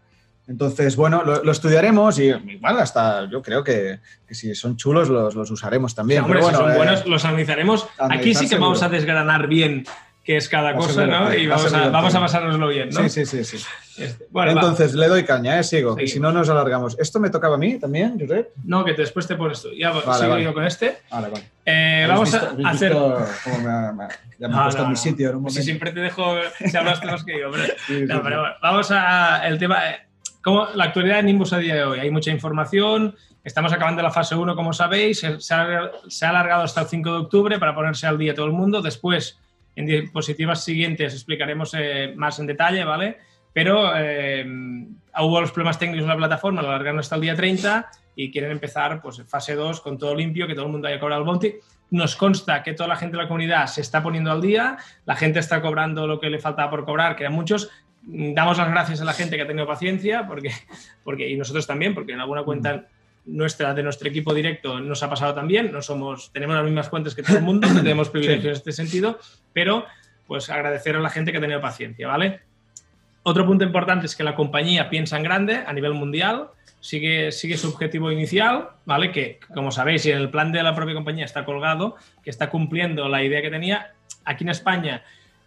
Entonces, 0.49 0.95
bueno, 0.95 1.25
lo, 1.25 1.51
estudiaremos 1.51 2.21
y 2.21 2.27
igual 2.27 2.79
hasta 2.79 3.29
yo 3.29 3.43
creo 3.43 3.65
que, 3.65 3.99
si 4.31 4.55
son 4.55 4.77
chulos 4.77 5.09
los, 5.09 5.35
los 5.35 5.51
usaremos 5.51 5.95
también. 5.95 6.25
pero 6.25 6.41
bueno, 6.41 6.59
si 6.59 6.65
son 6.65 6.77
buenos, 6.77 7.01
eh, 7.01 7.05
los 7.07 7.25
analizaremos. 7.25 7.89
Aquí 7.99 8.33
sí 8.33 8.49
que 8.49 8.57
vamos 8.57 8.81
a 8.83 8.89
desgranar 8.89 9.49
bien 9.49 9.85
qué 10.27 10.37
es 10.37 10.49
cada 10.49 10.75
cosa, 10.75 11.07
¿no? 11.07 11.33
Y 11.33 11.47
vamos 11.47 11.73
a, 11.73 11.89
vamos 11.89 12.15
a 12.15 12.21
pasárnoslo 12.21 12.67
bien, 12.69 12.91
¿no? 12.91 13.09
Sí, 13.09 13.25
sí, 13.25 13.45
sí. 13.45 13.59
sí. 13.59 13.67
Este, 13.97 14.27
bueno, 14.31 14.51
Entonces, 14.51 14.93
le 14.95 15.07
doy 15.07 15.25
caña, 15.25 15.59
¿eh? 15.59 15.63
Sigo. 15.63 15.99
Y 15.99 16.09
si 16.09 16.19
no, 16.19 16.33
nos 16.33 16.51
alargamos. 16.51 16.99
¿Esto 16.99 17.21
me 17.21 17.31
tocaba 17.31 17.55
a 17.55 17.59
mí 17.59 17.79
también, 17.79 18.19
Josep? 18.19 18.51
No, 18.65 18.85
que 18.85 18.93
después 18.93 19.27
te 19.27 19.37
pones 19.37 19.63
tú. 19.63 19.69
Ya 19.73 19.93
sigo 20.19 20.39
yo 20.39 20.53
con 20.53 20.65
este. 20.65 20.99
Vale, 21.11 21.29
vale. 21.29 21.45
Eh, 21.65 22.07
vamos 22.09 22.35
a 22.35 22.55
hacer... 22.67 22.93
Me, 22.95 23.93
me, 23.93 24.09
ya 24.39 24.49
me 24.49 24.57
he 24.57 24.63
puesto 24.63 24.83
en 24.83 24.91
mi 24.91 24.97
sitio 24.97 25.31
en 25.31 25.37
un 25.37 25.43
momento. 25.43 25.61
Si 25.61 25.65
siempre 25.65 25.93
te 25.93 26.01
dejo, 26.01 26.35
si 26.59 26.77
hablas 26.77 27.01
que 27.25 27.41
yo, 27.41 27.47
hombre. 27.47 27.75
no, 28.07 28.23
pero 28.23 28.41
bueno, 28.41 28.55
vamos 28.61 28.91
a 28.91 29.47
el 29.47 29.59
tema... 29.59 29.91
Eh, 29.91 29.97
la 30.75 30.85
actualidad 30.85 31.17
de 31.17 31.23
Nimbus 31.25 31.53
a 31.53 31.59
día 31.59 31.75
de 31.75 31.85
hoy. 31.85 31.99
Hay 31.99 32.11
mucha 32.11 32.31
información, 32.31 33.17
estamos 33.43 33.73
acabando 33.73 34.01
la 34.01 34.13
fase 34.13 34.37
1, 34.37 34.55
como 34.55 34.73
sabéis, 34.73 35.19
se 35.19 35.55
ha, 35.55 35.91
se 36.07 36.27
ha 36.27 36.29
alargado 36.29 36.63
hasta 36.63 36.83
el 36.83 36.87
5 36.87 37.11
de 37.11 37.19
octubre 37.19 37.59
para 37.59 37.75
ponerse 37.75 38.07
al 38.07 38.17
día 38.17 38.33
todo 38.33 38.47
el 38.47 38.53
mundo. 38.53 38.81
Después 38.81 39.41
en 39.77 39.87
diapositivas 39.87 40.65
siguientes 40.65 41.13
explicaremos 41.13 41.75
eh, 41.79 42.13
más 42.17 42.39
en 42.39 42.47
detalle, 42.47 42.83
¿vale? 42.85 43.19
Pero 43.53 43.93
eh, 43.97 44.45
hubo 44.45 45.41
los 45.41 45.53
problemas 45.53 45.79
técnicos 45.79 46.03
en 46.03 46.09
la 46.09 46.17
plataforma, 46.17 46.63
lo 46.63 46.69
alargaron 46.69 46.99
hasta 46.99 47.15
el 47.15 47.21
día 47.21 47.35
30 47.35 47.89
y 48.17 48.31
quieren 48.31 48.51
empezar 48.51 49.01
pues 49.01 49.23
fase 49.29 49.55
2 49.55 49.81
con 49.83 49.99
todo 49.99 50.15
limpio, 50.15 50.47
que 50.47 50.55
todo 50.55 50.67
el 50.67 50.73
mundo 50.73 50.89
haya 50.89 50.99
cobrado 50.99 51.23
el 51.23 51.27
bounty. 51.27 51.55
Nos 51.91 52.17
consta 52.17 52.63
que 52.63 52.73
toda 52.73 52.89
la 52.89 52.97
gente 52.97 53.17
de 53.17 53.23
la 53.23 53.29
comunidad 53.29 53.67
se 53.67 53.83
está 53.83 54.03
poniendo 54.03 54.33
al 54.33 54.41
día, 54.41 54.79
la 55.05 55.15
gente 55.15 55.39
está 55.39 55.61
cobrando 55.61 56.07
lo 56.07 56.19
que 56.19 56.31
le 56.31 56.39
faltaba 56.39 56.71
por 56.71 56.85
cobrar, 56.85 57.15
que 57.15 57.23
eran 57.23 57.35
muchos. 57.35 57.71
Damos 58.03 58.59
las 58.59 58.71
gracias 58.71 59.01
a 59.01 59.05
la 59.05 59.13
gente 59.13 59.37
que 59.37 59.43
ha 59.43 59.47
tenido 59.47 59.67
paciencia, 59.67 60.27
porque, 60.27 60.51
porque, 61.05 61.29
y 61.29 61.37
nosotros 61.37 61.67
también, 61.67 61.95
porque 61.95 62.13
en 62.13 62.21
alguna 62.21 62.43
cuenta 62.43 62.87
nuestra, 63.27 63.75
de 63.75 63.83
nuestro 63.83 64.09
equipo 64.09 64.33
directo 64.33 64.81
nos 64.81 65.03
ha 65.03 65.11
pasado 65.11 65.35
también, 65.35 65.73
no 65.73 65.83
somos, 65.83 66.33
tenemos 66.33 66.57
las 66.57 66.65
mismas 66.65 66.89
fuentes 66.89 67.15
que 67.15 67.23
todo 67.23 67.39
el 67.39 67.43
mundo, 67.43 67.69
no 67.69 67.83
tenemos 67.83 68.09
privilegios 68.11 68.45
en 68.45 68.53
este 68.53 68.73
sentido, 68.73 69.19
pero 69.53 69.85
pues 70.27 70.49
agradecer 70.51 70.97
a 70.97 71.01
la 71.01 71.11
gente 71.11 71.33
que 71.33 71.39
ha 71.39 71.41
tenido 71.41 71.61
paciencia, 71.61 72.09
¿vale? 72.09 72.41
Otro 73.23 73.45
punto 73.45 73.65
importante 73.65 74.07
es 74.07 74.15
que 74.15 74.23
la 74.23 74.35
compañía 74.35 74.89
piensa 74.89 75.17
en 75.17 75.25
grande 75.25 75.65
a 75.67 75.73
nivel 75.73 75.95
mundial, 75.95 76.49
sigue, 76.81 77.33
sigue 77.33 77.57
su 77.57 77.69
objetivo 77.69 78.13
inicial, 78.13 78.69
¿vale? 78.85 79.11
Que, 79.11 79.41
como 79.53 79.73
sabéis, 79.73 80.07
en 80.07 80.19
el 80.19 80.31
plan 80.31 80.53
de 80.53 80.63
la 80.63 80.75
propia 80.75 80.95
compañía 80.95 81.25
está 81.25 81.45
colgado, 81.45 81.97
que 82.23 82.31
está 82.31 82.51
cumpliendo 82.51 83.09
la 83.09 83.25
idea 83.25 83.43
que 83.43 83.51
tenía. 83.51 83.95
Aquí 84.25 84.45
en 84.45 84.51
España 84.51 85.03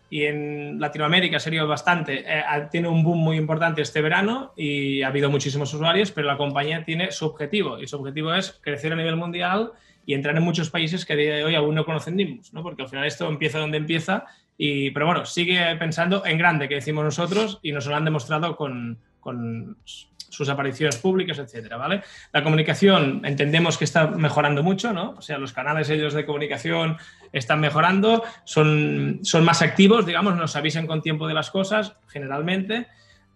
y 0.09 0.23
en 0.23 0.79
Latinoamérica 0.79 1.39
sería 1.39 1.63
bastante, 1.63 2.23
eh, 2.27 2.43
tiene 2.71 2.87
un 2.87 3.03
boom 3.03 3.19
muy 3.19 3.37
importante 3.37 3.81
este 3.81 4.01
verano 4.01 4.53
y 4.55 5.01
ha 5.01 5.07
habido 5.07 5.29
muchísimos 5.29 5.73
usuarios, 5.73 6.11
pero 6.11 6.27
la 6.27 6.37
compañía 6.37 6.83
tiene 6.83 7.11
su 7.11 7.25
objetivo 7.25 7.79
y 7.79 7.87
su 7.87 7.97
objetivo 7.97 8.33
es 8.33 8.59
crecer 8.61 8.93
a 8.93 8.95
nivel 8.95 9.15
mundial 9.15 9.71
y 10.05 10.15
entrar 10.15 10.35
en 10.35 10.43
muchos 10.43 10.69
países 10.69 11.05
que 11.05 11.13
a 11.13 11.15
día 11.15 11.35
de 11.35 11.43
hoy 11.43 11.55
aún 11.55 11.75
no 11.75 11.85
conocen 11.85 12.15
Nimbus, 12.15 12.53
¿no? 12.53 12.63
porque 12.63 12.81
al 12.81 12.89
final 12.89 13.05
esto 13.05 13.27
empieza 13.27 13.59
donde 13.59 13.77
empieza, 13.77 14.25
y, 14.57 14.91
pero 14.91 15.05
bueno, 15.05 15.25
sigue 15.25 15.75
pensando 15.77 16.25
en 16.25 16.37
grande, 16.37 16.67
que 16.67 16.75
decimos 16.75 17.05
nosotros, 17.05 17.59
y 17.61 17.71
nos 17.71 17.85
lo 17.85 17.95
han 17.95 18.05
demostrado 18.05 18.55
con, 18.55 18.97
con 19.29 19.77
sus 19.85 20.49
apariciones 20.49 20.97
públicas, 20.97 21.37
etcétera, 21.37 21.77
¿vale? 21.77 22.01
La 22.31 22.43
comunicación 22.43 23.21
entendemos 23.25 23.77
que 23.77 23.85
está 23.85 24.07
mejorando 24.07 24.63
mucho, 24.63 24.91
¿no? 24.91 25.11
O 25.11 25.21
sea, 25.21 25.37
los 25.37 25.53
canales 25.53 25.89
ellos 25.89 26.13
de 26.13 26.25
comunicación 26.25 26.97
están 27.31 27.59
mejorando, 27.59 28.23
son, 28.43 29.19
son 29.21 29.45
más 29.45 29.61
activos, 29.61 30.05
digamos, 30.05 30.35
nos 30.35 30.55
avisan 30.55 30.87
con 30.87 31.01
tiempo 31.01 31.27
de 31.27 31.33
las 31.33 31.51
cosas, 31.51 31.93
generalmente. 32.07 32.87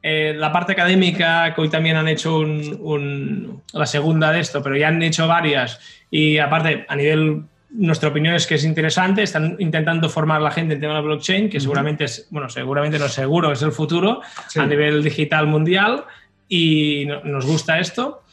Eh, 0.01 0.33
la 0.35 0.51
parte 0.51 0.73
académica, 0.73 1.53
que 1.53 1.61
hoy 1.61 1.69
también 1.69 1.95
han 1.95 2.07
hecho 2.07 2.43
la 2.43 3.85
segunda 3.85 4.31
de 4.31 4.39
esto, 4.39 4.61
pero 4.63 4.75
ya 4.75 4.87
han 4.87 5.01
hecho 5.01 5.27
varias, 5.27 5.79
y 6.09 6.39
aparte, 6.39 6.85
a 6.89 6.95
nivel 6.95 7.43
nuestra 7.73 8.09
opinión 8.09 8.35
es 8.35 8.45
que 8.45 8.55
es 8.55 8.63
interesante, 8.63 9.23
están 9.23 9.55
intentando 9.59 10.09
formar 10.09 10.41
la 10.41 10.51
gente 10.51 10.75
en 10.75 10.79
tema 10.79 10.95
de 10.95 11.01
blockchain, 11.01 11.49
que 11.49 11.59
seguramente 11.59 12.05
es, 12.05 12.27
bueno, 12.29 12.49
seguramente 12.49 12.99
no 12.99 13.07
seguro, 13.07 13.51
es 13.51 13.61
el 13.61 13.71
futuro 13.71 14.21
a 14.55 14.65
nivel 14.65 15.03
digital 15.03 15.47
mundial 15.47 16.05
y 16.47 17.07
nos 17.23 17.45
gusta 17.45 17.79
esto. 17.79 18.23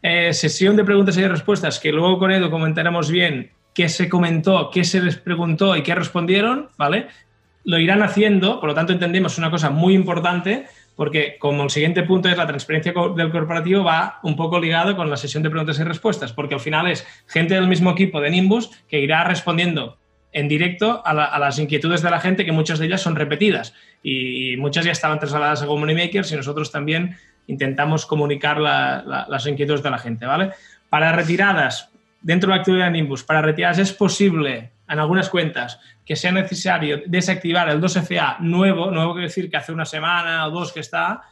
Eh, 0.00 0.32
sesión 0.32 0.76
de 0.76 0.84
preguntas 0.84 1.16
y 1.16 1.26
respuestas, 1.26 1.80
que 1.80 1.90
luego 1.90 2.18
con 2.18 2.30
Edu 2.30 2.50
comentaremos 2.50 3.10
bien 3.10 3.50
qué 3.74 3.88
se 3.88 4.08
comentó, 4.08 4.70
qué 4.70 4.84
se 4.84 5.00
les 5.00 5.16
preguntó 5.16 5.76
y 5.76 5.82
qué 5.82 5.94
respondieron, 5.94 6.68
¿vale? 6.76 7.08
Lo 7.64 7.78
irán 7.78 8.02
haciendo, 8.02 8.60
por 8.60 8.68
lo 8.68 8.74
tanto 8.74 8.92
entendemos 8.92 9.38
una 9.38 9.50
cosa 9.50 9.70
muy 9.70 9.94
importante, 9.94 10.66
porque 10.96 11.36
como 11.38 11.64
el 11.64 11.70
siguiente 11.70 12.02
punto 12.02 12.28
es 12.28 12.36
la 12.36 12.46
transparencia 12.46 12.92
del 13.16 13.30
corporativo, 13.30 13.84
va 13.84 14.20
un 14.22 14.36
poco 14.36 14.60
ligado 14.60 14.96
con 14.96 15.10
la 15.10 15.16
sesión 15.16 15.42
de 15.42 15.50
preguntas 15.50 15.78
y 15.78 15.84
respuestas, 15.84 16.32
porque 16.32 16.54
al 16.54 16.60
final 16.60 16.90
es 16.90 17.06
gente 17.26 17.54
del 17.54 17.68
mismo 17.68 17.90
equipo 17.90 18.20
de 18.20 18.30
Nimbus 18.30 18.70
que 18.88 19.00
irá 19.00 19.24
respondiendo 19.24 19.98
en 20.34 20.48
directo 20.48 21.00
a, 21.04 21.38
las 21.38 21.58
inquietudes 21.60 22.02
de 22.02 22.10
la 22.10 22.20
gente, 22.20 22.44
que 22.44 22.52
muchas 22.52 22.80
de 22.80 22.86
ellas 22.86 23.00
son 23.00 23.14
repetidas 23.14 23.72
y 24.02 24.56
muchas 24.58 24.84
ya 24.84 24.90
estaban 24.90 25.20
trasladadas 25.20 25.62
a 25.62 25.66
Community 25.66 26.02
Makers 26.02 26.32
y 26.32 26.36
nosotros 26.36 26.72
también 26.72 27.16
intentamos 27.46 28.04
comunicar 28.04 28.58
las 28.60 29.46
inquietudes 29.46 29.82
de 29.82 29.90
la 29.90 29.98
gente, 29.98 30.26
¿vale? 30.26 30.50
Para 30.90 31.12
retiradas, 31.12 31.90
dentro 32.20 32.48
de 32.48 32.56
la 32.56 32.60
actividad 32.60 32.86
de 32.86 32.90
Nimbus, 32.90 33.22
para 33.22 33.42
retiradas 33.42 33.78
es 33.78 33.92
posible, 33.92 34.72
en 34.88 34.98
algunas 34.98 35.28
cuentas, 35.30 35.78
que 36.04 36.16
sea 36.16 36.32
necesario 36.32 37.02
desactivar 37.06 37.68
el 37.68 37.80
2FA 37.80 38.38
nuevo, 38.40 38.90
nuevo 38.90 39.12
quiere 39.12 39.28
decir 39.28 39.50
que 39.50 39.56
hace 39.56 39.72
una 39.72 39.86
semana 39.86 40.46
o 40.46 40.50
dos 40.50 40.72
que 40.72 40.80
está, 40.80 41.22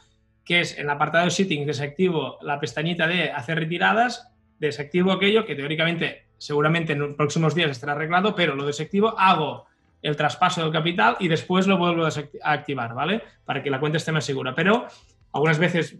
que 0.43 0.61
es 0.61 0.77
en 0.77 0.85
el 0.85 0.89
apartado 0.89 1.25
de 1.25 1.31
Settings 1.31 1.67
desactivo 1.67 2.37
la 2.41 2.59
pestañita 2.59 3.07
de 3.07 3.31
hacer 3.31 3.59
retiradas, 3.59 4.29
desactivo 4.59 5.11
aquello 5.11 5.45
que 5.45 5.55
teóricamente, 5.55 6.27
seguramente 6.37 6.93
en 6.93 6.99
los 6.99 7.15
próximos 7.15 7.55
días 7.55 7.71
estará 7.71 7.93
arreglado, 7.93 8.35
pero 8.35 8.55
lo 8.55 8.65
desactivo, 8.65 9.17
hago 9.17 9.67
el 10.01 10.17
traspaso 10.17 10.61
del 10.61 10.71
capital 10.71 11.15
y 11.19 11.27
después 11.29 11.65
lo 11.65 11.77
vuelvo 11.77 12.05
a 12.05 12.51
activar, 12.51 12.93
¿vale? 12.93 13.21
Para 13.45 13.63
que 13.63 13.69
la 13.69 13.79
cuenta 13.79 13.97
esté 13.97 14.11
más 14.11 14.25
segura. 14.25 14.53
Pero 14.53 14.85
algunas 15.31 15.57
veces 15.57 15.97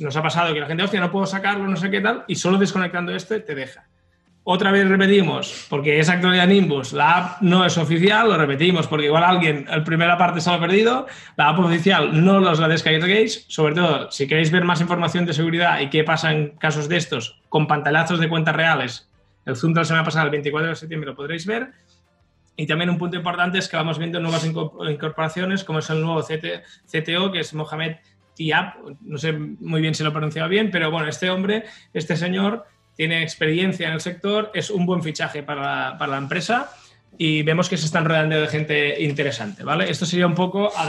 nos 0.00 0.16
ha 0.16 0.22
pasado 0.22 0.52
que 0.52 0.60
la 0.60 0.66
gente, 0.66 0.82
hostia, 0.82 1.00
no 1.00 1.12
puedo 1.12 1.26
sacarlo, 1.26 1.66
no 1.68 1.76
sé 1.76 1.90
qué 1.90 2.00
tal, 2.00 2.24
y 2.26 2.34
solo 2.34 2.58
desconectando 2.58 3.14
este 3.14 3.40
te 3.40 3.54
deja. 3.54 3.86
Otra 4.48 4.70
vez 4.70 4.88
repetimos, 4.88 5.66
porque 5.68 5.98
es 5.98 6.08
actualidad 6.08 6.46
Nimbus, 6.46 6.92
la 6.92 7.16
app 7.16 7.42
no 7.42 7.64
es 7.64 7.76
oficial, 7.78 8.28
lo 8.28 8.38
repetimos, 8.38 8.86
porque 8.86 9.06
igual 9.06 9.24
alguien, 9.24 9.66
el 9.68 9.82
primera 9.82 10.16
parte 10.16 10.40
se 10.40 10.48
lo 10.48 10.54
ha 10.54 10.60
perdido, 10.60 11.08
la 11.36 11.48
app 11.48 11.58
oficial 11.58 12.24
no 12.24 12.38
los 12.38 12.60
la 12.60 12.68
descarguéis, 12.68 13.44
sobre 13.48 13.74
todo 13.74 14.08
si 14.12 14.28
queréis 14.28 14.52
ver 14.52 14.62
más 14.62 14.80
información 14.80 15.26
de 15.26 15.32
seguridad 15.32 15.80
y 15.80 15.90
qué 15.90 16.04
pasa 16.04 16.30
en 16.30 16.50
casos 16.58 16.88
de 16.88 16.96
estos, 16.96 17.40
con 17.48 17.66
pantallazos 17.66 18.20
de 18.20 18.28
cuentas 18.28 18.54
reales, 18.54 19.10
el 19.46 19.56
Zoom 19.56 19.72
de 19.72 19.80
la 19.80 19.84
semana 19.84 20.04
pasada, 20.04 20.26
el 20.26 20.30
24 20.30 20.68
de 20.68 20.76
septiembre, 20.76 21.10
lo 21.10 21.16
podréis 21.16 21.44
ver. 21.44 21.72
Y 22.54 22.68
también 22.68 22.88
un 22.88 22.98
punto 22.98 23.16
importante 23.16 23.58
es 23.58 23.68
que 23.68 23.76
vamos 23.76 23.98
viendo 23.98 24.20
nuevas 24.20 24.46
incorporaciones, 24.46 25.64
como 25.64 25.80
es 25.80 25.90
el 25.90 26.00
nuevo 26.00 26.22
CTO, 26.22 27.32
que 27.32 27.40
es 27.40 27.52
Mohamed 27.52 27.96
Tiap, 28.36 28.76
no 29.00 29.18
sé 29.18 29.32
muy 29.32 29.80
bien 29.80 29.94
si 29.94 30.04
lo 30.04 30.10
he 30.10 30.12
pronunciado 30.12 30.48
bien, 30.48 30.70
pero 30.70 30.88
bueno, 30.92 31.08
este 31.08 31.30
hombre, 31.30 31.64
este 31.92 32.16
señor, 32.16 32.64
tiene 32.96 33.22
experiencia 33.22 33.88
en 33.88 33.94
el 33.94 34.00
sector, 34.00 34.50
es 34.54 34.70
un 34.70 34.86
buen 34.86 35.02
fichaje 35.02 35.42
para 35.42 35.96
la, 35.98 36.18
empresa 36.18 36.70
y 37.18 37.42
vemos 37.42 37.68
que 37.68 37.76
se 37.76 37.86
están 37.86 38.04
rodeando 38.04 38.40
de 38.40 38.48
gente 38.48 39.02
interesante, 39.02 39.62
¿vale? 39.64 39.90
Esto 39.90 40.06
sería 40.06 40.26
un 40.26 40.34
poco 40.34 40.70
a, 40.76 40.88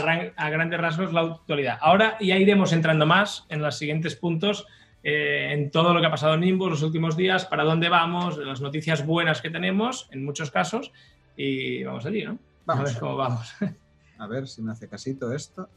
grandes 0.50 0.80
rasgos 0.80 1.12
la 1.12 1.20
actualidad. 1.20 1.78
Ahora 1.80 2.16
ya 2.20 2.36
iremos 2.36 2.72
entrando 2.72 3.06
más 3.06 3.44
en 3.48 3.62
los 3.62 3.76
siguientes 3.76 4.16
puntos, 4.16 4.66
eh, 5.02 5.50
en 5.52 5.70
todo 5.70 5.94
lo 5.94 6.00
que 6.00 6.06
ha 6.06 6.10
pasado 6.10 6.34
en 6.34 6.40
Nimbus 6.40 6.70
los 6.70 6.82
últimos 6.82 7.16
días, 7.16 7.44
para 7.44 7.64
dónde 7.64 7.88
vamos, 7.88 8.38
las 8.38 8.60
noticias 8.60 9.06
buenas 9.06 9.40
que 9.40 9.50
tenemos, 9.50 10.08
en 10.10 10.24
muchos 10.24 10.50
casos, 10.50 10.92
y 11.36 11.84
vamos 11.84 12.04
allí, 12.04 12.24
¿no? 12.24 12.38
Vamos. 12.66 12.84
A 12.84 12.92
ver 12.92 13.00
cómo 13.00 13.16
vamos. 13.16 13.54
A 14.18 14.26
ver 14.26 14.48
si 14.48 14.62
me 14.62 14.72
hace 14.72 14.88
casito 14.88 15.32
esto. 15.32 15.68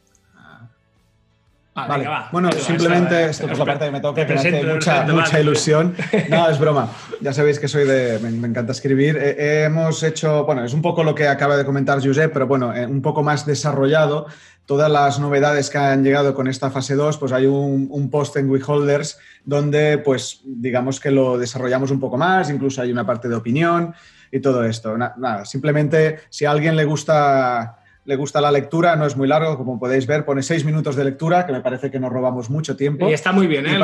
Ah, 1.73 1.87
vale. 1.87 2.05
bueno, 2.33 2.51
simplemente 2.51 3.29
esto 3.29 3.47
por 3.47 3.57
la 3.57 3.65
parte 3.65 3.85
que 3.85 3.91
me 3.91 4.01
toca, 4.01 4.25
que 4.25 4.33
me 4.33 4.39
hace 4.39 4.63
mucha, 4.63 5.03
mucha 5.03 5.39
ilusión. 5.39 5.95
No, 6.29 6.49
es 6.49 6.59
broma. 6.59 6.89
Ya 7.21 7.31
sabéis 7.31 7.59
que 7.59 7.69
soy 7.69 7.87
de. 7.87 8.19
Me, 8.19 8.47
encanta 8.47 8.73
escribir. 8.73 9.17
hemos 9.17 10.03
hecho. 10.03 10.43
Bueno, 10.45 10.65
es 10.65 10.73
un 10.73 10.81
poco 10.81 11.03
lo 11.03 11.15
que 11.15 11.29
acaba 11.29 11.55
de 11.55 11.63
comentar 11.63 12.05
Josep, 12.05 12.33
pero 12.33 12.45
bueno, 12.45 12.75
eh, 12.75 12.85
un 12.85 13.01
poco 13.01 13.23
más 13.23 13.45
desarrollado. 13.45 14.27
Todas 14.65 14.91
las 14.91 15.19
novedades 15.19 15.69
que 15.69 15.77
han 15.77 16.03
llegado 16.03 16.33
con 16.33 16.47
esta 16.47 16.69
fase 16.71 16.95
2, 16.95 17.17
pues 17.17 17.31
hay 17.31 17.45
un, 17.45 17.87
un 17.89 18.09
post 18.09 18.35
en 18.35 18.49
WeHolders 18.49 19.17
donde, 19.43 19.97
pues, 19.97 20.41
digamos 20.43 20.99
que 20.99 21.09
lo 21.09 21.37
desarrollamos 21.37 21.89
un 21.91 21.99
poco 21.99 22.17
más, 22.17 22.49
incluso 22.49 22.81
hay 22.81 22.91
una 22.91 23.05
parte 23.05 23.27
de 23.27 23.35
opinión 23.35 23.93
y 24.31 24.39
todo 24.39 24.63
esto. 24.63 24.97
Nada, 24.97 25.45
simplemente 25.45 26.19
si 26.29 26.45
a 26.45 26.51
alguien 26.51 26.75
le 26.75 26.85
gusta 26.85 27.80
le 28.05 28.15
gusta 28.15 28.41
la 28.41 28.51
lectura, 28.51 28.95
no 28.95 29.05
es 29.05 29.15
muy 29.15 29.27
largo, 29.27 29.57
como 29.57 29.79
podéis 29.79 30.07
ver, 30.07 30.25
pone 30.25 30.41
seis 30.41 30.65
minutos 30.65 30.95
de 30.95 31.03
lectura, 31.03 31.45
que 31.45 31.51
me 31.51 31.61
parece 31.61 31.91
que 31.91 31.99
nos 31.99 32.11
robamos 32.11 32.49
mucho 32.49 32.75
tiempo. 32.75 33.09
Y 33.09 33.13
está 33.13 33.31
muy 33.31 33.47
bien, 33.47 33.65
¿eh? 33.67 33.79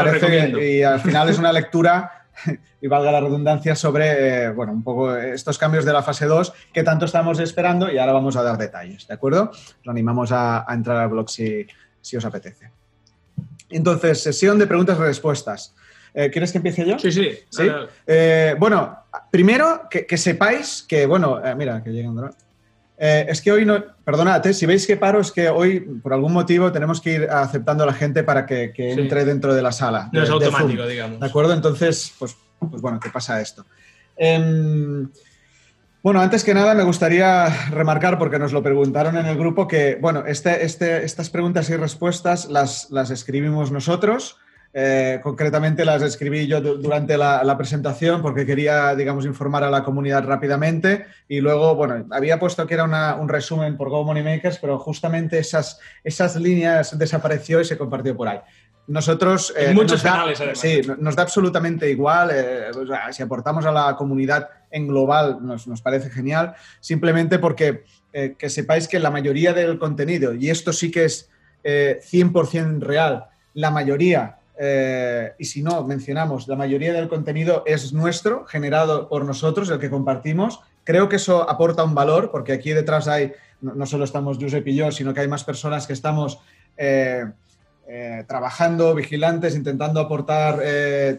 Y, 0.59 0.77
y 0.79 0.83
al 0.83 0.99
final 0.99 1.29
es 1.29 1.37
una 1.37 1.51
lectura, 1.53 2.17
y 2.81 2.87
valga 2.87 3.11
la 3.11 3.21
redundancia, 3.21 3.75
sobre, 3.75 4.45
eh, 4.45 4.49
bueno, 4.49 4.71
un 4.71 4.83
poco 4.83 5.15
estos 5.15 5.57
cambios 5.57 5.85
de 5.85 5.93
la 5.93 6.03
fase 6.03 6.25
2 6.25 6.53
que 6.73 6.83
tanto 6.83 7.05
estamos 7.05 7.39
esperando 7.39 7.91
y 7.91 7.97
ahora 7.97 8.13
vamos 8.13 8.35
a 8.35 8.43
dar 8.43 8.57
detalles, 8.57 9.07
¿de 9.07 9.13
acuerdo? 9.13 9.51
Lo 9.83 9.91
animamos 9.91 10.31
a, 10.31 10.65
entrar 10.69 10.97
al 10.97 11.09
blog 11.09 11.29
si, 11.29 11.67
os 12.15 12.25
apetece. 12.25 12.71
Entonces, 13.69 14.23
sesión 14.23 14.57
de 14.57 14.67
preguntas 14.67 14.97
y 14.97 15.01
respuestas. 15.01 15.75
Eh, 16.13 16.29
¿Quieres 16.31 16.51
que 16.51 16.57
empiece 16.57 16.85
yo? 16.85 16.97
Sí, 16.97 17.11
sí. 17.11 17.29
¿Sí? 17.49 17.67
Eh, 18.07 18.55
bueno, 18.57 18.97
primero 19.29 19.87
que, 19.89 20.17
sepáis 20.17 20.83
que, 20.87 21.05
bueno, 21.05 21.41
mira, 21.55 21.83
que 21.83 21.91
llega 21.91 22.09
un. 22.09 22.31
Eh, 22.99 23.27
es 23.29 23.41
que 23.41 23.51
hoy 23.51 23.63
no, 23.63 23.83
perdonad, 24.03 24.45
eh, 24.47 24.53
si 24.53 24.65
veis 24.65 24.87
que 24.87 24.97
paro 24.97 25.19
es 25.19 25.31
que 25.31 25.49
hoy 25.49 25.79
por 25.79 26.13
algún 26.13 26.33
motivo 26.33 26.71
tenemos 26.71 26.99
que 26.99 27.13
ir 27.13 27.29
aceptando 27.29 27.83
a 27.83 27.87
la 27.87 27.93
gente 27.93 28.23
para 28.23 28.45
que, 28.45 28.73
entre 28.75 29.23
dentro 29.23 29.53
de 29.53 29.61
la 29.61 29.71
sala. 29.71 30.09
No 30.11 30.23
es 30.23 30.29
automático, 30.29 30.87
digamos. 30.87 31.19
¿De 31.19 31.25
acuerdo? 31.25 31.53
Entonces, 31.53 32.13
pues, 32.17 32.35
pues 32.59 32.81
bueno, 32.81 32.99
¿qué 32.99 33.09
pasa 33.09 33.39
esto? 33.39 33.65
Em, 34.15 35.07
bueno, 36.01 36.21
antes 36.21 36.43
que 36.43 36.55
nada 36.55 36.73
me 36.73 36.83
gustaría 36.83 37.69
remarcar, 37.69 38.17
porque 38.17 38.39
nos 38.39 38.51
lo 38.51 38.63
preguntaron 38.63 39.15
en 39.17 39.27
el 39.27 39.37
grupo, 39.37 39.67
que 39.67 39.97
bueno, 40.01 40.23
este, 40.25 40.65
este, 40.65 41.05
estas 41.05 41.29
preguntas 41.29 41.69
y 41.69 41.75
respuestas 41.75 42.47
las, 42.49 42.89
las 42.89 43.11
escribimos 43.11 43.71
nosotros. 43.71 44.37
Eh, 44.73 45.19
concretamente 45.23 45.85
las 45.85 46.01
escribí 46.03 46.45
yo 46.45 46.61
durante 46.61 47.17
la, 47.17 47.57
presentación 47.57 48.21
porque 48.21 48.45
quería, 48.45 48.95
digamos, 48.95 49.25
informar 49.25 49.63
a 49.63 49.71
la 49.71 49.83
comunidad 49.83 50.23
rápidamente 50.23 51.07
y 51.27 51.39
luego, 51.41 51.75
bueno, 51.75 52.05
había 52.11 52.39
puesto 52.39 52.67
que 52.67 52.75
era 52.75 53.15
un 53.15 53.29
resumen 53.29 53.77
por 53.77 53.89
Go 53.89 54.03
Money 54.03 54.23
Makers, 54.23 54.59
pero 54.59 54.77
justamente 54.77 55.39
esas, 55.39 55.79
esas 56.03 56.35
líneas 56.35 56.97
desapareció 56.97 57.61
y 57.61 57.65
se 57.65 57.77
compartió 57.77 58.15
por 58.15 58.27
ahí. 58.27 58.39
Nosotros... 58.87 59.53
Eh, 59.57 59.73
muchos 59.73 60.03
canales, 60.03 60.39
además. 60.39 60.59
Sí, 60.59 60.81
nos 60.99 61.15
da 61.15 61.23
absolutamente 61.23 61.89
igual. 61.89 62.29
Eh, 62.33 62.71
si 63.11 63.23
aportamos 63.23 63.65
a 63.65 63.71
la 63.71 63.95
comunidad 63.95 64.49
en 64.69 64.87
global 64.87 65.39
nos, 65.41 65.67
nos 65.67 65.81
parece 65.81 66.09
genial, 66.09 66.53
simplemente 66.79 67.39
porque 67.39 67.83
que 68.11 68.49
sepáis 68.49 68.87
que 68.87 68.99
la 68.99 69.11
mayoría 69.11 69.53
del 69.53 69.77
contenido, 69.77 70.33
y 70.33 70.49
esto 70.49 70.73
sí 70.73 70.89
que 70.89 71.05
es 71.05 71.29
100% 71.63 72.79
real, 72.79 73.27
la 73.53 73.69
mayoría 73.69 74.37
eh, 74.59 75.33
y 75.37 75.45
si 75.45 75.61
no, 75.61 75.83
mencionamos, 75.83 76.47
la 76.47 76.55
mayoría 76.55 76.93
del 76.93 77.07
contenido 77.07 77.63
es 77.65 77.93
nuestro, 77.93 78.45
generado 78.45 79.07
por 79.07 79.25
nosotros, 79.25 79.69
el 79.69 79.79
que 79.79 79.89
compartimos. 79.89 80.59
Creo 80.83 81.09
que 81.09 81.17
eso 81.17 81.49
aporta 81.49 81.83
un 81.83 81.93
valor, 81.93 82.31
porque 82.31 82.53
aquí 82.53 82.71
detrás 82.71 83.07
hay, 83.07 83.33
no, 83.61 83.85
solo 83.85 84.03
estamos 84.03 84.37
Josep 84.39 84.67
y 84.67 84.75
yo, 84.75 84.91
sino 84.91 85.13
que 85.13 85.21
hay 85.21 85.27
más 85.27 85.43
personas 85.43 85.85
que 85.85 85.93
estamos 85.93 86.39
eh, 86.77 87.25
eh, 87.87 88.23
trabajando, 88.27 88.95
vigilantes, 88.95 89.55
intentando 89.55 89.99
aportar 89.99 90.61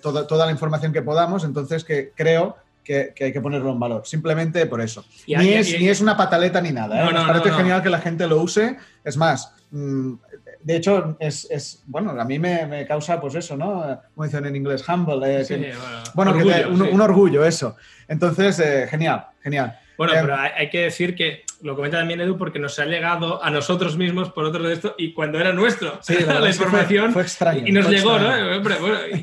toda, 0.00 0.26
toda, 0.26 0.46
la 0.46 0.52
información 0.52 0.92
que 0.92 1.02
podamos. 1.02 1.44
Entonces, 1.44 1.84
que 1.84 2.12
creo 2.14 2.56
que, 2.88 3.24
hay 3.24 3.32
que 3.32 3.40
ponerlo 3.40 3.70
en 3.70 3.78
valor. 3.78 4.02
Simplemente 4.06 4.64
por 4.66 4.80
eso. 4.80 5.04
ni, 5.26 5.52
es, 5.52 5.78
ni, 5.78 5.88
es, 5.88 6.00
una 6.00 6.16
pataleta 6.16 6.60
ni 6.60 6.72
nada. 6.72 7.04
¿eh? 7.04 7.14
parece 7.26 7.50
genial 7.52 7.82
que 7.82 7.90
la 7.90 8.00
gente 8.00 8.26
lo 8.26 8.40
use. 8.40 8.76
Es 9.04 9.16
más, 9.16 9.54
mm, 9.70 10.14
de 10.62 10.76
hecho, 10.76 11.16
es, 11.20 11.82
bueno, 11.86 12.18
a 12.18 12.24
mí 12.24 12.38
me, 12.38 12.86
causa, 12.86 13.20
pues 13.20 13.34
eso, 13.34 13.56
¿no? 13.56 14.00
Como 14.14 14.24
dicen 14.24 14.46
en 14.46 14.56
inglés, 14.56 14.84
humble. 14.88 15.42
Eh, 15.42 15.74
bueno, 16.14 16.32
un, 16.32 17.00
orgullo, 17.00 17.44
eso. 17.44 17.76
Entonces, 18.08 18.58
eh, 18.60 18.86
genial, 18.88 19.26
genial. 19.42 19.78
Bueno, 19.98 20.12
pero 20.14 20.36
hay 20.36 20.70
que 20.70 20.82
decir 20.82 21.14
que 21.14 21.44
lo 21.60 21.74
comenta 21.74 21.98
también 21.98 22.20
Edu 22.20 22.38
porque 22.38 22.58
nos 22.60 22.78
ha 22.78 22.84
llegado 22.84 23.42
a 23.42 23.50
nosotros 23.50 23.96
mismos 23.96 24.30
por 24.30 24.44
otro 24.44 24.62
de 24.62 24.74
esto 24.74 24.94
y 24.96 25.12
cuando 25.12 25.40
era 25.40 25.52
nuestro 25.52 25.98
la, 26.08 26.48
información 26.48 27.12
fue, 27.12 27.22
extraño, 27.22 27.66
y 27.66 27.72
nos 27.72 27.88
llegó, 27.88 28.16
¿no? 28.16 28.30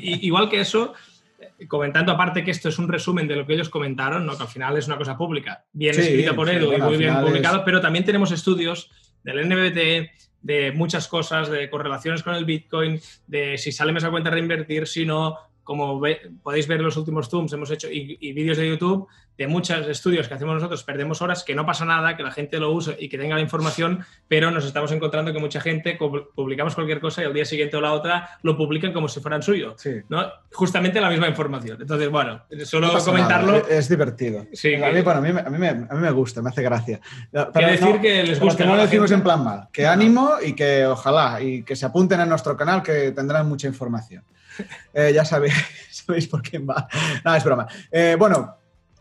igual 0.02 0.50
que 0.50 0.60
eso, 0.60 0.92
comentando 1.68 2.12
aparte 2.12 2.44
que 2.44 2.50
esto 2.50 2.68
es 2.68 2.78
un 2.78 2.88
resumen 2.88 3.26
de 3.26 3.36
lo 3.36 3.46
que 3.46 3.54
ellos 3.54 3.68
comentaron, 3.68 4.26
¿no? 4.26 4.36
que 4.36 4.42
al 4.42 4.48
final 4.48 4.76
es 4.76 4.86
una 4.86 4.96
cosa 4.96 5.16
pública, 5.16 5.64
bien 5.72 5.98
escrita 5.98 6.34
por 6.34 6.48
Edu 6.48 6.72
y 6.72 6.80
muy 6.80 6.96
bien 6.96 7.20
publicado, 7.20 7.64
pero 7.64 7.80
también 7.80 8.04
tenemos 8.04 8.32
estudios 8.32 8.90
del 9.24 9.48
NBT, 9.48 10.10
de 10.42 10.72
muchas 10.72 11.08
cosas, 11.08 11.50
de 11.50 11.68
correlaciones 11.68 12.22
con 12.22 12.34
el 12.34 12.44
Bitcoin, 12.44 13.00
de 13.26 13.58
si 13.58 13.72
sale 13.72 13.96
esa 13.96 14.10
cuenta 14.10 14.30
reinvertir, 14.30 14.86
si 14.86 15.04
no, 15.04 15.38
como 15.66 16.00
podéis 16.44 16.68
ver 16.68 16.78
en 16.78 16.84
los 16.84 16.96
últimos 16.96 17.28
Zooms, 17.28 17.52
hemos 17.52 17.70
hecho 17.72 17.88
y, 17.90 18.32
vídeos 18.32 18.56
de 18.56 18.68
YouTube 18.68 19.08
de 19.36 19.48
muchos 19.48 19.86
estudios 19.88 20.28
que 20.28 20.34
hacemos 20.34 20.54
nosotros, 20.54 20.82
perdemos 20.84 21.20
horas, 21.20 21.42
que 21.42 21.54
no 21.54 21.66
pasa 21.66 21.84
nada, 21.84 22.16
que 22.16 22.22
la 22.22 22.30
gente 22.30 22.58
lo 22.58 22.70
use 22.70 22.96
y 22.98 23.08
que 23.08 23.18
tenga 23.18 23.34
la 23.34 23.42
información, 23.42 24.06
pero 24.28 24.50
nos 24.50 24.64
estamos 24.64 24.92
encontrando 24.92 25.32
que 25.32 25.40
mucha 25.40 25.60
gente 25.60 25.98
publicamos 26.34 26.74
cualquier 26.74 27.00
cosa 27.00 27.22
y 27.22 27.26
al 27.26 27.34
día 27.34 27.44
siguiente 27.44 27.76
o 27.76 27.80
la 27.80 27.92
otra 27.92 28.38
lo 28.42 28.56
publican 28.56 28.92
como 28.92 29.08
si 29.08 29.20
fueran 29.20 29.42
suyo, 29.42 29.74
¿no? 30.08 30.24
Justamente 30.52 31.00
la 31.00 31.10
misma 31.10 31.28
información. 31.28 31.82
Entonces, 31.82 32.08
bueno, 32.08 32.44
solo 32.64 32.96
comentarlo. 33.04 33.66
Es, 33.68 33.88
divertido. 33.88 34.46
Sí, 34.52 34.74
a, 34.76 34.90
mí, 34.90 35.02
bueno, 35.02 35.18
a, 35.18 35.20
mí, 35.20 35.28
a, 35.28 35.50
mí 35.50 35.58
me, 35.58 35.68
a, 35.68 35.74
mí, 35.74 36.00
me, 36.00 36.10
gusta, 36.12 36.40
me 36.40 36.50
hace 36.50 36.62
gracia. 36.62 37.00
Para 37.32 37.72
decir 37.72 38.00
que 38.00 38.22
les 38.22 38.40
gusta. 38.40 38.62
Que 38.62 38.68
no 38.68 38.76
lo 38.76 38.82
decimos 38.82 39.10
en 39.10 39.22
plan 39.22 39.42
mal, 39.42 39.68
que 39.72 39.86
ánimo 39.86 40.36
y 40.42 40.54
que 40.54 40.86
ojalá 40.86 41.42
y 41.42 41.64
que 41.64 41.74
se 41.74 41.84
apunten 41.84 42.20
a 42.20 42.26
nuestro 42.26 42.56
canal 42.56 42.82
que 42.82 43.10
tendrán 43.10 43.48
mucha 43.48 43.66
información. 43.66 44.24
Eh, 44.94 45.12
ya 45.14 45.24
sabéis, 45.24 45.54
sabéis 45.90 46.26
por 46.26 46.42
quién 46.42 46.66
va. 46.66 46.88
No, 47.24 47.34
es 47.34 47.44
broma. 47.44 47.66
Eh, 47.90 48.16
bueno, 48.18 48.56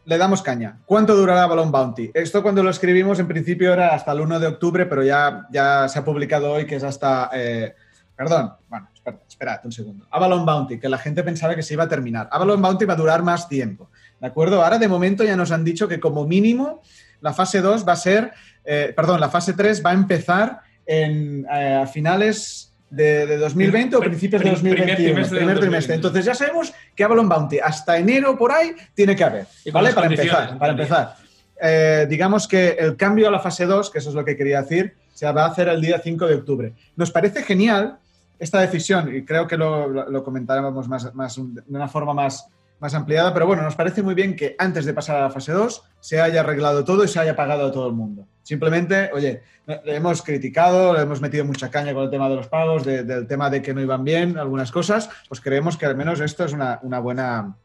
le 0.06 0.18
damos 0.18 0.42
caña. 0.42 0.80
¿Cuánto 0.86 1.16
durará 1.16 1.48
Balloon 1.48 1.72
Bounty? 1.72 2.12
Esto 2.14 2.44
cuando 2.44 2.62
lo 2.62 2.70
escribimos 2.70 3.20
en 3.20 3.28
principio 3.28 3.72
era 3.72 3.96
hasta 3.96 4.12
el 4.12 4.22
1 4.22 4.40
de 4.40 4.48
octubre, 4.48 4.86
pero 4.86 5.04
ya, 5.04 5.48
ya 5.52 5.88
se 5.88 6.00
ha 6.00 6.06
publicado 6.06 6.52
hoy 6.52 6.66
que 6.66 6.76
es 6.76 6.84
hasta... 6.84 7.30
Eh, 7.34 7.74
perdón, 8.16 8.54
bueno, 8.70 8.90
espera, 8.94 9.20
esperad 9.28 9.60
un 9.64 9.72
segundo. 9.72 10.08
Avalon 10.12 10.46
Bounty, 10.46 10.80
que 10.80 10.90
la 10.90 10.98
gente 10.98 11.24
pensaba 11.24 11.56
que 11.56 11.64
se 11.64 11.74
iba 11.74 11.86
a 11.86 11.90
terminar. 11.90 12.28
Avalon 12.32 12.62
Bounty 12.62 12.86
va 12.86 12.94
a 12.94 12.98
durar 12.98 13.24
más 13.24 13.48
tiempo, 13.48 13.90
¿de 14.20 14.28
acuerdo? 14.28 14.64
Ahora 14.64 14.78
de 14.78 14.88
momento 14.88 15.24
ya 15.24 15.36
nos 15.36 15.52
han 15.52 15.64
dicho 15.64 15.88
que 15.88 16.00
como 16.00 16.26
mínimo 16.26 16.82
la 17.22 17.34
fase 17.34 17.62
2 17.62 17.88
va 17.88 17.94
a 17.94 17.98
ser, 17.98 18.34
perdón, 18.64 19.20
la 19.20 19.30
fase 19.30 19.54
3 19.54 19.84
va 19.86 19.92
a 19.92 19.94
empezar 19.94 20.62
en, 20.86 21.46
a 21.50 21.88
finales 21.88 22.75
de, 22.96 23.38
2020 23.38 23.96
o 23.96 24.00
principios 24.00 24.44
de 24.44 24.50
2021. 24.52 25.28
Primer 25.28 25.60
trimestre, 25.60 25.96
Entonces 25.96 26.26
ya 26.26 26.34
sabemos 26.34 26.74
que 26.96 27.04
Avalon 27.04 27.28
Bounty 27.28 27.60
hasta 27.60 27.98
enero 27.98 28.38
por 28.38 28.52
ahí 28.52 28.76
tiene 28.94 29.16
que 29.16 29.24
haber. 29.24 29.48
¿Vale? 29.72 29.94
Para 29.94 30.08
empezar. 30.08 30.58
Para 30.58 30.72
empezar. 30.72 31.16
Eh, 31.62 32.06
digamos 32.10 32.48
que 32.48 32.70
el 32.80 32.96
cambio 32.96 33.28
a 33.28 33.32
la 33.32 33.40
fase 33.40 33.66
2, 33.66 33.90
que 33.90 34.00
eso 34.00 34.10
es 34.10 34.16
lo 34.16 34.26
que 34.26 34.36
quería 34.36 34.62
decir, 34.62 34.96
se 35.14 35.32
va 35.32 35.46
a 35.46 35.48
hacer 35.48 35.68
el 35.70 35.82
día 35.82 36.00
5 36.04 36.28
de 36.28 36.36
octubre. 36.36 36.74
Nos 36.96 37.12
parece 37.12 37.44
genial 37.44 37.98
esta 38.38 38.60
decisión 38.60 39.16
y 39.16 39.24
creo 39.24 39.48
que 39.48 39.58
lo, 39.58 39.88
lo, 39.88 40.24
comentaremos 40.24 40.88
más, 40.88 41.14
más, 41.16 41.36
de 41.38 41.62
una 41.70 41.88
forma 41.88 42.14
más, 42.14 42.48
más 42.80 42.94
ampliada, 42.94 43.34
pero 43.34 43.48
bueno, 43.48 43.64
nos 43.64 43.76
parece 43.76 44.04
muy 44.04 44.16
bien 44.16 44.36
que 44.36 44.56
antes 44.60 44.86
de 44.86 44.94
pasar 44.94 45.16
a 45.18 45.22
la 45.22 45.30
fase 45.30 45.52
2 45.52 45.84
se 46.00 46.22
haya 46.22 46.42
arreglado 46.42 46.84
todo 46.84 47.04
y 47.04 47.08
se 47.08 47.20
haya 47.20 47.36
pagado 47.36 47.68
a 47.68 47.72
todo 47.72 47.88
el 47.88 47.94
mundo. 47.94 48.28
Simplemente, 48.44 49.10
oye, 49.14 49.42
le 49.66 49.96
hemos 49.96 50.22
criticado, 50.22 50.94
le 50.94 51.02
hemos 51.02 51.22
metido 51.22 51.46
mucha 51.46 51.72
caña 51.72 51.94
con 51.94 52.04
el 52.04 52.10
tema 52.10 52.30
de 52.30 52.36
los 52.36 52.48
pagos, 52.48 52.84
del 52.86 53.28
tema 53.28 53.50
de 53.50 53.62
que 53.62 53.74
no 53.74 53.82
iban 53.82 54.04
bien 54.04 54.38
algunas 54.38 54.72
cosas, 54.72 55.10
pues 55.28 55.42
creemos 55.42 55.78
que 55.78 55.86
al 55.86 55.96
menos 55.96 56.20
esto 56.20 56.46
es 56.46 56.54
una, 56.54 56.78
buena, 57.00 57.56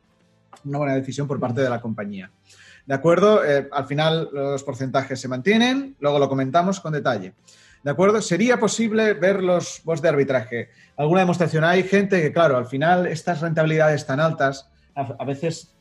una 0.64 0.78
buena 0.78 0.94
decisión 0.94 1.26
por 1.26 1.40
parte 1.40 1.60
de 1.60 1.68
la 1.68 1.80
compañía. 1.80 2.30
¿De 2.86 2.94
acuerdo? 2.94 3.44
Eh, 3.44 3.68
al 3.72 3.86
final 3.86 4.30
los 4.32 4.62
porcentajes 4.62 5.20
se 5.20 5.28
mantienen, 5.28 5.96
luego 6.00 6.18
lo 6.18 6.28
comentamos 6.28 6.80
con 6.80 6.92
detalle. 6.92 7.34
¿De 7.82 7.90
acuerdo? 7.90 8.20
¿Sería 8.20 8.58
posible 8.58 9.14
ver 9.14 9.42
los 9.42 9.80
bots 9.84 10.02
de 10.02 10.08
arbitraje? 10.08 10.70
¿Alguna 10.96 11.20
demostración? 11.20 11.64
Hay 11.64 11.82
gente 11.82 12.20
que, 12.20 12.32
claro, 12.32 12.56
al 12.56 12.66
final 12.66 13.06
estas 13.06 13.40
rentabilidades 13.40 14.06
tan 14.06 14.20
altas 14.20 14.70
a 15.18 15.24
veces 15.24 15.72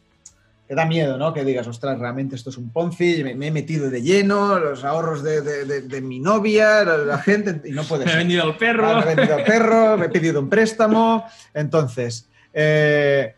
te 0.69 0.75
da 0.75 0.85
miedo, 0.85 1.17
¿no? 1.17 1.33
Que 1.33 1.43
digas, 1.43 1.65
ostras, 1.65 1.97
realmente 1.97 2.35
esto 2.35 2.51
es 2.51 2.57
un 2.57 2.69
Ponzi, 2.69 3.23
me, 3.23 3.47
he 3.47 3.51
metido 3.51 3.89
de 3.89 4.03
lleno, 4.03 4.59
los 4.59 4.83
ahorros 4.83 5.23
de, 5.23 6.01
mi 6.03 6.19
novia, 6.19 6.83
la, 6.83 7.17
gente, 7.17 7.67
y 7.67 7.71
no 7.71 7.83
puede 7.83 8.03
ser. 8.03 8.13
Me 8.13 8.13
he 8.13 8.23
vendido 8.23 8.43
al 8.43 8.55
perro. 8.55 8.87
Ah, 8.87 9.03
me 9.03 9.11
he 9.11 9.15
vendido 9.15 9.35
al 9.35 9.43
perro, 9.45 9.97
me 9.97 10.05
he 10.05 10.09
pedido 10.09 10.39
un 10.39 10.47
préstamo. 10.47 11.25
Entonces, 11.55 12.29
eh, 12.53 13.33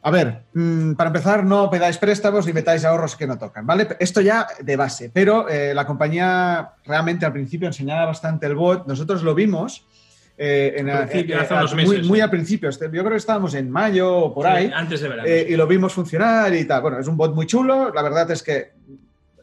a 0.00 0.10
ver, 0.10 0.44
mm, 0.54 0.94
para 0.94 1.08
empezar, 1.08 1.44
no 1.44 1.68
pedáis 1.68 1.98
préstamos 1.98 2.46
ni 2.46 2.54
metáis 2.54 2.86
ahorros 2.86 3.16
que 3.16 3.26
no 3.26 3.36
tocan, 3.36 3.66
¿vale? 3.66 3.88
Esto 4.00 4.22
ya 4.22 4.46
de 4.58 4.76
base, 4.76 5.10
pero 5.12 5.50
eh, 5.50 5.74
la 5.74 5.84
compañía 5.84 6.70
realmente 6.86 7.26
al 7.26 7.34
principio 7.34 7.68
enseñaba 7.68 8.06
bastante 8.06 8.46
el 8.46 8.54
bot, 8.54 8.86
nosotros 8.86 9.22
lo 9.22 9.34
vimos 9.34 9.86
eh, 10.38 10.74
en, 10.76 10.86
muy, 11.86 12.02
muy, 12.02 12.20
al 12.20 12.30
principio. 12.30 12.68
Este, 12.68 12.86
yo 12.86 13.00
creo 13.00 13.10
que 13.10 13.16
estábamos 13.16 13.54
en 13.54 13.70
mayo 13.70 14.14
o 14.14 14.34
por 14.34 14.46
ahí. 14.46 14.70
Antes 14.74 15.00
de 15.00 15.08
verano. 15.08 15.28
Eh, 15.28 15.46
y 15.48 15.56
lo 15.56 15.66
vimos 15.66 15.92
funcionar 15.92 16.54
y 16.54 16.64
tal. 16.64 16.82
Bueno, 16.82 16.98
es 16.98 17.08
un 17.08 17.16
bot 17.16 17.34
muy 17.34 17.46
chulo. 17.46 17.92
La 17.94 18.02
verdad 18.02 18.30
es 18.30 18.42
que 18.42 18.72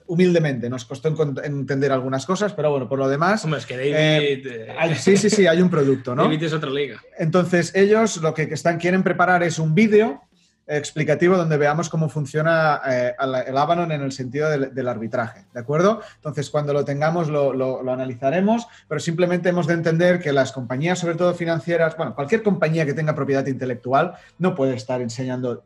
humildemente 0.05 0.69
nos 0.69 0.85
costó 0.85 1.09
entender 1.43 1.91
algunas 1.91 2.25
cosas, 2.25 2.53
pero 2.53 2.69
bueno, 2.69 2.87
por 2.87 2.99
lo 2.99 3.09
demás. 3.09 3.43
Hombre, 3.43 3.59
es 3.59 3.65
que 3.65 3.75
David. 3.77 3.93
Eh, 3.95 4.95
sí, 4.95 5.17
sí, 5.17 5.29
sí, 5.29 5.47
hay 5.47 5.61
un 5.61 5.69
producto, 5.69 6.13
¿no? 6.13 6.23
David 6.23 6.43
es 6.43 6.53
otra 6.53 6.69
liga. 6.69 7.01
Entonces, 7.17 7.73
ellos 7.75 8.17
lo 8.17 8.33
que 8.33 8.43
están, 8.43 8.77
quieren 8.77 9.01
preparar 9.01 9.41
es 9.41 9.57
un 9.57 9.73
vídeo 9.73 10.21
explicativo 10.65 11.37
donde 11.37 11.57
veamos 11.57 11.89
cómo 11.89 12.09
funciona 12.09 12.81
eh, 12.89 13.13
el 13.47 13.57
Avalon 13.57 13.91
en 13.91 14.01
el 14.01 14.11
sentido 14.11 14.49
del, 14.49 14.87
arbitraje, 14.87 15.45
¿de 15.53 15.59
acuerdo? 15.59 16.01
Entonces, 16.15 16.49
cuando 16.49 16.73
lo 16.73 16.85
tengamos 16.85 17.29
lo, 17.29 17.53
lo, 17.53 17.91
analizaremos, 17.91 18.67
pero 18.87 18.99
simplemente 18.99 19.49
hemos 19.49 19.67
de 19.67 19.73
entender 19.73 20.19
que 20.19 20.31
las 20.31 20.51
compañías, 20.51 20.99
sobre 20.99 21.15
todo 21.15 21.33
financieras, 21.33 21.97
bueno, 21.97 22.15
cualquier 22.15 22.43
compañía 22.43 22.85
que 22.85 22.93
tenga 22.93 23.15
propiedad 23.15 23.45
intelectual, 23.45 24.13
no 24.39 24.55
puede 24.55 24.75
estar 24.75 25.01
enseñando 25.01 25.65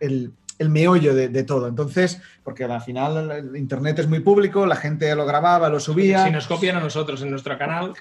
el, 0.00 0.32
el 0.58 0.70
meollo 0.70 1.14
de, 1.14 1.42
todo. 1.44 1.68
Entonces, 1.68 2.20
porque 2.42 2.64
al 2.64 2.80
final 2.80 3.30
el 3.30 3.56
Internet 3.56 3.98
es 3.98 4.08
muy 4.08 4.20
público, 4.20 4.66
la 4.66 4.76
gente 4.76 5.14
lo 5.14 5.26
grababa, 5.26 5.68
lo 5.68 5.80
subía. 5.80 6.24
Si 6.24 6.30
nos 6.30 6.46
copian 6.46 6.76
a 6.76 6.80
nosotros 6.80 7.22
en 7.22 7.30
nuestro 7.30 7.58
canal, 7.58 7.92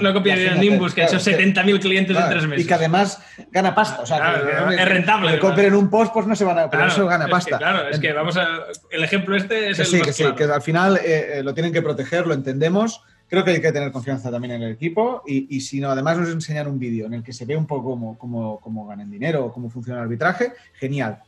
no, 0.00 0.14
copian 0.14 0.48
a 0.48 0.54
Nimbus, 0.54 0.94
que 0.94 1.02
ha 1.02 1.06
hecho 1.06 1.18
70.000 1.18 1.80
clientes 1.80 2.16
en 2.16 2.28
tres 2.28 2.46
meses. 2.46 2.64
Y 2.64 2.68
que 2.68 2.74
además 2.74 3.22
gana 3.50 3.74
pasta. 3.74 4.02
O 4.02 4.06
sea, 4.06 4.42
es 4.70 4.88
rentable. 4.88 5.32
Que 5.32 5.38
copien 5.38 5.74
un 5.74 5.90
post, 5.90 6.12
pues 6.12 6.26
no 6.26 6.36
se 6.36 6.44
van 6.44 6.58
a. 6.58 6.70
Pero 6.70 6.86
eso 6.86 7.06
gana 7.06 7.26
pasta. 7.26 7.58
claro, 7.58 7.88
es 7.88 7.98
que 7.98 8.12
vamos 8.12 8.36
a. 8.36 8.46
El 8.90 9.04
ejemplo 9.04 9.36
este 9.36 9.70
es 9.70 9.76
que 9.76 9.82
el. 9.82 9.88
Sí, 9.88 10.00
que 10.00 10.12
sí, 10.12 10.24
que 10.36 10.44
al 10.44 10.62
final 10.62 10.96
eh, 10.96 11.38
eh, 11.38 11.42
lo 11.42 11.54
tienen 11.54 11.72
que 11.72 11.82
proteger, 11.82 12.26
lo 12.26 12.34
entendemos. 12.34 13.02
Creo 13.26 13.42
que 13.42 13.52
hay 13.52 13.60
que 13.60 13.72
tener 13.72 13.90
confianza 13.90 14.30
también 14.30 14.54
en 14.54 14.62
el 14.62 14.72
equipo 14.72 15.22
y, 15.26 15.56
y 15.56 15.60
si 15.62 15.80
no, 15.80 15.90
además 15.90 16.18
nos 16.18 16.28
enseñan 16.28 16.68
un 16.68 16.78
vídeo 16.78 17.06
en 17.06 17.14
el 17.14 17.22
que 17.22 17.32
se 17.32 17.46
ve 17.46 17.56
un 17.56 17.66
poco 17.66 17.90
cómo, 17.90 18.18
cómo, 18.18 18.60
cómo 18.60 18.86
ganan 18.86 19.10
dinero 19.10 19.46
o 19.46 19.52
cómo 19.52 19.70
funciona 19.70 20.00
el 20.00 20.04
arbitraje, 20.04 20.52
genial. 20.74 21.20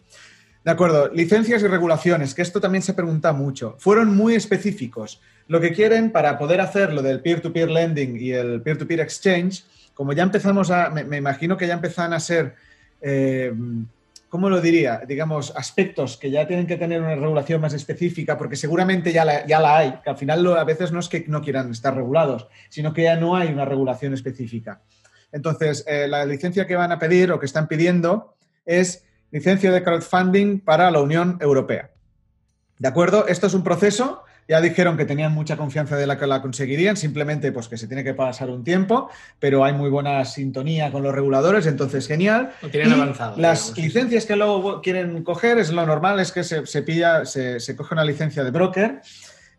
De 0.67 0.73
acuerdo, 0.73 1.09
licencias 1.11 1.63
y 1.63 1.69
regulaciones, 1.69 2.35
que 2.35 2.43
esto 2.43 2.61
también 2.61 2.83
se 2.83 2.93
pregunta 2.93 3.33
mucho. 3.33 3.77
Fueron 3.79 4.17
muy 4.17 4.35
específicos. 4.35 5.21
Lo 5.47 5.61
que 5.61 5.73
quieren 5.73 6.11
para 6.11 6.37
poder 6.37 6.61
hacer 6.61 6.93
lo 6.93 7.03
del 7.03 7.21
peer-to-peer 7.21 7.71
lending 7.71 8.17
y 8.19 8.33
el 8.33 8.61
peer-to-peer 8.63 8.99
exchange, 8.99 9.63
como 9.95 10.13
ya 10.13 10.25
empezamos 10.25 10.73
a, 10.73 10.91
me, 10.91 11.19
imagino 11.19 11.57
que 11.57 11.69
ya 11.69 11.75
empiezan 11.75 12.13
a 12.13 12.19
ser, 12.19 12.57
eh, 13.01 13.55
¿cómo 14.29 14.51
lo 14.51 14.61
diría? 14.61 15.03
Digamos, 15.07 15.55
aspectos 15.55 16.17
que 16.17 16.33
ya 16.33 16.49
tienen 16.49 16.67
que 16.67 16.77
tener 16.77 17.01
una 17.01 17.15
regulación 17.15 17.61
más 17.61 17.73
específica, 17.73 18.37
porque 18.37 18.57
seguramente 18.57 19.13
ya 19.13 19.25
la, 19.25 19.47
ya 19.47 19.61
la 19.61 19.77
hay, 19.77 20.01
que 20.03 20.11
al 20.11 20.17
final 20.17 20.45
a 20.57 20.65
veces 20.65 20.91
no 20.91 20.99
es 20.99 21.09
que 21.09 21.27
no 21.29 21.43
quieran 21.43 21.71
estar 21.71 21.95
regulados, 21.95 22.49
sino 22.71 22.93
que 22.93 23.05
ya 23.05 23.15
no 23.15 23.37
hay 23.37 23.53
una 23.53 23.67
regulación 23.67 24.15
específica. 24.15 24.81
Entonces, 25.31 25.85
eh, 25.87 26.09
la 26.09 26.27
licencia 26.27 26.67
que 26.67 26.75
van 26.75 26.91
a 26.91 26.99
pedir 26.99 27.31
o 27.31 27.39
que 27.39 27.47
están 27.47 27.69
pidiendo 27.69 28.35
es 28.65 29.06
licencia 29.31 29.71
de 29.73 29.83
crowdfunding 29.83 30.61
para 30.61 30.91
la 30.91 31.01
Unión 31.01 31.39
Europea. 31.41 31.91
¿De 32.79 32.89
acuerdo? 32.89 33.27
Esto 33.27 33.47
es 33.47 33.55
un 33.55 33.63
proceso 33.65 34.23
Ya 34.49 34.61
dijeron 34.61 34.97
que 34.97 35.05
tenían 35.05 35.33
mucha 35.33 35.57
confianza 35.57 35.97
de 35.97 36.07
la 36.07 36.19
que 36.21 36.27
la 36.29 36.41
conseguirían, 36.41 36.97
simplemente 36.97 37.51
pues 37.51 37.67
que 37.67 37.77
se 37.77 37.89
tiene 37.89 38.05
que 38.05 38.15
pasar 38.15 38.49
un 38.49 38.63
tiempo, 38.63 39.11
pero 39.41 39.65
hay 39.65 39.73
muy 39.73 39.91
buena 39.91 40.25
sintonía 40.25 40.93
con 40.93 41.03
los 41.03 41.13
reguladores, 41.13 41.67
entonces 41.67 42.07
genial. 42.07 42.53
Lo 42.63 42.69
tienen 42.71 42.93
avanzado. 42.93 43.37
Las 43.39 43.75
digamos, 43.75 43.79
licencias 43.95 44.25
que 44.25 44.37
luego 44.37 44.81
quieren 44.83 45.25
coger 45.25 45.59
es 45.59 45.73
lo 45.73 45.85
normal, 45.85 46.21
es 46.21 46.31
que 46.31 46.45
se, 46.45 46.65
se 46.65 46.83
pilla, 46.83 47.25
se, 47.25 47.59
se 47.59 47.75
coge 47.75 47.95
una 47.95 48.05
licencia 48.05 48.45
de 48.45 48.53
broker 48.53 49.01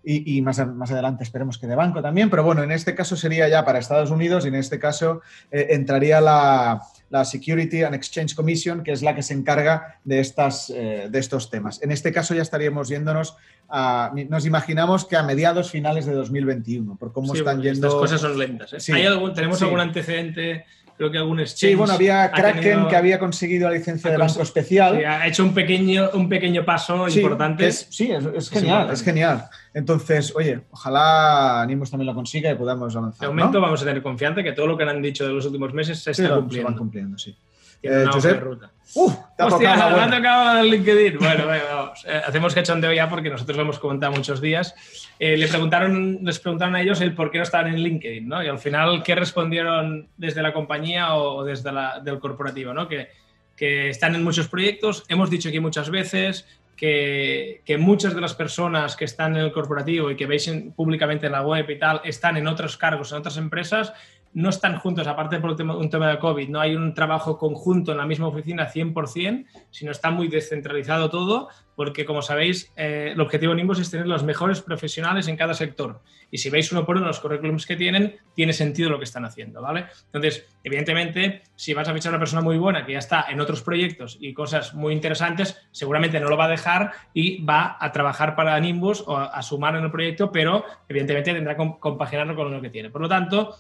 y, 0.05 0.37
y 0.37 0.41
más, 0.41 0.57
a- 0.59 0.65
más 0.65 0.89
adelante 0.89 1.25
esperemos 1.25 1.57
que 1.57 1.67
de 1.67 1.75
banco 1.75 2.01
también, 2.01 2.29
pero 2.29 2.43
bueno, 2.45 2.63
en 2.63 2.71
este 2.71 2.95
caso 2.95 3.17
sería 3.17 3.49
ya 3.49 3.65
para 3.65 3.79
Estados 3.79 4.09
Unidos 4.09 4.45
y 4.45 4.47
en 4.47 4.55
este 4.55 4.79
caso 4.79 5.19
eh, 5.51 5.67
entraría 5.71 6.21
la, 6.21 6.81
la 7.09 7.23
Security 7.25 7.83
and 7.83 7.95
Exchange 7.95 8.35
Commission, 8.35 8.83
que 8.83 8.91
es 8.91 9.01
la 9.01 9.15
que 9.15 9.23
se 9.23 9.33
encarga 9.33 9.99
de, 10.03 10.19
estas, 10.19 10.69
eh, 10.69 11.07
de 11.09 11.19
estos 11.19 11.49
temas. 11.49 11.81
En 11.81 11.91
este 11.91 12.11
caso 12.11 12.33
ya 12.35 12.41
estaríamos 12.41 12.89
yéndonos 12.89 13.35
a, 13.69 14.11
nos 14.29 14.45
imaginamos 14.45 15.05
que 15.05 15.15
a 15.15 15.23
mediados 15.23 15.71
finales 15.71 16.05
de 16.05 16.13
2021, 16.13 16.95
por 16.97 17.13
cómo 17.13 17.33
Sí, 17.33 17.39
están 17.39 17.61
yendo... 17.61 17.87
Estas 17.87 17.99
cosas 17.99 18.21
son 18.21 18.37
lentas. 18.37 18.73
¿eh? 18.73 18.79
Sí. 18.79 18.91
¿Hay 18.91 19.05
algún, 19.05 19.33
¿Tenemos 19.33 19.59
Sí. 19.59 19.63
algún 19.65 19.79
antecedente? 19.79 20.65
Creo 20.97 21.11
que 21.11 21.17
algún 21.19 21.39
exchange. 21.39 21.71
Sí, 21.73 21.75
bueno, 21.75 21.93
había 21.93 22.23
ha 22.23 22.31
Kraken 22.31 22.61
tenido- 22.63 22.87
que 22.87 22.95
había 22.95 23.19
conseguido 23.19 23.69
la 23.69 23.75
licencia 23.75 24.09
de 24.09 24.17
banco 24.17 24.41
especial. 24.41 24.97
sí, 24.97 25.03
ha 25.03 25.27
hecho 25.27 25.43
un 25.43 25.53
pequeño, 25.53 26.09
un 26.15 26.27
pequeño 26.27 26.65
paso 26.65 27.07
Sí, 27.07 27.19
importante. 27.19 27.67
es- 27.67 27.87
sí, 27.91 28.11
es, 28.11 28.49
genial, 28.49 28.89
es 28.91 29.03
genial. 29.03 29.43
Entonces, 29.75 30.33
oye, 30.35 30.61
ojalá 30.71 31.63
Nimbus 31.67 31.91
también 31.91 32.07
lo 32.07 32.15
consiga 32.15 32.49
y 32.51 32.55
podamos 32.55 32.95
avanzar. 32.95 33.21
de 33.21 33.27
momento 33.27 33.59
¿no? 33.59 33.61
vamos 33.61 33.81
a 33.81 33.85
tener 33.85 34.01
confianza 34.01 34.41
que 34.41 34.53
todo 34.53 34.65
lo 34.65 34.75
que 34.75 34.85
han 34.85 35.01
dicho 35.01 35.27
de 35.27 35.33
los 35.33 35.45
últimos 35.45 35.71
meses 35.73 35.99
se 35.99 36.13
Sí, 36.15 36.21
está 36.23 36.29
lo- 36.33 36.35
se 36.37 36.41
cumpliendo. 36.41 36.69
van 36.71 36.77
cumpliendo, 36.79 37.17
sí. 37.19 37.37
Tienen 37.81 37.99
Eh, 37.99 38.03
una 38.03 38.11
hoja 38.11 38.27
de 38.27 38.33
ruta. 38.39 38.71
¡Uh! 38.95 39.05
Hostia, 39.39 39.73
tocado 39.73 39.91
buena. 39.97 40.15
tocado 40.17 40.59
el 40.59 40.69
LinkedIn. 40.71 41.17
Bueno, 41.19 41.45
bueno, 41.45 41.63
vamos. 41.71 42.05
Eh, 42.07 42.21
hacemos 42.25 42.55
cachondeo 42.55 42.93
ya 42.93 43.09
porque 43.09 43.29
nosotros 43.29 43.55
lo 43.57 43.63
hemos 43.63 43.79
comentado 43.79 44.13
muchos 44.13 44.39
días. 44.41 44.73
Eh, 45.19 45.35
le 45.37 45.47
preguntaron, 45.47 46.19
les 46.23 46.39
preguntaron 46.39 46.75
a 46.75 46.81
ellos 46.81 47.01
el 47.01 47.13
por 47.13 47.29
qué 47.29 47.37
no 47.37 47.43
estaban 47.43 47.67
en 47.67 47.79
LinkedIn, 47.81 48.27
¿no? 48.27 48.41
Y 48.43 48.47
al 48.47 48.59
final, 48.59 49.03
¿qué 49.03 49.13
respondieron 49.15 50.07
desde 50.17 50.41
la 50.41 50.53
compañía 50.53 51.15
o, 51.15 51.35
o 51.37 51.43
desde 51.43 51.71
la, 51.71 51.99
del 51.99 52.19
corporativo, 52.19 52.73
¿no? 52.73 52.87
Que, 52.87 53.09
que 53.55 53.89
están 53.89 54.15
en 54.15 54.23
muchos 54.23 54.47
proyectos. 54.47 55.03
Hemos 55.09 55.29
dicho 55.29 55.49
aquí 55.49 55.59
muchas 55.59 55.89
veces 55.89 56.47
que, 56.77 57.61
que 57.65 57.77
muchas 57.77 58.15
de 58.15 58.21
las 58.21 58.35
personas 58.35 58.95
que 58.95 59.05
están 59.05 59.35
en 59.35 59.43
el 59.45 59.51
corporativo 59.51 60.11
y 60.11 60.15
que 60.15 60.27
veis 60.27 60.47
en- 60.47 60.71
públicamente 60.71 61.25
en 61.25 61.31
la 61.33 61.41
web 61.41 61.69
y 61.69 61.77
tal, 61.79 62.01
están 62.05 62.37
en 62.37 62.47
otros 62.47 62.77
cargos, 62.77 63.11
en 63.11 63.17
otras 63.17 63.37
empresas, 63.37 63.93
no 64.37 64.49
están 64.49 64.77
juntos, 64.77 65.07
aparte 65.07 65.39
por 65.39 65.59
un 65.59 65.89
tema 65.89 66.11
de 66.11 66.19
COVID, 66.19 66.47
no 66.49 66.59
hay 66.59 66.75
un 66.75 66.93
trabajo 66.93 67.39
conjunto 67.39 67.91
en 67.91 67.97
la 67.97 68.05
misma 68.05 68.27
oficina 68.27 68.71
100%, 68.71 69.47
sino 69.71 69.89
está 69.89 70.11
muy 70.11 70.27
descentralizado 70.27 71.09
todo, 71.09 71.49
porque 71.75 72.05
como 72.05 72.21
sabéis, 72.21 72.71
eh, 72.75 73.13
el 73.13 73.19
objetivo 73.19 73.53
de 73.53 73.57
Nimbus 73.57 73.79
es 73.79 73.89
tener 73.89 74.05
los 74.05 74.23
mejores 74.23 74.61
profesionales 74.61 75.27
en 75.27 75.37
cada 75.37 75.55
sector. 75.55 76.01
Y 76.29 76.37
si 76.37 76.51
veis 76.51 76.71
uno 76.71 76.85
por 76.85 76.97
uno 76.97 77.07
los 77.07 77.19
currículums 77.19 77.65
que 77.65 77.75
tienen, 77.75 78.17
tiene 78.35 78.53
sentido 78.53 78.91
lo 78.91 78.99
que 78.99 79.05
están 79.05 79.25
haciendo, 79.25 79.59
¿vale? 79.59 79.87
Entonces, 80.05 80.45
evidentemente, 80.63 81.41
si 81.55 81.73
vas 81.73 81.89
a 81.89 81.93
fichar 81.95 82.11
a 82.11 82.17
una 82.17 82.19
persona 82.19 82.43
muy 82.43 82.59
buena 82.59 82.85
que 82.85 82.91
ya 82.91 82.99
está 82.99 83.25
en 83.29 83.41
otros 83.41 83.63
proyectos 83.63 84.19
y 84.21 84.35
cosas 84.35 84.75
muy 84.75 84.93
interesantes, 84.93 85.67
seguramente 85.71 86.19
no 86.19 86.29
lo 86.29 86.37
va 86.37 86.45
a 86.45 86.49
dejar 86.49 86.91
y 87.11 87.43
va 87.43 87.75
a 87.79 87.91
trabajar 87.91 88.35
para 88.35 88.59
Nimbus 88.59 89.03
o 89.07 89.17
a, 89.17 89.41
sumar 89.41 89.75
en 89.77 89.85
el 89.85 89.89
proyecto, 89.89 90.31
pero 90.31 90.63
evidentemente 90.87 91.33
tendrá 91.33 91.53
que 91.53 91.57
com- 91.57 91.79
compaginarlo 91.79 92.35
con 92.35 92.51
lo 92.51 92.61
que 92.61 92.69
tiene. 92.69 92.91
Por 92.91 93.01
lo 93.01 93.09
tanto, 93.09 93.55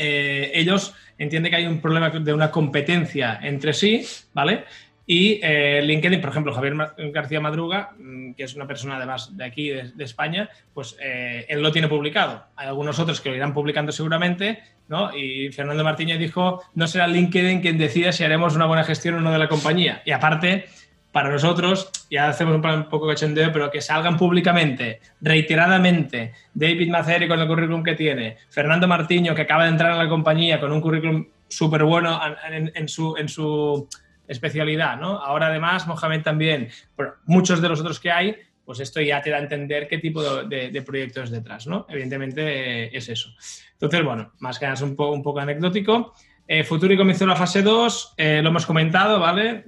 eh, 0.00 0.50
ellos 0.54 0.94
entienden 1.18 1.50
que 1.50 1.56
hay 1.56 1.66
un 1.66 1.80
problema 1.80 2.08
de 2.08 2.32
una 2.32 2.50
competencia 2.50 3.38
entre 3.42 3.74
sí, 3.74 4.04
¿vale? 4.32 4.64
Y 5.06 5.40
eh, 5.42 5.82
LinkedIn, 5.82 6.20
por 6.20 6.30
ejemplo, 6.30 6.54
Javier 6.54 6.74
García 7.12 7.40
Madruga, 7.40 7.90
mm, 7.98 8.32
que 8.32 8.44
es 8.44 8.54
una 8.54 8.66
persona 8.66 8.96
además 8.96 9.36
de 9.36 9.44
aquí, 9.44 9.68
de, 9.68 9.90
de 9.92 10.04
España, 10.04 10.48
pues 10.72 10.96
eh, 11.02 11.44
él 11.48 11.60
lo 11.60 11.70
tiene 11.70 11.88
publicado. 11.88 12.44
Hay 12.56 12.68
algunos 12.68 12.98
otros 12.98 13.20
que 13.20 13.28
lo 13.28 13.36
irán 13.36 13.52
publicando 13.52 13.92
seguramente, 13.92 14.62
¿no? 14.88 15.14
Y 15.14 15.50
Fernando 15.52 15.84
Martínez 15.84 16.18
dijo, 16.18 16.62
no 16.74 16.86
será 16.86 17.06
LinkedIn 17.06 17.60
quien 17.60 17.76
decida 17.76 18.12
si 18.12 18.24
haremos 18.24 18.56
una 18.56 18.66
buena 18.66 18.84
gestión 18.84 19.16
o 19.16 19.20
no 19.20 19.32
de 19.32 19.38
la 19.38 19.48
compañía. 19.48 20.00
Y 20.06 20.12
aparte, 20.12 20.66
para 21.12 21.30
nosotros, 21.30 21.90
ya 22.10 22.28
hacemos 22.28 22.54
un, 22.54 22.88
poco 22.88 23.08
cachondeo, 23.08 23.50
pero 23.52 23.70
que 23.70 23.80
salgan 23.80 24.16
públicamente, 24.16 25.00
reiteradamente, 25.20 26.32
David 26.54 26.88
Maceri 26.90 27.26
con 27.26 27.40
el 27.40 27.48
currículum 27.48 27.82
que 27.82 27.94
tiene, 27.94 28.36
Fernando 28.50 28.86
Martiño, 28.86 29.34
que 29.34 29.42
acaba 29.42 29.64
de 29.64 29.70
entrar 29.70 29.92
en 29.92 29.98
la 29.98 30.08
compañía 30.08 30.60
con 30.60 30.70
un 30.72 30.80
currículum 30.80 31.26
súper 31.48 31.82
bueno 31.84 32.20
en, 32.48 32.88
su, 32.88 33.16
en 33.16 33.28
su 33.28 33.88
especialidad, 34.28 34.96
¿no? 34.98 35.18
Ahora 35.18 35.48
además, 35.48 35.86
Mohamed 35.88 36.22
también, 36.22 36.68
pero 36.96 37.14
muchos 37.26 37.60
de 37.60 37.68
los 37.68 37.80
otros 37.80 37.98
que 37.98 38.12
hay, 38.12 38.36
pues 38.64 38.78
esto 38.78 39.00
ya 39.00 39.20
te 39.20 39.30
da 39.30 39.38
a 39.38 39.40
entender 39.40 39.88
qué 39.88 39.98
tipo 39.98 40.22
de, 40.22 40.46
de- 40.46 40.70
de 40.70 40.82
proyecto 40.82 41.22
es 41.24 41.30
detrás, 41.30 41.66
¿no? 41.66 41.86
Evidentemente 41.88 42.84
eh, 42.84 42.90
es 42.92 43.08
eso. 43.08 43.30
Entonces, 43.72 44.04
bueno, 44.04 44.32
más 44.38 44.60
que 44.60 44.66
nada 44.66 44.74
es 44.74 44.82
un 44.82 44.94
poco, 44.94 45.10
un 45.12 45.22
poco 45.24 45.40
anecdótico. 45.40 46.14
Eh, 46.52 46.64
Futuri 46.64 46.96
comenzó 46.96 47.24
la 47.28 47.36
fase 47.36 47.62
2, 47.62 48.14
eh, 48.16 48.40
lo 48.42 48.48
hemos 48.48 48.66
comentado, 48.66 49.20
¿vale? 49.20 49.62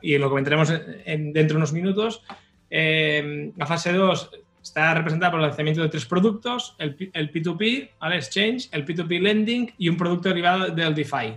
Y, 0.00 0.16
lo 0.16 0.30
comentaremos 0.30 0.70
en- 0.70 1.02
en- 1.04 1.32
dentro 1.34 1.54
de 1.54 1.58
unos 1.58 1.74
minutos. 1.74 2.22
Eh, 2.70 3.52
la 3.54 3.66
fase 3.66 3.92
2 3.92 4.30
está 4.62 4.94
representada 4.94 5.30
por 5.32 5.40
el 5.40 5.46
lanzamiento 5.48 5.82
de 5.82 5.90
tres 5.90 6.06
productos, 6.06 6.74
el 6.78 6.96
P2P, 6.96 7.90
¿vale? 8.00 8.16
Exchange, 8.16 8.70
el 8.72 8.86
P2P 8.86 9.20
Lending 9.20 9.74
y 9.76 9.90
un 9.90 9.98
producto 9.98 10.30
derivado 10.30 10.68
del 10.68 10.94
DeFi. 10.94 11.34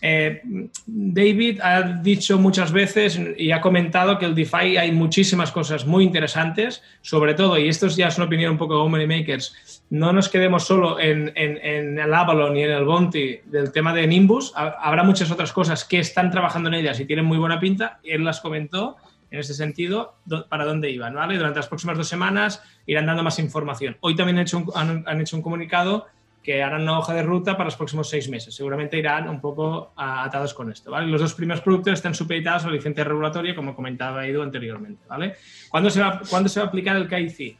Eh, 0.00 0.42
David 0.86 1.60
ha 1.62 1.82
dicho 1.82 2.38
muchas 2.38 2.72
veces 2.72 3.20
y 3.36 3.50
ha 3.52 3.60
comentado 3.60 4.18
que 4.18 4.26
el 4.26 4.34
DeFi 4.34 4.76
hay 4.76 4.92
muchísimas 4.92 5.52
cosas 5.52 5.86
muy 5.86 6.04
interesantes, 6.04 6.82
sobre 7.00 7.34
todo, 7.34 7.58
y 7.58 7.68
esto 7.68 7.86
ya 7.88 8.08
es 8.08 8.16
una 8.16 8.26
opinión 8.26 8.52
un 8.52 8.58
poco 8.58 8.82
de 8.82 8.88
Money 8.88 9.06
Makers, 9.06 9.84
no 9.90 10.12
nos 10.12 10.28
quedemos 10.28 10.64
solo 10.64 10.98
en, 11.00 11.32
el 11.36 12.14
Avalon 12.14 12.56
y 12.56 12.62
en 12.62 12.70
el 12.70 12.84
Bounty 12.84 13.40
del 13.44 13.72
tema 13.72 13.92
de 13.92 14.06
Nimbus, 14.06 14.52
ha- 14.56 14.76
habrá 14.82 15.02
muchas 15.02 15.30
otras 15.30 15.52
cosas 15.52 15.84
que 15.84 15.98
están 15.98 16.30
trabajando 16.30 16.68
en 16.68 16.74
ellas 16.74 16.98
y 17.00 17.04
tienen 17.04 17.24
muy 17.24 17.38
buena 17.38 17.60
pinta, 17.60 17.98
él 18.02 18.24
las 18.24 18.40
comentó 18.40 18.96
en 19.30 19.38
ese 19.40 19.54
sentido, 19.54 20.16
do- 20.26 20.46
para 20.48 20.64
dónde 20.64 20.90
iban, 20.90 21.14
¿vale? 21.14 21.36
Durante 21.36 21.58
las 21.58 21.68
próximas 21.68 21.96
dos 21.96 22.08
semanas 22.08 22.62
irán 22.86 23.06
dando 23.06 23.22
más 23.22 23.38
información. 23.38 23.96
Hoy 24.00 24.14
también 24.14 24.38
han 24.38 25.20
hecho 25.20 25.36
un 25.36 25.42
comunicado 25.42 26.06
que 26.42 26.62
harán 26.62 26.82
una 26.82 26.98
hoja 26.98 27.14
de 27.14 27.22
ruta 27.22 27.52
para 27.52 27.66
los 27.66 27.76
próximos 27.76 28.08
seis 28.08 28.28
meses. 28.28 28.54
Seguramente 28.54 28.98
irán 28.98 29.28
un 29.28 29.40
poco 29.40 29.92
atados 29.96 30.52
con 30.54 30.72
esto. 30.72 30.90
¿vale? 30.90 31.06
Los 31.06 31.20
dos 31.20 31.34
primeros 31.34 31.62
productos 31.62 31.94
están 31.94 32.14
supeditados 32.14 32.64
a 32.64 32.66
la 32.66 32.74
licencia 32.74 33.04
regulatoria, 33.04 33.54
como 33.54 33.74
comentaba 33.74 34.26
Edu 34.26 34.42
anteriormente. 34.42 35.04
¿vale? 35.08 35.36
¿Cuándo, 35.68 35.90
se 35.90 36.00
va, 36.00 36.20
¿Cuándo 36.28 36.48
se 36.48 36.60
va 36.60 36.66
a 36.66 36.68
aplicar 36.68 36.96
el 36.96 37.08
KIC? 37.08 37.58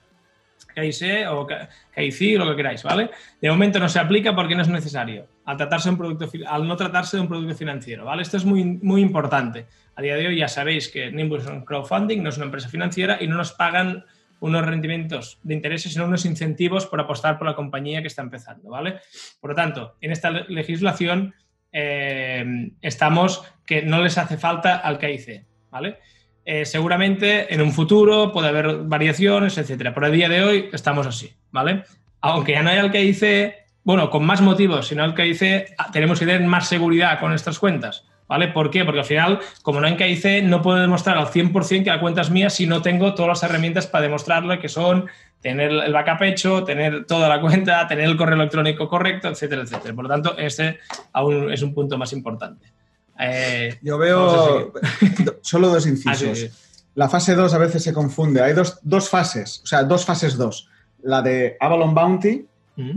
KIC 0.74 1.28
o 1.30 1.47
KIC, 1.47 2.39
lo 2.39 2.49
que 2.51 2.57
queráis, 2.57 2.83
¿vale? 2.83 3.11
De 3.41 3.51
momento 3.51 3.78
no 3.78 3.89
se 3.89 3.99
aplica 3.99 4.35
porque 4.35 4.55
no 4.55 4.62
es 4.62 4.68
necesario, 4.68 5.26
al, 5.45 5.57
tratarse 5.57 5.91
un 5.91 5.99
producto, 5.99 6.28
al 6.47 6.66
no 6.66 6.76
tratarse 6.76 7.16
de 7.16 7.22
un 7.22 7.28
producto 7.28 7.55
financiero, 7.55 8.05
¿vale? 8.05 8.22
Esto 8.22 8.37
es 8.37 8.45
muy, 8.45 8.64
muy 8.64 9.03
importante. 9.03 9.66
A 9.95 10.03
día 10.03 10.16
de 10.16 10.28
hoy 10.28 10.39
ya 10.39 10.49
sabéis 10.49 10.89
que 10.89 11.11
Nimbus 11.12 11.45
crowdfunding, 11.66 12.22
no 12.22 12.30
es 12.30 12.37
una 12.37 12.47
empresa 12.47 12.68
financiera 12.68 13.18
y 13.20 13.26
no 13.26 13.37
nos 13.37 13.53
pagan 13.53 14.05
unos 14.43 14.66
rendimientos 14.66 15.38
de 15.45 15.55
intereses, 15.55 15.93
sino 15.93 16.05
unos 16.05 16.24
incentivos 16.24 16.86
por 16.86 17.01
apostar 17.01 17.38
por 17.38 17.47
la 17.47 17.55
compañía 17.55 18.03
que 18.03 18.09
está 18.09 18.22
empezando, 18.22 18.70
¿vale? 18.70 19.01
Por 19.40 19.51
lo 19.51 19.57
tanto, 19.57 19.97
en 20.01 20.11
esta 20.12 20.30
le- 20.30 20.45
legislación 20.49 21.34
eh, 21.72 22.45
estamos 22.80 23.45
que 23.64 23.82
no 23.82 24.03
les 24.03 24.18
hace 24.18 24.36
falta 24.36 24.76
al 24.76 24.99
KIC, 24.99 25.45
¿vale? 25.70 25.99
Eh, 26.45 26.64
seguramente 26.64 27.55
en 27.55 27.62
un 27.62 27.72
futuro 27.72 28.32
puede 28.32 28.49
haber 28.49 28.78
variaciones, 28.84 29.57
etcétera, 29.59 29.95
pero 29.95 30.07
a 30.07 30.11
día 30.11 30.28
de 30.28 30.43
hoy 30.43 30.68
estamos 30.72 31.07
así, 31.07 31.32
¿vale? 31.51 31.84
Aunque 32.20 32.53
ya 32.53 32.62
no 32.62 32.70
haya 32.70 32.80
el 32.82 32.90
KIC, 32.90 33.55
bueno, 33.84 34.11
con 34.11 34.24
más 34.24 34.40
motivos, 34.40 34.88
sino 34.88 35.05
el 35.05 35.14
KIC, 35.14 35.74
ah, 35.78 35.90
tenemos 35.93 36.18
que 36.18 36.26
tener 36.26 36.43
más 36.43 36.68
seguridad 36.68 37.18
con 37.20 37.30
nuestras 37.30 37.59
cuentas, 37.61 38.07
¿vale? 38.33 38.49
¿Por 38.49 38.70
qué? 38.70 38.83
Porque 38.87 39.01
al 39.01 39.05
final, 39.05 39.41
como 39.61 39.78
no 39.78 39.95
KIC, 39.95 40.45
no 40.45 40.62
puedo 40.62 40.78
demostrar 40.78 41.18
al 41.18 41.26
100% 41.26 41.85
que 41.85 41.91
la 41.91 42.01
cuenta 42.01 42.22
es 42.22 42.30
mía 42.30 42.49
si 42.49 42.66
no 42.66 42.80
tengo 42.80 43.12
todas 43.12 43.28
las 43.28 43.43
herramientas 43.43 43.87
para 43.87 44.05
demostrarlo, 44.05 44.59
que 44.59 44.70
son 44.70 45.07
tener 45.43 45.70
el 45.70 45.93
backup 45.93 46.22
hecho, 46.22 46.64
tener 46.64 47.05
toda 47.05 47.28
la 47.28 47.43
cuenta, 47.43 47.87
tener 47.87 48.07
el 48.07 48.16
correo 48.16 48.37
electrónico 48.37 48.89
correcto, 48.89 49.28
etcétera, 49.28 49.61
etcétera. 49.61 49.95
Por 49.95 50.05
lo 50.05 50.09
tanto, 50.09 50.39
este 50.39 50.78
aún 51.12 51.53
es 51.53 51.61
un 51.61 51.74
punto 51.74 51.99
más 51.99 52.14
importante. 52.14 52.72
Eh, 53.20 53.78
Yo 53.83 53.99
veo 53.99 54.72
solo 55.43 55.68
dos 55.68 55.85
ah, 55.85 55.91
incisos. 55.91 56.87
La 56.95 57.11
fase 57.11 57.35
2 57.35 57.53
a 57.53 57.59
veces 57.59 57.83
se 57.83 57.93
confunde. 57.93 58.41
Hay 58.41 58.55
dos, 58.55 58.78
dos 58.80 59.11
fases, 59.11 59.61
o 59.62 59.66
sea, 59.66 59.85
dos 59.85 60.07
fases 60.07 60.39
2. 60.39 60.70
La 61.03 61.20
de 61.20 61.59
Avalon 61.61 61.95
Bounty, 61.95 62.47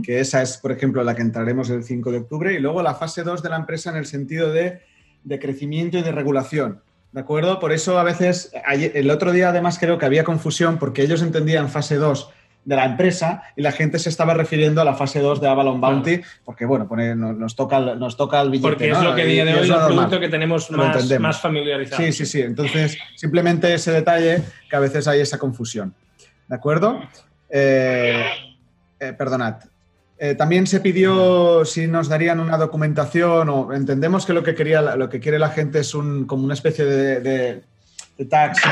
que 0.02 0.20
esa 0.20 0.40
es, 0.40 0.56
por 0.56 0.72
ejemplo, 0.72 1.04
la 1.04 1.14
que 1.14 1.20
entraremos 1.20 1.68
el 1.68 1.84
5 1.84 2.10
de 2.10 2.18
octubre, 2.20 2.54
y 2.54 2.58
luego 2.58 2.82
la 2.82 2.94
fase 2.94 3.22
2 3.22 3.42
de 3.42 3.50
la 3.50 3.56
empresa 3.56 3.90
en 3.90 3.96
el 3.96 4.06
sentido 4.06 4.50
de, 4.50 4.80
de 5.26 5.38
crecimiento 5.40 5.98
y 5.98 6.02
de 6.02 6.12
regulación. 6.12 6.80
¿De 7.12 7.20
acuerdo? 7.20 7.58
Por 7.58 7.72
eso 7.72 7.98
a 7.98 8.04
veces, 8.04 8.52
el 8.72 9.10
otro 9.10 9.32
día 9.32 9.48
además 9.48 9.78
creo 9.78 9.98
que 9.98 10.06
había 10.06 10.22
confusión 10.24 10.78
porque 10.78 11.02
ellos 11.02 11.20
entendían 11.22 11.68
fase 11.68 11.96
2 11.96 12.30
de 12.64 12.76
la 12.76 12.84
empresa 12.84 13.42
y 13.56 13.62
la 13.62 13.72
gente 13.72 13.98
se 13.98 14.08
estaba 14.08 14.34
refiriendo 14.34 14.80
a 14.80 14.84
la 14.84 14.94
fase 14.94 15.20
2 15.20 15.40
de 15.40 15.48
Avalon 15.48 15.80
Bounty, 15.80 16.20
porque 16.44 16.64
bueno, 16.64 16.86
pone- 16.86 17.14
no- 17.16 17.32
nos, 17.32 17.56
toca, 17.56 17.78
el- 17.78 17.98
nos 17.98 18.16
toca 18.16 18.40
el 18.40 18.50
billete. 18.50 18.68
Porque 18.68 18.90
es 18.90 19.00
lo 19.02 19.14
que 19.14 19.24
día 19.24 19.44
de 19.44 19.52
hoy 19.54 19.58
es 19.60 19.64
el 19.64 19.70
normal. 19.70 19.88
producto 19.94 20.20
que 20.20 20.28
tenemos 20.28 20.70
más, 20.70 21.20
más 21.20 21.40
familiarizado. 21.40 22.02
Sí, 22.02 22.12
sí, 22.12 22.26
sí. 22.26 22.42
Entonces, 22.42 22.96
simplemente 23.16 23.72
ese 23.72 23.92
detalle 23.92 24.42
que 24.68 24.76
a 24.76 24.80
veces 24.80 25.08
hay 25.08 25.20
esa 25.20 25.38
confusión. 25.38 25.94
¿De 26.48 26.54
acuerdo? 26.54 27.00
perdonad. 29.18 29.56
También 30.38 30.66
se 30.66 30.80
pidió 30.80 31.64
si 31.64 31.86
nos 31.86 32.08
darían 32.08 32.40
una 32.40 32.56
documentación 32.56 33.48
o 33.50 33.72
entendemos 33.72 34.24
que 34.24 34.32
lo 34.32 34.42
que 34.42 34.54
quería 34.54 34.80
lo 34.96 35.08
que 35.10 35.20
quiere 35.20 35.38
la 35.38 35.50
gente 35.50 35.80
es 35.80 35.94
un, 35.94 36.26
como 36.26 36.44
una 36.44 36.54
especie 36.54 36.86
de, 36.86 37.20
de, 37.20 37.62
de 38.16 38.24
tax 38.24 38.62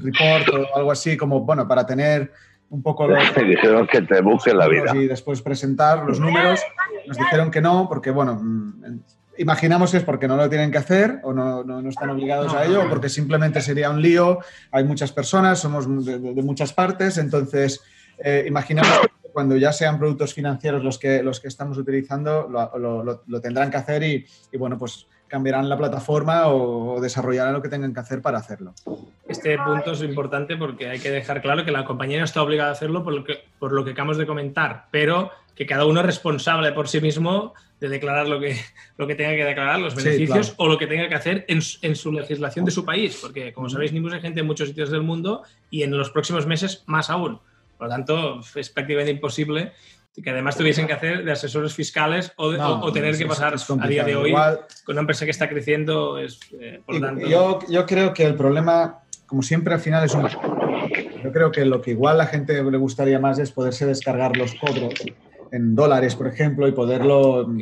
report 0.00 0.48
o 0.48 0.76
algo 0.76 0.90
así 0.90 1.16
como 1.16 1.40
bueno 1.40 1.68
para 1.68 1.86
tener 1.86 2.32
un 2.72 2.82
poco 2.82 3.06
los... 3.06 3.22
dijeron 3.46 3.86
que 3.86 4.00
te 4.02 4.20
busque 4.22 4.52
la 4.52 4.66
vida. 4.66 4.96
Y 4.96 5.06
después 5.06 5.42
presentar 5.42 6.04
los 6.04 6.18
números. 6.18 6.60
Nos 7.06 7.18
dijeron 7.18 7.50
que 7.50 7.60
no, 7.60 7.86
porque, 7.88 8.10
bueno, 8.10 8.40
mm, 8.42 9.00
imaginamos 9.36 9.90
que 9.90 9.98
es 9.98 10.04
porque 10.04 10.26
no 10.26 10.36
lo 10.36 10.48
tienen 10.48 10.70
que 10.70 10.78
hacer 10.78 11.20
o 11.22 11.34
no, 11.34 11.62
no, 11.64 11.86
están 11.88 12.08
obligados 12.10 12.54
a 12.54 12.64
ello, 12.64 12.82
o 12.82 12.88
porque 12.88 13.10
simplemente 13.10 13.60
sería 13.60 13.90
un 13.90 14.00
lío. 14.00 14.38
Hay 14.70 14.84
muchas 14.84 15.12
personas, 15.12 15.58
somos 15.58 15.86
de, 16.04 16.18
muchas 16.42 16.72
partes, 16.72 17.18
entonces 17.18 17.82
eh, 18.18 18.44
imaginamos 18.48 19.00
que 19.00 19.21
cuando 19.32 19.56
ya 19.56 19.72
sean 19.72 19.98
productos 19.98 20.34
financieros 20.34 20.82
los 20.84 20.98
que, 20.98 21.22
los 21.22 21.40
que 21.40 21.48
estamos 21.48 21.78
utilizando, 21.78 22.48
lo, 22.48 23.02
lo, 23.26 23.40
tendrán 23.40 23.70
que 23.70 23.76
hacer 23.76 24.02
y, 24.02 24.26
y, 24.52 24.56
bueno, 24.56 24.78
pues 24.78 25.06
cambiarán 25.32 25.68
la 25.68 25.78
plataforma 25.78 26.48
o 26.48 27.00
desarrollarán 27.00 27.54
lo 27.54 27.62
que 27.62 27.70
tengan 27.70 27.94
que 27.94 28.00
hacer 28.00 28.20
para 28.20 28.38
hacerlo. 28.38 28.74
Este 29.26 29.56
punto 29.56 29.92
es 29.92 30.02
importante 30.02 30.58
porque 30.58 30.90
hay 30.90 30.98
que 30.98 31.10
dejar 31.10 31.40
claro 31.40 31.64
que 31.64 31.70
la 31.70 31.86
compañía 31.86 32.18
no 32.18 32.24
está 32.24 32.42
obligada 32.42 32.68
a 32.68 32.72
hacerlo 32.72 33.02
por 33.02 33.14
lo 33.14 33.24
que, 33.24 33.38
por 33.58 33.72
lo 33.72 33.82
que 33.82 33.92
acabamos 33.92 34.18
de 34.18 34.26
comentar, 34.26 34.88
pero 34.90 35.30
que 35.54 35.64
cada 35.64 35.86
uno 35.86 36.00
es 36.00 36.06
responsable 36.06 36.72
por 36.72 36.88
sí 36.88 37.00
mismo 37.00 37.54
de 37.80 37.88
declarar 37.88 38.28
lo 38.28 38.40
que, 38.40 38.56
lo 38.98 39.06
que 39.06 39.14
tenga 39.14 39.30
que 39.30 39.44
declarar, 39.44 39.80
los 39.80 39.94
beneficios 39.94 40.54
o 40.58 40.68
lo 40.68 40.78
que 40.78 40.86
tenga 40.86 41.08
que 41.08 41.14
hacer 41.14 41.44
en, 41.48 41.60
en, 41.80 41.96
su 41.96 42.12
legislación 42.12 42.64
de 42.64 42.70
su 42.70 42.84
país, 42.84 43.18
porque 43.20 43.52
como 43.52 43.68
sabéis, 43.68 43.92
Nimbus 43.92 44.12
hay 44.12 44.20
gente 44.20 44.40
en 44.40 44.46
muchos 44.46 44.68
sitios 44.68 44.90
del 44.90 45.02
mundo 45.02 45.42
y 45.70 45.82
en 45.82 45.96
los 45.96 46.10
próximos 46.10 46.46
meses 46.46 46.84
más 46.86 47.10
aún. 47.10 47.40
Por 47.82 47.88
lo 47.88 47.96
tanto, 47.96 48.40
es 48.54 48.70
prácticamente 48.70 49.10
imposible 49.10 49.72
que 50.22 50.30
además 50.30 50.56
tuviesen 50.56 50.86
que 50.86 50.92
hacer 50.92 51.24
de 51.24 51.32
asesores 51.32 51.74
fiscales 51.74 52.32
o, 52.36 52.92
tener 52.92 53.18
que 53.18 53.26
pasar 53.26 53.56
a 53.56 53.88
día 53.88 54.04
de 54.04 54.14
hoy 54.14 54.32
con 54.84 54.94
una 54.94 55.00
empresa 55.00 55.24
que 55.24 55.32
está 55.32 55.48
creciendo. 55.48 56.16
Es, 56.16 56.38
eh, 56.60 56.80
yo, 57.28 57.58
yo 57.68 57.84
creo 57.84 58.14
que 58.14 58.22
el 58.22 58.36
problema, 58.36 59.00
como 59.26 59.42
siempre, 59.42 59.74
al 59.74 59.80
final 59.80 60.04
es 60.04 60.14
un... 60.14 60.28
Yo 61.24 61.32
creo 61.32 61.50
que 61.50 61.64
lo 61.64 61.82
que 61.82 61.90
igual 61.90 62.14
a 62.14 62.18
la 62.18 62.26
gente 62.26 62.62
le 62.62 62.78
gustaría 62.78 63.18
más 63.18 63.40
es 63.40 63.50
poderse 63.50 63.84
descargar 63.84 64.36
los 64.36 64.54
cobros 64.54 64.94
en 65.50 65.74
dólares, 65.74 66.14
por 66.14 66.28
ejemplo, 66.28 66.68
y 66.68 66.72
poderlo... 66.72 67.52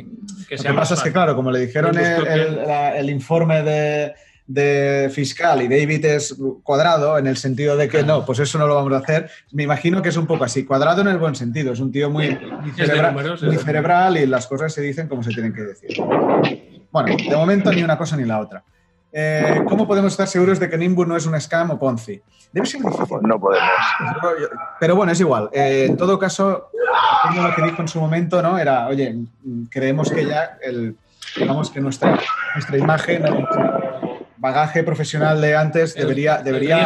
Que 0.47 0.57
lo 0.57 0.61
que 0.61 0.73
pasa 0.73 0.93
es 0.93 1.01
que, 1.01 1.11
claro, 1.11 1.35
como 1.35 1.49
le 1.49 1.61
dijeron 1.61 1.97
el 1.97 3.09
informe 3.09 3.63
de 3.63 4.13
de 4.53 5.09
fiscal 5.13 5.61
y 5.61 5.67
David 5.67 6.05
es 6.05 6.35
cuadrado 6.63 7.17
en 7.17 7.27
el 7.27 7.37
sentido 7.37 7.77
de 7.77 7.87
que 7.87 8.03
no, 8.03 8.25
pues 8.25 8.39
eso 8.39 8.57
no 8.57 8.67
lo 8.67 8.75
vamos 8.75 8.93
a 8.93 8.97
hacer. 8.97 9.29
Me 9.51 9.63
imagino 9.63 10.01
que 10.01 10.09
es 10.09 10.17
un 10.17 10.27
poco 10.27 10.43
así, 10.43 10.65
cuadrado 10.65 11.01
en 11.01 11.07
el 11.07 11.17
buen 11.17 11.35
sentido, 11.35 11.71
es 11.71 11.79
un 11.79 11.91
tío 11.91 12.09
muy, 12.09 12.37
cerebral, 13.63 14.17
y 14.17 14.25
las 14.25 14.47
cosas 14.47 14.73
se 14.73 14.81
dicen 14.81 15.07
como 15.07 15.23
se 15.23 15.31
tienen 15.31 15.53
que 15.53 15.61
decir. 15.61 15.89
Bueno, 16.91 17.15
de 17.17 17.35
momento 17.35 17.71
ni 17.71 17.83
una 17.83 17.97
cosa 17.97 18.17
ni 18.17 18.25
la 18.25 18.39
otra. 18.39 18.63
Eh, 19.13 19.61
¿Cómo 19.67 19.87
podemos 19.87 20.13
estar 20.13 20.27
seguros 20.27 20.59
de 20.59 20.69
que 20.69 20.77
Nimbus 20.77 21.07
no 21.07 21.15
es 21.15 21.25
un 21.25 21.39
scam 21.39 21.71
o 21.71 21.79
Ponzi? 21.79 22.21
Debe 22.51 22.65
ser 22.65 22.81
difícil. 22.81 23.17
No 23.21 23.39
podemos. 23.39 23.69
Pero 24.79 24.95
bueno, 24.95 25.11
es 25.11 25.19
igual. 25.19 25.49
Eh, 25.53 25.85
en 25.89 25.97
todo 25.97 26.19
caso, 26.19 26.69
lo 27.35 27.55
que 27.55 27.61
dijo 27.63 27.81
en 27.81 27.87
su 27.87 27.99
momento, 27.99 28.41
¿no? 28.41 28.57
Era, 28.57 28.87
oye, 28.87 29.15
creemos 29.69 30.11
que 30.11 30.25
ya 30.25 30.57
el, 30.61 30.95
digamos 31.37 31.69
que 31.69 31.79
nuestra, 31.79 32.19
nuestra 32.55 32.77
imagen, 32.77 33.23
bagaje 34.41 34.83
profesional 34.83 35.39
de 35.39 35.55
antes 35.55 35.93
debería, 35.93 36.41
debería, 36.41 36.83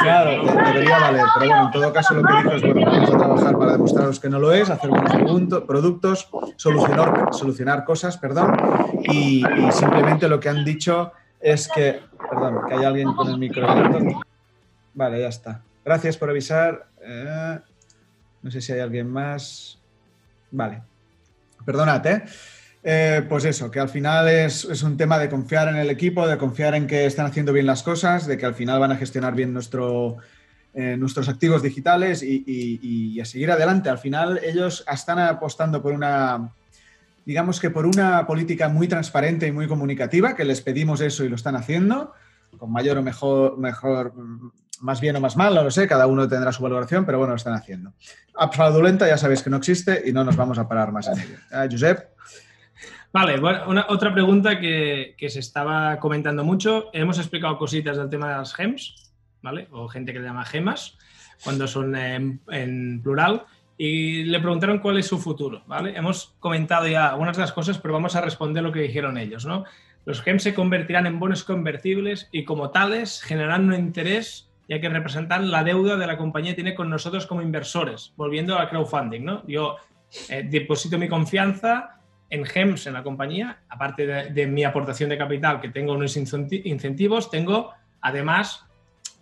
claro, 0.00 0.44
debería 0.72 0.98
valer. 1.00 1.24
Pero 1.34 1.50
bueno, 1.50 1.64
en 1.66 1.70
todo 1.72 1.92
caso 1.92 2.14
lo 2.14 2.22
que 2.22 2.32
dijo 2.32 2.52
es, 2.52 2.62
bueno, 2.62 2.84
vamos 2.84 3.10
a 3.10 3.18
trabajar 3.18 3.58
para 3.58 3.72
demostraros 3.72 4.20
que 4.20 4.28
no 4.28 4.38
lo 4.38 4.52
es, 4.52 4.70
hacer 4.70 4.88
buenos 4.88 5.64
productos, 5.66 6.28
solucionar, 6.54 7.30
solucionar 7.32 7.84
cosas, 7.84 8.16
perdón, 8.18 8.56
y, 9.02 9.42
simplemente 9.72 10.28
lo 10.28 10.38
que 10.38 10.48
han 10.48 10.64
dicho 10.64 11.12
es 11.40 11.68
que, 11.68 12.00
perdón, 12.30 12.68
que 12.68 12.74
hay 12.74 12.84
alguien 12.84 13.12
con 13.14 13.28
el 13.28 13.36
micro 13.36 13.66
Vale, 14.94 15.20
ya 15.20 15.28
está. 15.28 15.60
Gracias 15.84 16.16
por 16.16 16.30
avisar. 16.30 16.86
Eh, 17.02 17.58
no 18.42 18.50
sé 18.50 18.60
si 18.60 18.72
hay 18.72 18.80
alguien 18.80 19.10
más. 19.10 19.80
Vale. 20.52 20.82
Perdonad, 21.64 22.06
¿eh? 22.06 22.24
Eh, 22.84 23.24
pues 23.28 23.44
eso, 23.44 23.70
que 23.70 23.78
al 23.78 23.88
final 23.88 24.28
es, 24.28 24.64
un 24.82 24.96
tema 24.96 25.18
de 25.18 25.28
confiar 25.28 25.68
en 25.68 25.76
el 25.76 25.88
equipo, 25.88 26.26
de 26.26 26.36
confiar 26.36 26.74
en 26.74 26.86
que 26.86 27.06
están 27.06 27.26
haciendo 27.26 27.52
bien 27.52 27.66
las 27.66 27.82
cosas, 27.82 28.26
de 28.26 28.36
que 28.36 28.46
al 28.46 28.54
final 28.54 28.80
van 28.80 28.90
a 28.90 28.96
gestionar 28.96 29.34
bien 29.34 29.56
eh, 30.74 30.96
nuestros 30.98 31.28
activos 31.28 31.62
digitales 31.62 32.22
y, 32.24 33.20
a 33.20 33.24
seguir 33.24 33.52
adelante. 33.52 33.88
Al 33.88 33.98
final 33.98 34.40
ellos 34.42 34.84
están 34.92 35.20
apostando 35.20 35.80
por 35.80 35.92
una, 35.92 36.50
digamos 37.24 37.60
que 37.60 37.70
por 37.70 37.86
una 37.86 38.26
política 38.26 38.68
muy 38.68 38.88
transparente 38.88 39.46
y 39.46 39.52
muy 39.52 39.68
comunicativa, 39.68 40.34
que 40.34 40.44
les 40.44 40.60
pedimos 40.60 41.00
eso 41.00 41.24
y 41.24 41.28
lo 41.28 41.36
están 41.36 41.54
haciendo, 41.54 42.12
con 42.58 42.72
mayor 42.72 42.98
o 42.98 43.02
mejor, 43.02 43.58
mejor 43.58 44.12
más 44.80 45.00
bien 45.00 45.14
o 45.14 45.20
más 45.20 45.36
mal, 45.36 45.54
no 45.54 45.62
lo 45.62 45.70
sé, 45.70 45.86
cada 45.86 46.08
uno 46.08 46.26
tendrá 46.26 46.50
su 46.50 46.64
valoración, 46.64 47.06
pero 47.06 47.18
bueno, 47.18 47.34
lo 47.34 47.36
están 47.36 47.54
haciendo. 47.54 47.92
App 48.34 48.52
fraudulenta 48.52 49.06
ya 49.06 49.16
sabéis 49.16 49.44
que 49.44 49.50
no 49.50 49.58
existe 49.58 50.02
y 50.04 50.12
no 50.12 50.24
nos 50.24 50.34
vamos 50.34 50.58
a 50.58 50.66
parar 50.66 50.90
más 50.90 51.06
en 51.06 51.20
ello. 51.20 51.36
Ah, 51.52 51.68
Josep. 51.70 52.12
Vale, 53.12 53.38
una, 53.66 53.86
otra 53.90 54.12
pregunta 54.12 54.58
que, 54.58 55.14
se 55.28 55.38
estaba 55.38 55.98
comentando 55.98 56.44
mucho. 56.44 56.88
Hemos 56.94 57.18
explicado 57.18 57.58
cositas 57.58 57.98
del 57.98 58.08
tema 58.08 58.30
de 58.30 58.36
las 58.36 58.54
gems, 58.54 59.12
¿vale? 59.42 59.68
O 59.70 59.86
gente 59.86 60.14
que 60.14 60.18
le 60.18 60.26
llama 60.26 60.46
gemas, 60.46 60.96
cuando 61.44 61.68
son 61.68 61.94
en, 61.94 63.00
plural. 63.02 63.44
Y 63.76 64.24
le 64.24 64.40
preguntaron 64.40 64.78
cuál 64.78 64.98
es 64.98 65.06
su 65.06 65.18
futuro, 65.18 65.62
¿vale? 65.66 65.94
Hemos 65.96 66.34
comentado 66.40 66.86
ya 66.88 67.10
algunas 67.10 67.36
de 67.36 67.42
las 67.42 67.52
cosas, 67.52 67.78
pero 67.78 67.92
vamos 67.92 68.16
a 68.16 68.22
responder 68.22 68.62
lo 68.62 68.72
que 68.72 68.80
dijeron 68.80 69.18
ellos, 69.18 69.44
¿no? 69.44 69.64
Los 70.06 70.22
gems 70.22 70.42
se 70.42 70.54
convertirán 70.54 71.06
en 71.06 71.20
bonos 71.20 71.44
convertibles 71.44 72.28
y 72.32 72.44
como 72.44 72.70
tales 72.70 73.22
generarán 73.22 73.66
un 73.66 73.74
interés 73.74 74.48
ya 74.68 74.80
que 74.80 74.88
representan 74.88 75.50
la 75.50 75.64
deuda 75.64 75.96
de 75.96 76.06
la 76.06 76.16
compañía 76.16 76.54
tiene 76.54 76.74
con 76.74 76.88
nosotros 76.88 77.26
como 77.26 77.42
inversores, 77.42 78.14
volviendo 78.16 78.58
al 78.58 78.70
crowdfunding, 78.70 79.22
¿no? 79.22 79.46
Yo 79.46 79.76
eh, 80.28 80.46
deposito 80.48 80.98
mi 80.98 81.08
confianza 81.08 82.01
en 82.32 82.46
GEMS, 82.46 82.86
en 82.86 82.94
la 82.94 83.02
compañía, 83.02 83.58
aparte 83.68 84.06
de, 84.06 84.46
mi 84.46 84.64
aportación 84.64 85.10
de 85.10 85.18
capital, 85.18 85.60
que 85.60 85.68
tengo 85.68 85.92
unos 85.92 86.16
incentivos, 86.16 87.30
tengo 87.30 87.72
además, 88.00 88.64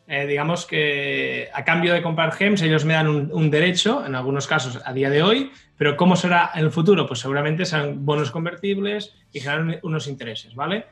eh, 0.07 0.29
digamos 0.29 0.65
que 0.65 1.49
a 1.53 1.65
cambio 1.65 1.93
de 1.93 2.03
comprar 2.03 2.31
GEMS, 2.31 2.63
ellos 2.63 2.85
me 2.85 2.95
dan 2.95 3.09
un, 3.09 3.51
derecho, 3.51 4.07
en 4.07 4.15
algunos 4.15 4.47
casos 4.47 4.81
a 4.85 4.93
día 4.93 5.11
de 5.11 5.25
hoy, 5.25 5.51
pero 5.77 5.97
¿cómo 5.97 6.15
será 6.15 6.53
en 6.55 6.65
el 6.65 6.71
futuro? 6.71 7.09
Pues 7.09 7.19
seguramente 7.19 7.65
serán 7.65 8.07
bonos 8.07 8.31
convertibles 8.31 9.13
y 9.33 9.41
generan 9.41 9.81
unos 9.83 10.07
intereses, 10.07 10.55
¿vale? 10.55 10.87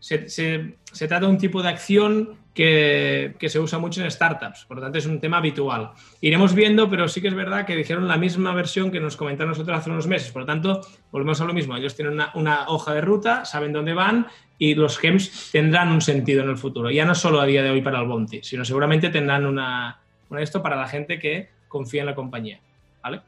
Se, 0.00 0.28
se 0.28 1.08
trata 1.08 1.26
de 1.26 1.32
un 1.32 1.38
tipo 1.38 1.62
de 1.62 1.68
acción 1.68 2.40
que, 2.54 3.48
se 3.48 3.58
usa 3.58 3.78
mucho 3.78 4.02
en 4.02 4.10
startups, 4.10 4.64
por 4.66 4.76
lo 4.76 4.82
tanto 4.82 4.98
es 4.98 5.06
un 5.06 5.20
tema 5.20 5.38
habitual. 5.38 5.92
Iremos 6.20 6.54
viendo, 6.54 6.90
pero 6.90 7.08
sí 7.08 7.20
que 7.20 7.28
es 7.28 7.34
verdad 7.34 7.64
que 7.64 7.76
dijeron 7.76 8.08
la 8.08 8.16
misma 8.16 8.52
versión 8.52 8.90
que 8.90 9.00
nos 9.00 9.16
comentaron 9.16 9.50
nosotros 9.50 9.78
hace 9.78 9.90
unos 9.90 10.06
meses, 10.06 10.30
por 10.30 10.42
lo 10.42 10.46
tanto 10.46 10.80
volvemos 11.10 11.40
a 11.40 11.44
lo 11.44 11.54
mismo, 11.54 11.76
ellos 11.76 11.94
tienen 11.94 12.20
una, 12.34 12.68
hoja 12.68 12.92
de 12.94 13.00
ruta, 13.00 13.44
saben 13.44 13.72
dónde 13.72 13.94
van 13.94 14.26
y 14.58 14.74
los 14.74 14.98
gems 14.98 15.50
tendrán 15.52 15.90
un 15.90 16.00
sentido 16.00 16.42
en 16.42 16.50
el 16.50 16.58
futuro, 16.58 16.90
ya 16.90 17.04
no 17.04 17.14
solo 17.14 17.40
a 17.40 17.46
día 17.46 17.62
de 17.62 17.70
hoy 17.70 17.80
para 17.80 18.00
el 18.00 18.06
Bounty, 18.06 18.42
sino 18.42 18.64
seguramente 18.64 19.08
tendrán 19.08 19.46
una, 19.46 20.00
esto 20.38 20.62
para 20.62 20.76
la 20.76 20.88
gente 20.88 21.18
que 21.18 21.48
confía 21.68 22.02
en 22.02 22.06
la 22.06 22.14
compañía. 22.14 22.60
¿vale? 23.02 23.22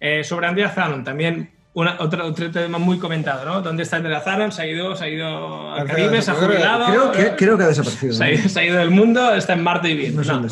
Eh, 0.00 0.24
sobre 0.24 0.46
Andrea 0.46 0.70
Zanon, 0.70 1.04
también 1.04 1.52
otro, 1.74 2.50
tema 2.52 2.78
muy 2.78 2.98
comentado, 2.98 3.44
¿no? 3.44 3.60
¿Dónde 3.60 3.82
está 3.82 4.00
Zaron? 4.20 4.52
Se 4.52 4.62
ha 4.62 4.66
ido, 4.66 4.94
se 4.94 5.04
ha 5.04 5.08
ido 5.08 5.72
al 5.72 5.86
Caribe, 5.86 6.22
se 6.22 6.30
ha 6.30 6.34
jubilado. 6.34 6.86
Creo 6.86 7.12
que, 7.12 7.36
creo 7.36 7.58
que 7.58 7.64
ha 7.64 7.68
desaparecido. 7.68 8.12
Se 8.14 8.60
ha, 8.60 8.64
ido, 8.64 8.78
del 8.78 8.90
mundo, 8.90 9.34
está 9.34 9.54
en 9.54 9.62
Marte 9.62 9.90
y 9.90 9.96
bien. 9.96 10.16
No, 10.16 10.46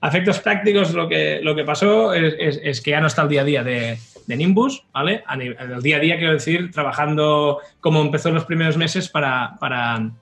Afectos 0.00 0.38
prácticos, 0.38 0.94
lo 0.94 1.08
que, 1.08 1.40
lo 1.42 1.56
que 1.56 1.64
pasó 1.64 2.14
es, 2.14 2.60
es, 2.62 2.80
que 2.80 2.92
ya 2.92 3.00
no 3.00 3.08
está 3.08 3.22
el 3.22 3.28
día 3.28 3.40
a 3.40 3.44
día 3.44 3.64
de, 3.64 3.98
de 4.28 4.36
Nimbus, 4.36 4.84
¿vale? 4.92 5.24
El 5.28 5.82
día 5.82 5.96
a 5.96 6.00
día, 6.00 6.16
quiero 6.18 6.34
decir, 6.34 6.70
trabajando 6.70 7.58
como 7.80 8.00
empezó 8.00 8.28
en 8.28 8.36
los 8.36 8.44
primeros 8.44 8.76
meses 8.76 9.08
para, 9.08 9.56
para, 9.58 10.12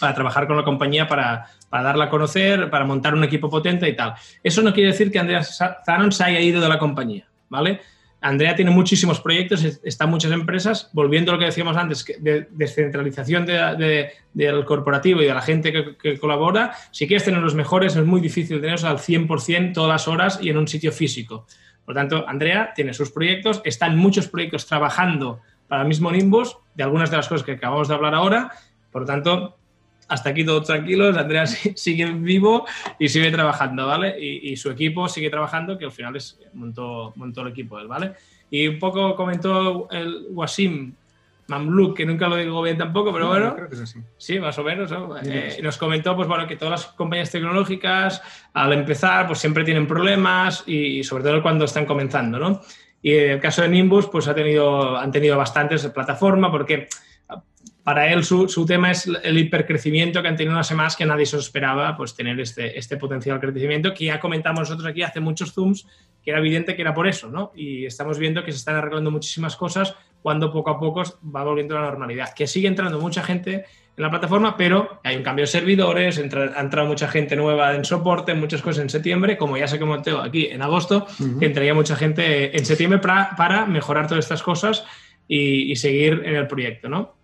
para 0.00 0.14
trabajar 0.14 0.48
con 0.48 0.56
la 0.56 0.64
compañía, 0.64 1.06
para, 1.06 1.46
para, 1.68 1.84
darla 1.84 2.06
a 2.06 2.10
conocer, 2.10 2.70
para 2.70 2.84
montar 2.84 3.14
un 3.14 3.22
equipo 3.22 3.48
potente 3.48 3.88
y 3.88 3.94
tal. 3.94 4.14
Eso 4.42 4.62
no 4.62 4.74
quiere 4.74 4.90
decir 4.90 5.12
que 5.12 5.20
Andrea 5.20 5.44
Zaron 5.44 6.10
se 6.10 6.24
haya 6.24 6.40
ido 6.40 6.60
de 6.60 6.68
la 6.68 6.80
compañía, 6.80 7.28
¿vale? 7.48 7.80
Andrea 8.22 8.54
tiene 8.54 8.70
muchísimos 8.70 9.20
proyectos, 9.20 9.64
están 9.82 10.10
muchas 10.10 10.32
empresas, 10.32 10.90
volviendo 10.92 11.30
a 11.30 11.34
lo 11.34 11.38
que 11.38 11.46
decíamos 11.46 11.76
antes, 11.76 12.04
de 12.18 12.48
descentralización 12.50 13.46
del 13.46 14.64
corporativo 14.66 15.22
y 15.22 15.26
de 15.26 15.34
la 15.34 15.40
gente 15.40 15.72
que, 15.96 16.18
colabora, 16.18 16.72
si 16.90 17.06
quieres 17.06 17.24
tener 17.24 17.40
los 17.40 17.54
mejores 17.54 17.96
es 17.96 18.04
muy 18.04 18.20
difícil 18.20 18.60
tenerlos 18.60 18.84
al 18.84 18.98
100% 18.98 19.72
todas 19.72 19.88
las 19.88 20.08
horas 20.08 20.38
y 20.42 20.50
en 20.50 20.58
un 20.58 20.68
sitio 20.68 20.92
físico. 20.92 21.46
Por 21.84 21.94
lo 21.94 22.00
tanto, 22.00 22.28
Andrea 22.28 22.72
tiene 22.74 22.92
sus 22.92 23.10
proyectos, 23.10 23.62
están 23.64 23.96
muchos 23.96 24.28
proyectos 24.28 24.66
trabajando 24.66 25.40
para 25.66 25.82
el 25.82 25.88
mismo 25.88 26.10
Nimbus, 26.10 26.58
de 26.74 26.82
algunas 26.82 27.10
de 27.10 27.16
las 27.16 27.28
cosas 27.28 27.44
que 27.44 27.52
acabamos 27.52 27.88
de 27.88 27.94
hablar 27.94 28.14
ahora, 28.14 28.52
por 28.92 29.06
tanto, 29.06 29.56
hasta 30.10 30.30
aquí 30.30 30.44
todos 30.44 30.66
tranquilos, 30.66 31.16
Andreas 31.16 31.56
sigue 31.76 32.04
vivo 32.06 32.66
y 32.98 33.08
sigue 33.08 33.30
trabajando, 33.30 33.86
¿vale? 33.86 34.16
Y, 34.20 34.56
su 34.56 34.70
equipo 34.70 35.08
sigue 35.08 35.30
trabajando, 35.30 35.78
que 35.78 35.84
al 35.84 35.92
final 35.92 36.16
es 36.16 36.38
montó, 36.52 37.12
montó 37.16 37.42
el 37.42 37.48
equipo 37.48 37.78
él, 37.78 37.86
¿vale? 37.86 38.12
Y 38.50 38.66
un 38.66 38.78
poco 38.80 39.14
comentó 39.14 39.88
el 39.90 40.26
Wasim 40.30 40.92
Mamluk, 41.46 41.96
que 41.96 42.04
nunca 42.04 42.28
lo 42.28 42.36
digo 42.36 42.60
bien 42.60 42.76
tampoco, 42.76 43.12
pero 43.12 43.28
bueno. 43.28 43.54
Creo 43.54 43.68
que 43.68 43.76
es 43.76 43.82
así. 43.82 44.00
Sí, 44.18 44.40
más 44.40 44.58
o 44.58 44.64
menos. 44.64 44.90
Eh, 45.24 45.60
nos 45.62 45.78
comentó 45.78 46.16
pues, 46.16 46.26
bueno, 46.26 46.46
que 46.48 46.56
todas 46.56 46.72
las 46.72 46.86
compañías 46.86 47.30
tecnológicas, 47.30 48.20
al 48.52 48.72
empezar, 48.72 49.28
pues 49.28 49.38
siempre 49.38 49.62
tienen 49.62 49.86
problemas 49.86 50.64
y, 50.66 51.04
sobre 51.04 51.22
todo 51.22 51.40
cuando 51.40 51.66
están 51.66 51.86
comenzando, 51.86 52.38
¿no? 52.38 52.60
Y 53.02 53.14
en 53.14 53.30
el 53.30 53.40
caso 53.40 53.62
de 53.62 53.68
Nimbus, 53.68 54.08
pues 54.08 54.26
ha 54.26 54.34
tenido, 54.34 54.96
han 54.96 55.12
tenido 55.12 55.36
bastantes 55.36 55.86
plataforma 55.88 56.50
porque 56.50 56.88
para 57.90 58.06
él 58.12 58.22
su, 58.22 58.48
su, 58.48 58.64
tema 58.64 58.92
es 58.92 59.10
el 59.24 59.36
hipercrecimiento 59.36 60.22
que 60.22 60.28
han 60.28 60.36
tenido 60.36 60.54
unas 60.54 60.68
semanas 60.68 60.94
que 60.94 61.04
nadie 61.04 61.26
se 61.26 61.36
esperaba, 61.38 61.96
pues 61.96 62.14
tener 62.14 62.38
este, 62.38 62.78
este 62.78 62.96
potencial 62.96 63.40
crecimiento 63.40 63.92
que 63.92 64.04
ya 64.04 64.20
comentamos 64.20 64.60
nosotros 64.60 64.86
aquí 64.88 65.02
hace 65.02 65.18
muchos 65.18 65.52
Zooms, 65.52 65.88
que 66.22 66.30
era 66.30 66.38
evidente 66.38 66.76
que 66.76 66.82
era 66.82 66.94
por 66.94 67.08
eso, 67.08 67.30
¿no? 67.30 67.50
Y 67.52 67.86
estamos 67.86 68.16
viendo 68.16 68.44
que 68.44 68.52
se 68.52 68.58
están 68.58 68.76
arreglando 68.76 69.10
muchísimas 69.10 69.56
cosas 69.56 69.96
cuando 70.22 70.52
poco 70.52 70.70
a 70.70 70.78
poco 70.78 71.02
va 71.34 71.42
volviendo 71.42 71.76
a 71.76 71.80
la 71.80 71.86
normalidad. 71.88 72.32
Que 72.32 72.46
sigue 72.46 72.68
entrando 72.68 73.00
mucha 73.00 73.24
gente 73.24 73.64
en 73.96 74.02
la 74.04 74.08
plataforma, 74.08 74.56
pero 74.56 75.00
hay 75.02 75.16
un 75.16 75.24
cambio 75.24 75.42
de 75.42 75.48
servidores, 75.48 76.16
entra, 76.18 76.52
ha 76.54 76.60
entrado 76.60 76.86
mucha 76.86 77.08
gente 77.08 77.34
nueva 77.34 77.74
en 77.74 77.84
soporte, 77.84 78.34
muchas 78.34 78.62
cosas 78.62 78.82
en 78.82 78.90
septiembre, 78.90 79.36
como 79.36 79.56
ya 79.56 79.66
se 79.66 79.80
comentó 79.80 80.20
aquí 80.20 80.46
en 80.46 80.62
agosto, 80.62 81.08
que 81.40 81.46
entraría 81.46 81.74
mucha 81.74 81.96
gente 81.96 82.56
en 82.56 82.64
septiembre 82.64 83.00
para, 83.00 83.34
para 83.34 83.66
mejorar 83.66 84.06
todas 84.06 84.24
estas 84.24 84.44
cosas 84.44 84.84
y, 85.26 85.72
y 85.72 85.74
seguir 85.74 86.22
en 86.24 86.36
el 86.36 86.46
proyecto, 86.46 86.88
¿no? 86.88 87.18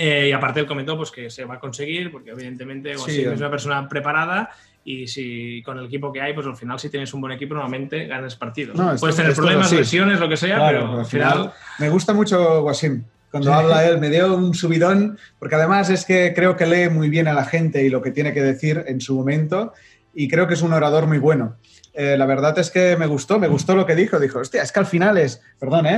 Eh, 0.00 0.28
y 0.28 0.32
aparte 0.32 0.60
él 0.60 0.66
comentó 0.66 0.96
pues, 0.96 1.10
que 1.10 1.28
se 1.28 1.44
va 1.44 1.54
a 1.56 1.58
conseguir, 1.58 2.12
porque 2.12 2.30
evidentemente 2.30 2.92
es 2.92 3.04
una 3.36 3.50
persona 3.50 3.88
preparada 3.88 4.50
y 4.84 5.08
si 5.08 5.60
con 5.64 5.76
el 5.76 5.86
equipo 5.86 6.12
que 6.12 6.22
hay, 6.22 6.32
pues 6.32 6.46
al 6.46 6.56
final 6.56 6.78
si 6.78 6.88
tienes 6.88 7.12
un 7.12 7.20
buen 7.20 7.32
equipo, 7.32 7.54
normalmente 7.54 8.06
ganas 8.06 8.36
partidos. 8.36 8.76
Puedes 9.00 9.16
tener 9.16 9.34
problemas, 9.34 9.72
lesiones, 9.72 10.20
lo 10.20 10.28
que 10.28 10.36
sea, 10.36 10.66
pero 10.68 11.00
al 11.00 11.04
final... 11.04 11.52
Me 11.80 11.90
gusta 11.90 12.14
mucho 12.14 12.62
Wasim. 12.62 13.02
Cuando 13.30 13.52
habla 13.52 13.86
él, 13.86 13.98
me 13.98 14.08
dio 14.08 14.34
un 14.34 14.54
subidón, 14.54 15.18
porque 15.38 15.56
además 15.56 15.90
es 15.90 16.06
que 16.06 16.32
creo 16.34 16.56
que 16.56 16.64
lee 16.64 16.88
muy 16.88 17.10
bien 17.10 17.28
a 17.28 17.34
la 17.34 17.44
gente 17.44 17.82
y 17.82 17.90
lo 17.90 18.00
que 18.00 18.12
tiene 18.12 18.32
que 18.32 18.42
decir 18.42 18.84
en 18.86 19.00
su 19.00 19.16
momento, 19.16 19.74
y 20.14 20.28
creo 20.28 20.46
que 20.46 20.54
es 20.54 20.62
un 20.62 20.72
orador 20.72 21.06
muy 21.06 21.18
bueno. 21.18 21.56
Eh, 21.92 22.16
la 22.16 22.26
verdad 22.26 22.56
es 22.58 22.70
que 22.70 22.96
me 22.96 23.06
gustó, 23.06 23.40
me 23.40 23.48
gustó 23.48 23.74
lo 23.74 23.84
que 23.84 23.96
dijo. 23.96 24.20
Dijo, 24.20 24.38
hostia, 24.38 24.62
es 24.62 24.70
que 24.70 24.78
al 24.78 24.86
final 24.86 25.18
es, 25.18 25.42
perdón, 25.58 25.86
¿eh? 25.86 25.96